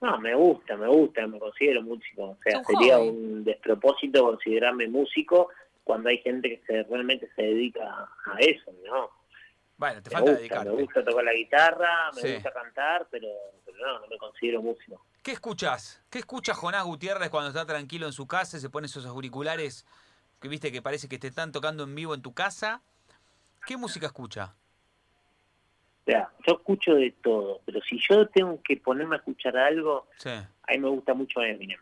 No, 0.00 0.18
me 0.18 0.34
gusta, 0.34 0.76
me 0.76 0.88
gusta, 0.88 1.26
me 1.26 1.38
considero 1.38 1.82
músico. 1.82 2.24
O 2.24 2.38
sea, 2.44 2.62
sería 2.64 2.98
un 2.98 3.44
despropósito 3.44 4.22
considerarme 4.24 4.88
músico 4.88 5.48
cuando 5.84 6.08
hay 6.10 6.18
gente 6.18 6.48
que 6.50 6.62
se, 6.66 6.82
realmente 6.84 7.30
se 7.34 7.42
dedica 7.42 7.82
a 8.26 8.36
eso, 8.38 8.72
¿no? 8.84 9.10
Bueno, 9.78 10.02
te 10.02 10.10
Me 10.10 10.14
falta 10.14 10.30
gusta, 10.30 10.38
dedicarte. 10.38 10.70
me 10.70 10.82
gusta 10.82 11.04
tocar 11.04 11.24
la 11.24 11.32
guitarra, 11.34 12.10
me 12.14 12.20
Sí. 12.22 12.34
gusta 12.34 12.52
cantar, 12.52 13.08
pero, 13.10 13.28
pero 13.64 13.78
no, 13.78 14.00
no 14.00 14.06
me 14.08 14.18
considero 14.18 14.62
músico. 14.62 15.04
¿Qué 15.22 15.32
escuchás? 15.32 16.02
¿Qué 16.10 16.18
escucha 16.18 16.54
Jonás 16.54 16.84
Gutiérrez 16.84 17.30
cuando 17.30 17.48
está 17.48 17.66
tranquilo 17.66 18.06
en 18.06 18.12
su 18.12 18.26
casa 18.26 18.56
y 18.56 18.60
se 18.60 18.70
pone 18.70 18.86
esos 18.86 19.06
auriculares 19.06 19.86
que 20.40 20.48
viste 20.48 20.70
que 20.72 20.82
parece 20.82 21.08
que 21.08 21.18
te 21.18 21.26
están 21.28 21.52
tocando 21.52 21.84
en 21.84 21.94
vivo 21.94 22.14
en 22.14 22.22
tu 22.22 22.32
casa? 22.34 22.82
¿Qué 23.66 23.76
música 23.76 24.06
escucha? 24.06 24.54
O 26.06 26.10
sea, 26.10 26.30
yo 26.46 26.54
escucho 26.54 26.94
de 26.94 27.10
todo, 27.20 27.60
pero 27.66 27.80
si 27.82 27.98
yo 28.08 28.28
tengo 28.28 28.60
que 28.62 28.76
ponerme 28.76 29.16
a 29.16 29.18
escuchar 29.18 29.56
algo, 29.56 30.06
Sí. 30.18 30.30
a 30.30 30.72
mí 30.72 30.78
me 30.78 30.88
gusta 30.88 31.14
mucho 31.14 31.42
Eminem. 31.42 31.80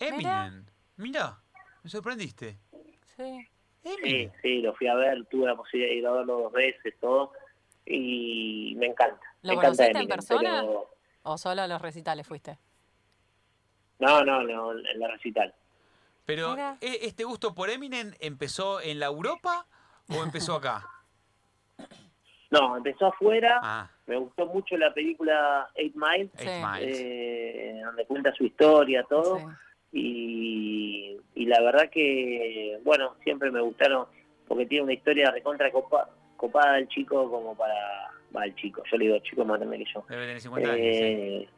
Eminem. 0.00 0.64
Mirá, 0.96 1.38
me 1.84 1.88
sorprendiste. 1.90 2.58
Sí. 3.16 3.46
Sí, 3.84 3.96
Eminem. 4.02 4.32
sí, 4.42 4.60
lo 4.60 4.74
fui 4.74 4.88
a 4.88 4.94
ver, 4.96 5.24
tuve 5.26 5.46
la 5.46 5.54
posibilidad 5.56 5.90
de 5.92 5.98
ir 5.98 6.06
a 6.06 6.10
verlo 6.10 6.40
dos 6.40 6.52
veces, 6.52 6.94
todo, 7.00 7.32
y 7.86 8.74
me 8.76 8.86
encanta. 8.86 9.20
¿Lo 9.42 9.52
me 9.52 9.58
encanta 9.60 9.86
en 9.86 10.08
persona? 10.08 10.60
pero- 10.62 10.90
¿O 11.22 11.38
solo 11.38 11.62
a 11.62 11.66
los 11.68 11.80
recitales 11.80 12.26
fuiste? 12.26 12.58
No, 14.00 14.24
no, 14.24 14.42
no, 14.42 14.72
en 14.72 14.98
la 14.98 15.08
recital. 15.08 15.54
Pero, 16.24 16.50
Mira. 16.52 16.76
¿e- 16.80 17.00
¿este 17.06 17.24
gusto 17.24 17.54
por 17.54 17.70
Eminem 17.70 18.14
empezó 18.20 18.80
en 18.80 18.98
la 18.98 19.06
Europa 19.06 19.66
o 20.08 20.22
empezó 20.24 20.54
acá? 20.56 20.86
No, 22.50 22.76
empezó 22.76 23.06
afuera, 23.06 23.60
Ah, 23.62 23.90
me 24.06 24.16
gustó 24.16 24.46
mucho 24.46 24.76
la 24.76 24.92
película 24.92 25.68
Eight 25.74 25.94
Sí. 25.94 26.48
Miles. 26.48 27.00
eh, 27.00 27.80
donde 27.84 28.04
cuenta 28.06 28.32
su 28.34 28.44
historia, 28.44 29.04
todo, 29.08 29.38
Sí. 29.38 29.44
y, 29.92 31.20
y 31.34 31.46
la 31.46 31.60
verdad 31.62 31.88
que, 31.90 32.78
bueno, 32.84 33.14
siempre 33.22 33.50
me 33.50 33.60
gustaron, 33.60 34.06
porque 34.48 34.66
tiene 34.66 34.84
una 34.84 34.92
historia 34.94 35.30
recontra 35.30 35.70
copa- 35.70 36.10
copada 36.36 36.78
el 36.78 36.88
chico 36.88 37.30
como 37.30 37.54
para, 37.56 38.10
va 38.36 38.44
el 38.46 38.54
chico, 38.56 38.82
yo 38.90 38.96
le 38.98 39.04
digo 39.06 39.18
chico 39.20 39.44
más 39.44 39.58
grande 39.58 39.78
que 39.78 39.84
yo, 39.92 40.04
Debe 40.08 40.22
tener 40.26 40.40
50 40.40 40.72
años. 40.72 40.96
sí. 40.96 41.48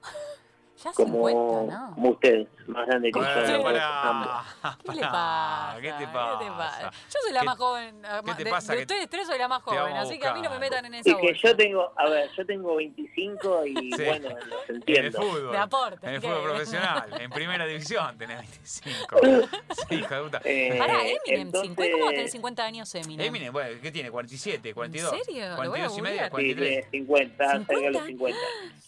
Eh, 0.83 0.85
Ya 0.85 0.93
como, 0.93 1.29
50, 1.29 1.75
¿no? 1.79 1.95
como 1.95 2.09
ustedes, 2.11 2.49
más 2.67 2.87
grande 2.87 3.11
que 3.13 3.21
yo. 3.21 3.63
Bueno. 3.63 3.79
¿Qué 4.85 4.95
le 4.95 5.01
pasa? 5.03 5.77
¿Qué 5.81 5.93
te 5.93 5.99
¿Qué 5.99 6.07
pasa? 6.07 6.91
Yo 6.91 7.19
soy 7.23 7.33
la 7.33 7.41
¿Qué- 7.41 7.47
más 7.47 7.59
joven. 7.59 8.03
qué 8.25 8.35
te 8.35 8.45
de, 8.45 8.51
pasa 8.51 8.73
de 8.73 8.79
que 8.79 8.83
ustedes 8.83 9.11
tres 9.11 9.27
soy 9.27 9.39
la 9.39 9.49
más 9.49 9.63
joven, 9.63 9.97
así 9.97 10.19
que 10.19 10.27
a 10.27 10.35
mí 10.35 10.43
no 10.43 10.51
me 10.51 10.59
metan 10.59 10.85
en 10.87 10.95
esa 10.95 11.11
Y 11.11 11.15
que 11.17 11.23
bolsa. 11.29 11.49
yo 11.49 11.57
tengo, 11.57 11.93
a 11.97 12.09
ver, 12.09 12.31
yo 12.37 12.47
tengo 12.47 12.77
25 12.77 13.67
y 13.67 13.93
Sí. 13.97 14.05
bueno, 14.05 14.29
los 14.31 14.39
En 14.69 14.71
el 14.71 14.77
entiendo. 14.77 15.23
fútbol. 15.23 15.53
De 15.53 15.59
aporte, 15.59 16.07
En 16.07 16.15
el 16.15 16.21
¿qué? 16.21 16.27
fútbol 16.29 16.43
profesional. 16.43 17.05
En 17.21 17.31
primera 17.31 17.67
división 17.67 18.19
tenés 18.19 18.39
25. 18.39 19.19
Sí, 19.89 19.95
hijo 19.97 20.15
de 20.15 20.23
puta. 20.23 20.41
Eh, 20.45 20.77
Pará, 20.79 21.01
Eminem, 21.03 21.19
entonces- 21.47 21.69
50, 21.69 21.93
¿cómo 21.93 22.05
va 22.05 22.11
a 22.11 22.15
tener 22.15 22.29
50 22.29 22.65
años 22.65 22.95
Eminem? 22.95 23.27
Eminem, 23.27 23.53
bueno, 23.53 23.79
¿qué 23.83 23.91
tiene? 23.93 24.11
¿47? 24.11 24.75
¿42? 24.75 25.11
serio? 25.25 25.49
Lo 25.51 25.57
voy 25.57 25.81
a 25.81 25.89
42 25.89 25.99
y 25.99 26.03
media, 26.03 26.29
googlear. 26.29 26.55
Sí, 26.55 26.55
43. 26.55 26.91
tiene 26.91 26.91
50, 26.91 27.51
cerca 27.51 27.73
de 27.73 27.77
50. 27.77 27.91
los 27.91 28.07
50. 28.07 28.39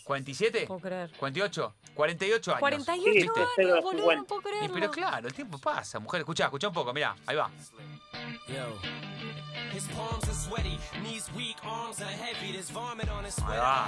¿47? 0.06 0.60
No 0.60 0.66
puedo 0.66 0.80
creer. 0.80 1.10
¿48? 1.18 1.72
48 1.94 2.50
años. 2.52 2.60
48 2.60 3.32
Sí, 3.56 3.62
años, 3.62 3.82
boludo, 3.82 4.10
50. 4.10 4.14
no 4.16 4.24
puedo 4.24 4.40
Y 4.40 4.44
creerlo. 4.44 4.74
pero 4.74 4.90
claro, 4.90 5.28
el 5.28 5.34
tiempo 5.34 5.58
pasa, 5.58 5.98
mujer. 5.98 6.20
Escuchá, 6.20 6.44
escuchá 6.44 6.68
un 6.68 6.74
poco, 6.74 6.92
mirá, 6.92 7.16
ahí 7.26 7.36
va. 7.36 7.46
Ahí 7.46 8.56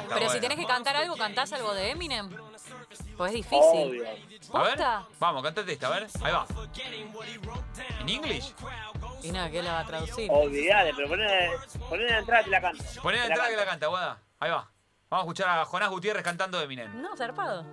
Pero 0.08 0.30
si 0.30 0.40
tenés 0.40 0.58
que 0.58 0.66
cantar 0.66 0.96
algo, 0.96 1.16
¿cantás 1.16 1.52
algo 1.52 1.74
de 1.74 1.90
Eminem? 1.90 2.30
Pues 3.16 3.30
es 3.30 3.36
difícil. 3.36 3.60
Obvio. 3.62 4.04
A 4.52 4.62
ver, 4.62 4.78
vamos, 5.18 5.42
cantate 5.42 5.72
esta, 5.72 5.88
a 5.88 5.90
ver, 5.90 6.06
ahí 6.22 6.32
va. 6.32 6.46
¿En 8.00 8.08
English? 8.08 8.54
Y 9.22 9.30
nada, 9.30 9.50
¿qué 9.50 9.62
la 9.62 9.72
va 9.72 9.80
a 9.80 9.86
traducir? 9.86 10.28
Olvidate, 10.30 10.92
pero 10.94 11.08
poné, 11.08 11.50
poné 11.88 12.04
la 12.04 12.18
entrada 12.18 12.42
y 12.42 12.44
te 12.44 12.50
la 12.50 12.60
canto. 12.60 12.84
Poné 13.02 13.16
la 13.18 13.22
Te 13.24 13.28
entrada 13.28 13.50
que 13.50 13.56
la 13.56 13.64
canta, 13.64 13.86
Guada. 13.86 14.18
Ahí 14.38 14.50
va. 14.50 14.70
Vamos 15.08 15.22
a 15.22 15.26
escuchar 15.26 15.58
a 15.58 15.64
Jonás 15.64 15.90
Gutiérrez 15.90 16.22
cantando 16.22 16.60
Eminem. 16.60 17.00
No, 17.00 17.16
zarpado. 17.16 17.64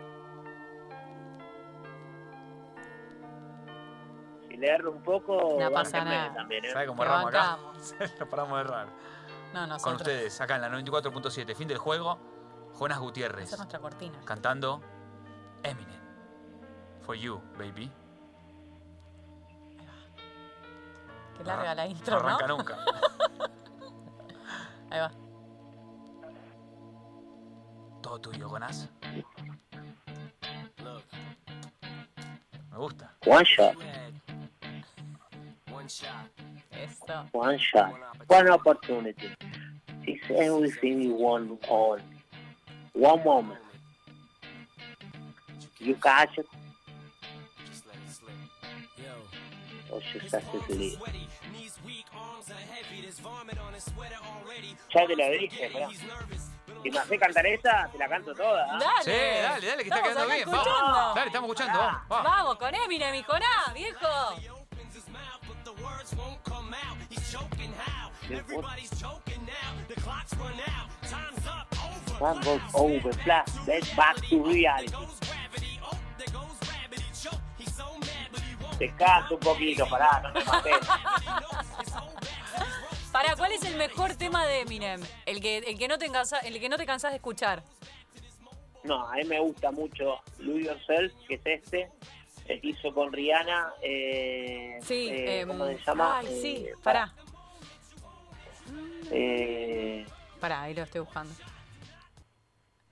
Si 4.64 4.68
le 4.70 4.76
erro 4.76 4.91
un 4.91 5.03
poco, 5.03 5.57
No 5.59 5.70
pasa 5.72 6.05
nada. 6.05 6.34
también, 6.34 6.64
¿eh? 6.64 6.72
¿Sabes 6.72 6.88
cómo 6.88 7.03
erramos 7.03 7.28
acá? 7.36 7.57
Lo 8.20 8.30
paramos 8.30 8.53
de 8.55 8.61
errar. 8.61 8.88
No, 9.53 9.78
Con 9.80 9.95
ustedes, 9.95 10.39
acá 10.39 10.55
en 10.55 10.61
la 10.61 10.70
94.7, 10.70 11.53
fin 11.53 11.68
del 11.68 11.78
juego, 11.80 12.18
Jonás 12.74 12.99
Gutiérrez 12.99 13.43
Esa 13.47 13.55
es 13.55 13.59
nuestra 13.59 13.80
cortina. 13.80 14.18
cantando 14.24 14.82
Eminem. 15.64 15.99
For 17.01 17.14
you, 17.16 17.41
baby. 17.57 17.91
Qué 21.38 21.43
larga 21.43 21.72
Ah, 21.72 21.76
la 21.76 21.86
intro, 21.88 22.16
no 22.16 22.22
¿no? 22.24 22.28
arranca 22.30 22.47
nunca. 22.47 22.78
Ahí 24.91 24.99
va. 25.01 25.11
Todo 28.01 28.18
tuyo, 28.22 28.47
Jonás. 28.47 28.88
Me 32.72 32.78
gusta. 32.78 33.14
One 33.26 33.43
shot, 33.43 33.76
had 35.84 36.29
one 36.71 37.07
shot, 37.07 37.27
one 37.34 37.57
shot, 37.57 37.93
one 38.27 38.49
opportunity. 38.49 39.29
It's 40.05 40.23
everything 40.29 41.01
you 41.01 41.13
want 41.15 41.61
on 41.67 42.01
one 42.93 43.23
moment. 43.23 43.59
You 45.79 45.95
catch 45.95 46.38
it 46.38 46.47
just 47.69 47.86
let 47.88 47.95
it 47.95 48.11
slip. 48.11 48.31
Yo. 48.97 49.95
or 49.95 50.01
just 50.13 50.31
have 50.34 50.67
to 50.67 50.73
leave. 50.73 50.93
Sweaty, 50.93 51.27
knees 51.51 51.77
weak, 51.86 52.05
arms 52.15 52.49
are 52.49 52.53
heavy. 52.53 53.01
There's 53.01 53.19
vomit 53.19 53.57
on 53.59 53.73
his 53.73 53.84
sweater 53.84 54.15
already. 54.23 54.75
Ya 54.93 55.07
te 55.07 55.15
lo 55.15 55.29
dije, 55.29 55.69
but 55.73 56.43
Si 56.84 56.91
me 56.91 56.97
hace 56.99 57.17
cantar 57.17 57.45
esta, 57.45 57.89
te 57.91 57.97
la 57.97 58.09
canto 58.09 58.34
toda. 58.36 58.67
¿ah? 58.69 58.77
Dale. 58.77 59.03
Sí, 59.03 59.41
dale, 59.41 59.67
dale, 59.67 59.84
que 59.84 59.89
está 59.89 59.95
Estamos 59.95 60.09
quedando 60.09 60.25
bien. 60.27 60.39
escuchando. 60.39 60.71
Vamos. 60.71 61.15
Dale, 61.15 61.27
estamos 61.27 61.49
escuchando. 61.49 61.79
Vamos, 61.79 62.01
vamos. 62.09 62.31
Vamos, 62.31 62.55
con 62.57 62.75
Eminem 62.75 63.15
y 63.15 63.23
con 63.23 63.41
A, 63.41 63.73
viejo. 63.73 64.53
One 72.19 72.39
goes 72.41 72.61
over, 72.73 73.13
flash, 73.23 73.47
let's 73.67 73.93
back 73.95 74.15
to 74.29 74.43
reality. 74.43 74.93
Won't 74.95 75.11
Descansa 78.79 79.34
un 79.34 79.39
poquito, 79.39 79.86
pará, 79.88 80.21
no 80.23 80.34
te 80.34 80.43
mates. 80.45 80.88
Para, 83.11 83.36
¿cuál 83.36 83.51
es 83.51 83.63
el 83.65 83.75
mejor 83.77 84.15
tema 84.15 84.45
de 84.45 84.61
Eminem? 84.61 85.01
El 85.25 85.39
que, 85.41 85.57
el 85.59 85.77
que 85.77 85.88
no 85.88 85.97
te 85.97 86.09
cansa- 86.09 86.39
el 86.39 86.59
que 86.59 86.69
no 86.69 86.77
te 86.77 86.86
cansás 86.86 87.11
de 87.11 87.17
escuchar. 87.17 87.63
No, 88.84 89.07
a 89.07 89.13
mí 89.15 89.23
me 89.25 89.39
gusta 89.39 89.71
mucho 89.71 90.19
Lose 90.39 90.65
Yourself, 90.65 91.13
que 91.27 91.36
es 91.36 91.41
este. 91.45 91.91
El 92.47 92.61
que 92.61 92.67
hizo 92.67 92.93
con 92.93 93.11
Rihanna. 93.13 93.73
Eh, 93.81 94.77
Sí, 94.81 95.09
eh, 95.09 95.41
em, 95.41 95.47
¿Cómo 95.47 95.65
se 95.65 95.77
llama? 95.77 96.17
Ay, 96.19 96.27
sí, 96.41 96.65
Eh, 96.67 96.73
pará. 96.83 97.13
Eh, 99.11 100.05
Pará, 100.39 100.63
ahí 100.63 100.73
lo 100.73 100.83
estoy 100.83 101.01
buscando. 101.01 101.33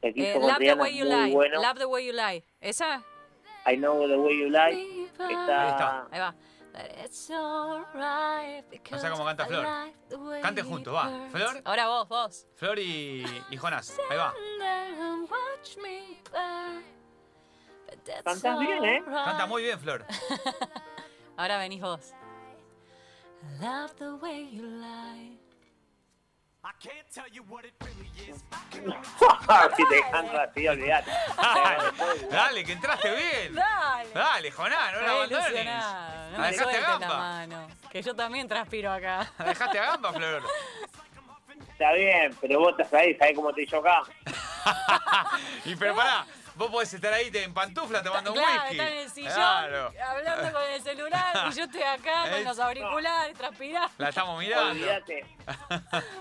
el 0.01 0.13
que 0.13 0.21
Eh, 0.21 0.29
hizo 0.31 0.39
con 0.39 0.47
Love 0.49 0.57
the 0.57 0.63
Rihanna 0.63 0.81
way 0.83 0.97
you 0.97 1.05
muy 1.05 1.15
lie. 1.25 1.33
bueno. 1.33 1.61
Love 1.61 1.77
the 1.79 1.85
way 1.85 2.05
you 2.07 2.13
lie. 2.13 2.43
¿Esa? 2.61 3.03
I 3.67 3.75
know 3.77 4.07
the 4.07 4.17
way 4.17 4.39
you 4.39 4.49
like. 4.49 4.75
Ahí 5.19 5.33
Está, 5.33 5.69
está. 5.69 6.07
Ahí 6.11 6.19
va. 6.19 6.35
No 8.91 8.97
sé 8.97 9.09
cómo 9.09 9.25
canta 9.25 9.45
Flor. 9.45 9.65
Canten 10.41 10.65
juntos, 10.65 10.95
va. 10.95 11.27
Flor. 11.29 11.61
Ahora 11.65 11.87
vos, 11.87 12.07
vos. 12.07 12.47
Flor 12.55 12.79
y, 12.79 13.25
y 13.49 13.57
Jonás. 13.57 13.97
Ahí 14.09 14.17
va. 14.17 14.33
Cantás 18.23 18.59
bien, 18.59 18.83
¿eh? 18.85 19.03
Canta 19.05 19.45
muy 19.45 19.63
bien, 19.63 19.79
Flor. 19.79 20.05
Ahora 21.37 21.57
venís 21.57 21.81
vos. 21.81 22.13
Si 29.75 29.87
te 29.87 30.01
canto 30.11 30.39
así, 30.39 30.67
olvidate. 30.67 31.11
Dale, 32.29 32.63
que 32.63 32.73
entraste 32.73 33.15
bien. 33.15 33.55
Dale. 33.61 34.09
Dale, 34.13 34.51
Jonás, 34.51 34.93
no 34.93 35.01
la 35.01 35.11
abandones. 35.11 35.53
No 35.53 35.63
La 36.31 36.37
me 36.37 36.47
dejaste 36.51 36.77
a 36.77 36.81
la 36.81 36.87
gamba. 36.87 37.17
mano. 37.17 37.67
Que 37.89 38.01
yo 38.01 38.15
también 38.15 38.47
transpiro 38.47 38.91
acá. 38.91 39.31
La 39.39 39.45
dejaste 39.45 39.79
a 39.79 39.85
gamba, 39.91 40.13
Flor. 40.13 40.43
Está 41.71 41.93
bien, 41.93 42.35
pero 42.39 42.59
vos 42.59 42.71
estás 42.77 42.93
ahí, 42.93 43.15
¿sabés 43.17 43.35
cómo 43.35 43.51
te 43.53 43.65
yo 43.65 43.79
acá? 43.79 44.03
y 45.65 45.75
pero 45.75 45.95
pará, 45.95 46.25
vos 46.55 46.69
podés 46.71 46.93
estar 46.93 47.13
ahí 47.13 47.31
te- 47.31 47.43
en 47.43 47.53
pantufla 47.53 48.01
tomando 48.03 48.31
un 48.33 48.37
claro, 48.37 48.61
whisky. 48.63 48.71
está 48.77 48.89
en 48.91 48.97
el 48.97 49.09
sillón, 49.09 49.33
Claro. 49.33 49.93
hablando 50.07 50.51
con 50.59 50.69
el 50.69 50.81
celular, 50.83 51.47
y 51.49 51.53
yo 51.55 51.63
estoy 51.63 51.81
acá 51.83 52.23
con 52.23 52.33
Es- 52.33 52.45
los 52.45 52.59
auriculares, 52.59 53.37
transpirando. 53.37 53.91
La 53.97 54.09
estamos 54.09 54.39
mirando. 54.39 54.71
Olvídate. 54.71 55.25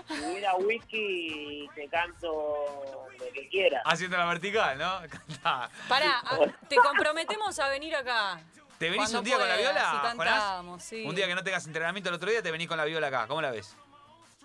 Si 0.07 0.13
hubiera 0.21 0.55
whisky, 0.55 1.69
te 1.75 1.87
canto 1.89 3.09
lo 3.19 3.33
que 3.33 3.47
quieras. 3.49 3.81
Haciendo 3.85 4.17
la 4.17 4.25
vertical, 4.25 4.77
¿no? 4.77 5.01
Pará, 5.87 6.19
a- 6.19 6.39
te 6.67 6.75
comprometemos 6.77 7.57
a 7.59 7.67
venir 7.69 7.95
acá. 7.95 8.39
¿Te 8.79 8.85
venís 8.89 8.97
Cuando 9.11 9.19
un 9.19 9.25
día 9.25 9.37
con 9.37 9.47
la 9.47 9.57
viola, 9.57 9.79
si 9.91 9.97
Jonás? 9.97 10.15
cantamos, 10.15 10.83
sí. 10.83 11.03
Un 11.05 11.13
día 11.13 11.27
que 11.27 11.35
no 11.35 11.43
tengas 11.43 11.67
entrenamiento 11.67 12.09
el 12.09 12.15
otro 12.15 12.31
día, 12.31 12.41
te 12.41 12.49
venís 12.51 12.67
con 12.67 12.77
la 12.77 12.85
viola 12.85 13.07
acá. 13.07 13.27
¿Cómo 13.27 13.39
la 13.41 13.51
ves? 13.51 13.75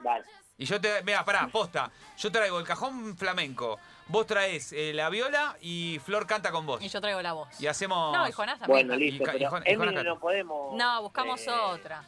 Dale. 0.03 0.25
Y 0.59 0.67
yo 0.67 0.79
te. 0.81 1.03
Mira, 1.05 1.25
pará, 1.25 1.49
posta. 1.49 1.91
Yo 2.19 2.31
traigo 2.31 2.59
el 2.59 2.67
cajón 2.67 3.17
flamenco. 3.17 3.79
Vos 4.09 4.25
traes 4.27 4.73
eh, 4.73 4.93
la 4.95 5.09
viola 5.11 5.57
y 5.61 6.01
Flor 6.05 6.27
canta 6.27 6.53
con 6.53 6.65
vos. 6.65 6.81
Y 6.81 6.89
yo 6.89 7.01
traigo 7.01 7.21
la 7.23 7.33
voz. 7.33 7.49
Y 7.61 7.67
hacemos. 7.67 8.13
No, 8.17 8.29
y 8.29 8.33
Jonás 8.33 8.59
también. 8.59 8.87
Bueno, 8.87 8.99
listo, 8.99 9.25
Y 9.67 10.05
no 10.05 10.19
podemos... 10.21 10.77
No, 10.77 11.03
buscamos 11.03 11.45
eh, 11.47 11.51
otra. 11.51 12.05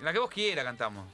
La 0.00 0.12
que 0.12 0.18
vos 0.18 0.30
quieras 0.30 0.64
cantamos. 0.64 1.06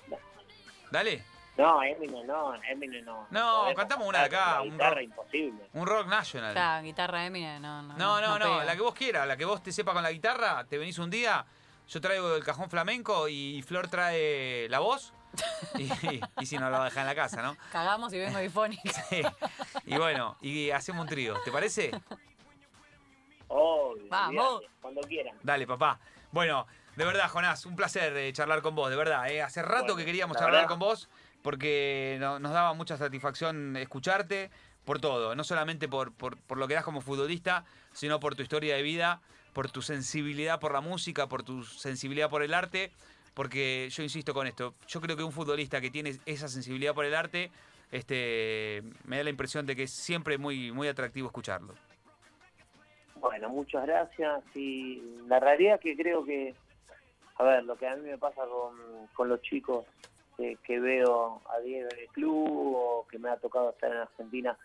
Dale. 0.90 1.24
No, 1.56 1.82
Eminem 1.82 2.26
no, 2.26 2.54
Eminem 2.64 3.04
no. 3.04 3.26
No, 3.30 3.56
podemos 3.56 3.74
cantamos 3.74 4.08
una 4.08 4.22
de 4.22 4.30
cantar 4.30 4.48
acá, 4.48 4.58
con 4.58 4.66
un 4.68 4.72
guitarra 4.72 4.94
rock. 4.94 5.02
imposible. 5.02 5.68
Un 5.74 5.86
rock 5.86 6.06
national. 6.06 6.82
Guitarra 6.84 7.26
Eminem, 7.26 7.60
no, 7.60 7.82
no. 7.82 7.96
No, 7.96 8.20
no, 8.20 8.38
no, 8.38 8.44
pega. 8.44 8.64
la 8.64 8.76
que 8.76 8.82
vos 8.82 8.94
quieras, 8.94 9.26
la 9.26 9.36
que 9.36 9.44
vos 9.44 9.62
te 9.62 9.72
sepa 9.72 9.92
con 9.92 10.02
la 10.02 10.12
guitarra, 10.12 10.64
te 10.64 10.78
venís 10.78 10.98
un 10.98 11.10
día, 11.10 11.44
yo 11.88 12.00
traigo 12.00 12.34
el 12.36 12.44
cajón 12.44 12.70
flamenco 12.70 13.28
y 13.28 13.62
Flor 13.62 13.88
trae 13.88 14.68
la 14.70 14.78
voz. 14.78 15.12
Y, 15.78 15.82
y- 15.84 16.20
y 16.40 16.46
si 16.46 16.58
no, 16.58 16.68
la 16.70 16.84
deja 16.84 17.00
en 17.02 17.06
la 17.06 17.14
casa, 17.14 17.42
¿no? 17.42 17.56
Cagamos 17.72 18.12
y 18.12 18.18
vengo 18.18 18.38
difónica. 18.38 18.82
Sí. 19.08 19.22
Y 19.86 19.96
bueno, 19.96 20.36
y 20.40 20.70
hacemos 20.70 21.02
un 21.02 21.08
trío, 21.08 21.36
¿te 21.44 21.50
parece? 21.52 21.90
Obvio, 23.48 24.04
Vamos. 24.08 24.62
cuando 24.80 25.00
quieran. 25.02 25.36
Dale, 25.42 25.66
papá. 25.66 25.98
Bueno, 26.32 26.66
de 26.96 27.04
verdad, 27.04 27.28
Jonás, 27.28 27.66
un 27.66 27.74
placer 27.76 28.16
eh, 28.16 28.32
charlar 28.32 28.62
con 28.62 28.74
vos, 28.74 28.90
de 28.90 28.96
verdad. 28.96 29.28
eh. 29.30 29.42
Hace 29.42 29.62
rato 29.62 29.80
Bueno, 29.82 29.96
que 29.96 30.04
queríamos 30.04 30.34
la 30.36 30.40
charlar 30.40 30.62
verdad. 30.62 30.68
con 30.68 30.78
vos 30.78 31.08
porque 31.42 32.16
no- 32.20 32.38
nos 32.38 32.52
daba 32.52 32.74
mucha 32.74 32.96
satisfacción 32.96 33.76
escucharte 33.76 34.50
por 34.84 35.00
todo, 35.00 35.34
no 35.34 35.42
solamente 35.44 35.88
por, 35.88 36.12
por, 36.12 36.36
por 36.38 36.58
lo 36.58 36.68
que 36.68 36.74
das 36.74 36.84
como 36.84 37.00
futbolista, 37.00 37.64
sino 37.92 38.20
por 38.20 38.34
tu 38.34 38.42
historia 38.42 38.76
de 38.76 38.82
vida, 38.82 39.20
por 39.52 39.70
tu 39.70 39.82
sensibilidad 39.82 40.60
por 40.60 40.72
la 40.72 40.80
música, 40.80 41.26
por 41.28 41.42
tu 41.42 41.64
sensibilidad 41.64 42.30
por 42.30 42.42
el 42.42 42.54
arte, 42.54 42.92
porque 43.34 43.88
yo 43.90 44.02
insisto 44.02 44.34
con 44.34 44.46
esto, 44.46 44.74
yo 44.86 45.00
creo 45.00 45.16
que 45.16 45.22
un 45.22 45.32
futbolista 45.32 45.80
que 45.80 45.90
tiene 45.90 46.18
esa 46.26 46.48
sensibilidad 46.48 46.94
por 46.94 47.04
el 47.04 47.14
arte, 47.14 47.50
este, 47.90 48.82
me 49.04 49.18
da 49.18 49.24
la 49.24 49.30
impresión 49.30 49.66
de 49.66 49.76
que 49.76 49.84
es 49.84 49.90
siempre 49.90 50.38
muy, 50.38 50.72
muy 50.72 50.88
atractivo 50.88 51.26
escucharlo. 51.26 51.74
Bueno, 53.16 53.48
muchas 53.50 53.86
gracias. 53.86 54.42
Y 54.54 55.02
la 55.26 55.40
realidad 55.40 55.74
es 55.76 55.80
que 55.80 55.96
creo 55.96 56.24
que, 56.24 56.54
a 57.36 57.44
ver, 57.44 57.64
lo 57.64 57.76
que 57.76 57.86
a 57.86 57.96
mí 57.96 58.08
me 58.08 58.18
pasa 58.18 58.42
con, 58.46 59.06
con 59.14 59.28
los 59.28 59.42
chicos 59.42 59.84
que, 60.36 60.56
que 60.64 60.80
veo 60.80 61.42
a 61.50 61.60
día 61.60 61.80
en 61.80 61.98
el 61.98 62.08
club 62.08 62.74
o 62.76 63.06
que 63.10 63.18
me 63.18 63.28
ha 63.28 63.36
tocado 63.36 63.70
estar 63.70 63.90
en 63.90 63.98
Argentina, 63.98 64.56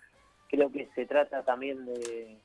creo 0.47 0.71
que 0.71 0.87
se 0.95 1.05
trata 1.05 1.43
también 1.43 1.85
de, 1.85 2.37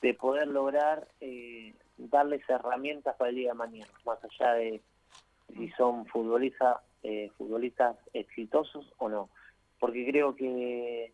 de 0.00 0.14
poder 0.14 0.48
lograr 0.48 1.08
eh, 1.20 1.74
darles 1.96 2.42
herramientas 2.48 3.16
para 3.16 3.30
el 3.30 3.36
día 3.36 3.50
de 3.50 3.54
mañana, 3.54 3.90
más 4.04 4.18
allá 4.24 4.52
de 4.54 4.80
si 5.56 5.68
son 5.70 6.06
futbolistas, 6.06 6.78
eh, 7.02 7.30
futbolistas 7.36 7.96
exitosos 8.12 8.92
o 8.98 9.08
no. 9.08 9.28
Porque 9.78 10.06
creo 10.06 10.34
que 10.36 11.12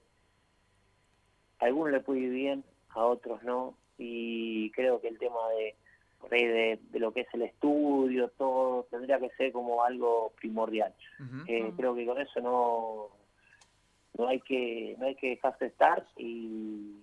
a 1.61 1.65
algunos 1.67 1.93
le 1.93 2.01
puede 2.01 2.21
ir 2.21 2.31
bien, 2.31 2.65
a 2.91 3.05
otros 3.05 3.43
no, 3.43 3.75
y 3.99 4.71
creo 4.73 5.01
que 5.01 5.09
el 5.09 5.19
tema 5.19 5.49
de, 5.57 5.75
por 6.21 6.33
ahí 6.33 6.45
de, 6.47 6.79
de 6.91 6.99
lo 6.99 7.13
que 7.13 7.23
es 7.23 7.29
el 7.35 7.43
estudio, 7.43 8.29
todo, 8.37 8.85
tendría 8.91 9.19
que 9.19 9.31
ser 9.31 9.53
como 9.53 9.83
algo 9.83 10.33
primordial. 10.41 10.95
Eh, 11.47 11.63
Mm. 11.73 11.77
Creo 11.77 11.95
que 11.95 12.07
con 12.07 12.21
eso 12.21 12.41
no 12.41 13.09
no 14.17 14.27
hay 14.27 14.41
que 14.41 14.97
no 14.99 15.07
hay 15.07 15.15
que 15.15 15.29
dejarse 15.31 15.67
estar 15.67 16.05
y, 16.17 16.97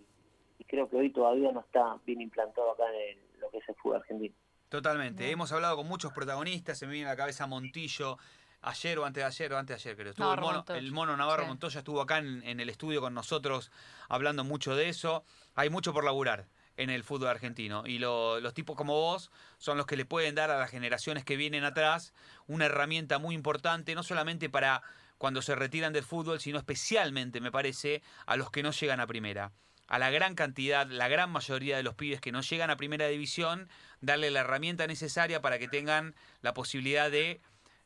y 0.60 0.64
creo 0.66 0.90
que 0.90 0.98
hoy 0.98 1.10
todavía 1.12 1.50
no 1.54 1.62
está 1.62 1.98
bien 2.06 2.20
implantado 2.22 2.72
acá 2.72 2.84
en 2.94 3.18
el- 3.18 3.40
lo 3.40 3.50
que 3.52 3.60
es 3.60 3.70
el 3.70 3.76
fútbol 3.76 3.98
argentino. 3.98 4.36
Totalmente. 4.70 5.30
Hemos 5.32 5.51
hablado 5.51 5.76
con 5.78 5.88
muchos 5.88 6.11
protagonistas. 6.13 6.78
Se 6.78 6.86
me 6.88 6.93
viene 6.93 7.07
a 7.07 7.13
la 7.13 7.18
cabeza 7.18 7.47
Montillo. 7.47 8.18
Ayer 8.61 8.97
o 8.97 9.05
antes 9.05 9.22
de 9.22 9.26
ayer 9.28 9.53
o 9.53 9.57
antes 9.59 9.78
de 9.84 9.89
ayer, 9.91 9.95
creo. 9.95 10.09
Estuvo 10.09 10.34
el, 10.34 10.39
mono, 10.41 10.53
Montoya. 10.57 10.80
el 10.80 10.91
mono 10.91 11.16
Navarro 11.18 11.43
Sí. 11.43 11.49
Montoya 11.49 11.80
estuvo 11.80 12.01
acá 12.01 12.18
en, 12.18 12.41
en 12.43 12.59
el 12.59 12.70
estudio 12.70 12.99
con 12.99 13.13
nosotros 13.13 13.72
hablando 14.09 14.43
mucho 14.43 14.76
de 14.76 14.89
eso. 14.89 15.24
Hay 15.53 15.70
mucho 15.70 15.93
por 15.93 16.03
laburar 16.03 16.47
en 16.78 16.89
el 16.89 17.03
fútbol 17.03 17.28
argentino. 17.28 17.84
Y 17.86 17.99
lo- 17.99 18.39
los 18.39 18.55
tipos 18.55 18.76
como 18.76 18.93
vos 18.93 19.30
son 19.59 19.78
los 19.78 19.86
que 19.86 19.95
le 19.95 20.05
pueden 20.05 20.34
dar 20.34 20.49
a 20.49 20.57
las 20.57 20.72
generaciones 20.72 21.24
que 21.24 21.38
vienen 21.38 21.63
atrás 21.63 22.11
una 22.47 22.66
herramienta 22.66 23.20
muy 23.20 23.36
importante, 23.36 23.93
no 23.93 24.01
solamente 24.01 24.49
para 24.49 24.82
cuando 25.20 25.43
se 25.43 25.53
retiran 25.55 25.93
del 25.93 26.03
fútbol, 26.03 26.39
sino 26.39 26.57
especialmente, 26.57 27.39
me 27.41 27.51
parece, 27.51 28.01
a 28.26 28.36
los 28.36 28.49
que 28.49 28.63
no 28.63 28.72
llegan 28.72 28.99
a 28.99 29.05
primera. 29.07 29.51
A 29.88 30.00
la 30.00 30.10
gran 30.10 30.34
cantidad, 30.36 30.88
la 30.88 31.08
gran 31.08 31.30
mayoría 31.32 31.78
de 31.78 31.84
los 31.84 31.94
pibes 31.94 32.20
que 32.20 32.32
no 32.32 32.42
llegan 32.42 32.70
a 32.72 32.78
primera 32.78 33.08
división, 33.08 33.70
darle 34.02 34.32
la 34.32 34.40
herramienta 34.42 34.88
necesaria 34.88 35.42
para 35.42 35.60
que 35.60 35.68
tengan 35.68 36.16
la 36.42 36.54
posibilidad 36.54 37.12
de 37.12 37.40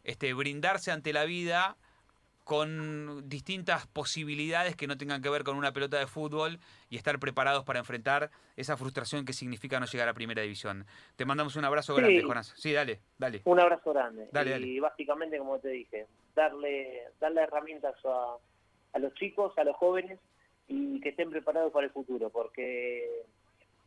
este, 0.06 0.34
brindarse 0.34 0.91
ante 0.91 1.12
la 1.12 1.26
vida 1.26 1.76
con 2.45 3.30
distintas 3.30 3.86
posibilidades 3.86 4.76
que 4.76 4.88
no 4.88 4.97
tengan 4.97 5.22
que 5.22 5.30
ver 5.30 5.43
con 5.43 5.56
una 5.56 5.72
pelota 5.72 6.00
de 6.00 6.08
fútbol 6.08 6.60
y 6.89 6.95
estar 6.97 7.20
preparados 7.20 7.64
para 7.64 7.78
enfrentar 7.78 8.32
esa 8.56 8.76
frustración 8.76 9.24
que 9.24 9.34
significa 9.34 9.80
no 9.80 9.86
llegar 9.86 10.10
a 10.10 10.16
primera 10.16 10.41
división. 10.41 10.86
Te 11.16 11.26
mandamos 11.26 11.56
un 11.58 11.66
abrazo 11.66 11.93
Sí. 11.95 12.02
grande, 12.02 12.24
Jonás. 12.24 12.54
Sí, 12.58 12.74
dale, 12.74 13.02
dale. 13.20 13.41
Un 13.45 13.60
abrazo 13.60 13.93
grande. 13.93 14.30
Dale, 14.32 14.50
y 14.50 14.54
dale. 14.54 14.80
básicamente, 14.80 15.38
como 15.38 15.60
te 15.60 15.68
dije, 15.70 16.08
darle, 16.36 17.04
darle 17.20 17.41
herramientas 17.43 17.93
a, 18.06 18.36
a 18.93 19.00
los 19.00 19.14
chicos, 19.14 19.56
a 19.58 19.64
los 19.64 19.76
jóvenes, 19.76 20.18
y 20.70 21.01
que 21.01 21.09
estén 21.09 21.30
preparados 21.30 21.74
para 21.74 21.88
el 21.88 21.91
futuro, 21.91 22.30
porque 22.30 23.24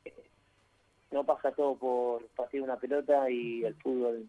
eh, 0.05 0.15
no 1.11 1.25
pasa 1.25 1.53
todo 1.53 1.77
por 1.77 2.27
patear 2.37 2.65
una 2.65 2.77
pelota 2.77 3.31
y 3.31 3.65
el 3.65 3.75
fútbol 3.77 4.29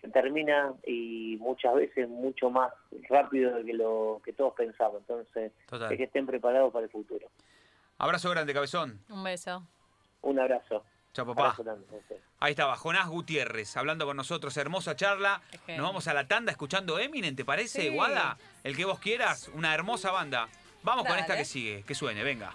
se 0.00 0.08
termina 0.10 0.74
y 0.86 1.36
muchas 1.40 1.74
veces 1.76 2.08
mucho 2.08 2.50
más 2.50 2.72
rápido 3.08 3.54
de 3.56 3.64
que 3.64 3.72
lo 3.72 4.20
que 4.24 4.32
todos 4.34 4.52
pensamos. 4.54 5.00
Entonces, 5.00 5.52
Total. 5.66 5.90
es 5.92 5.96
que 5.96 6.04
estén 6.04 6.26
preparados 6.26 6.72
para 6.72 6.84
el 6.84 6.90
futuro. 6.90 7.26
Abrazo 7.96 8.28
grande, 8.30 8.52
cabezón. 8.52 9.00
Un 9.08 9.22
beso. 9.24 9.66
Un 10.22 10.38
abrazo. 10.40 10.84
Chao, 11.12 11.24
papá. 11.32 11.56
Ahí 12.40 12.50
estaba, 12.50 12.74
Jonás 12.76 13.08
Gutiérrez, 13.08 13.76
hablando 13.76 14.04
con 14.04 14.16
nosotros. 14.16 14.56
Hermosa 14.56 14.96
charla. 14.96 15.40
Nos 15.68 15.80
vamos 15.86 16.08
a 16.08 16.12
la 16.12 16.26
tanda 16.26 16.50
escuchando 16.50 16.98
Eminem, 16.98 17.36
¿te 17.36 17.44
parece, 17.44 17.82
Sí. 17.82 17.88
Guada? 17.94 18.36
El 18.64 18.76
que 18.76 18.84
vos 18.84 18.98
quieras, 18.98 19.48
una 19.54 19.72
hermosa 19.74 20.10
banda. 20.10 20.48
Vamos 20.84 21.06
con 21.06 21.18
esta 21.18 21.34
que 21.34 21.46
sigue, 21.46 21.82
que 21.82 21.94
suene, 21.94 22.22
venga. 22.22 22.52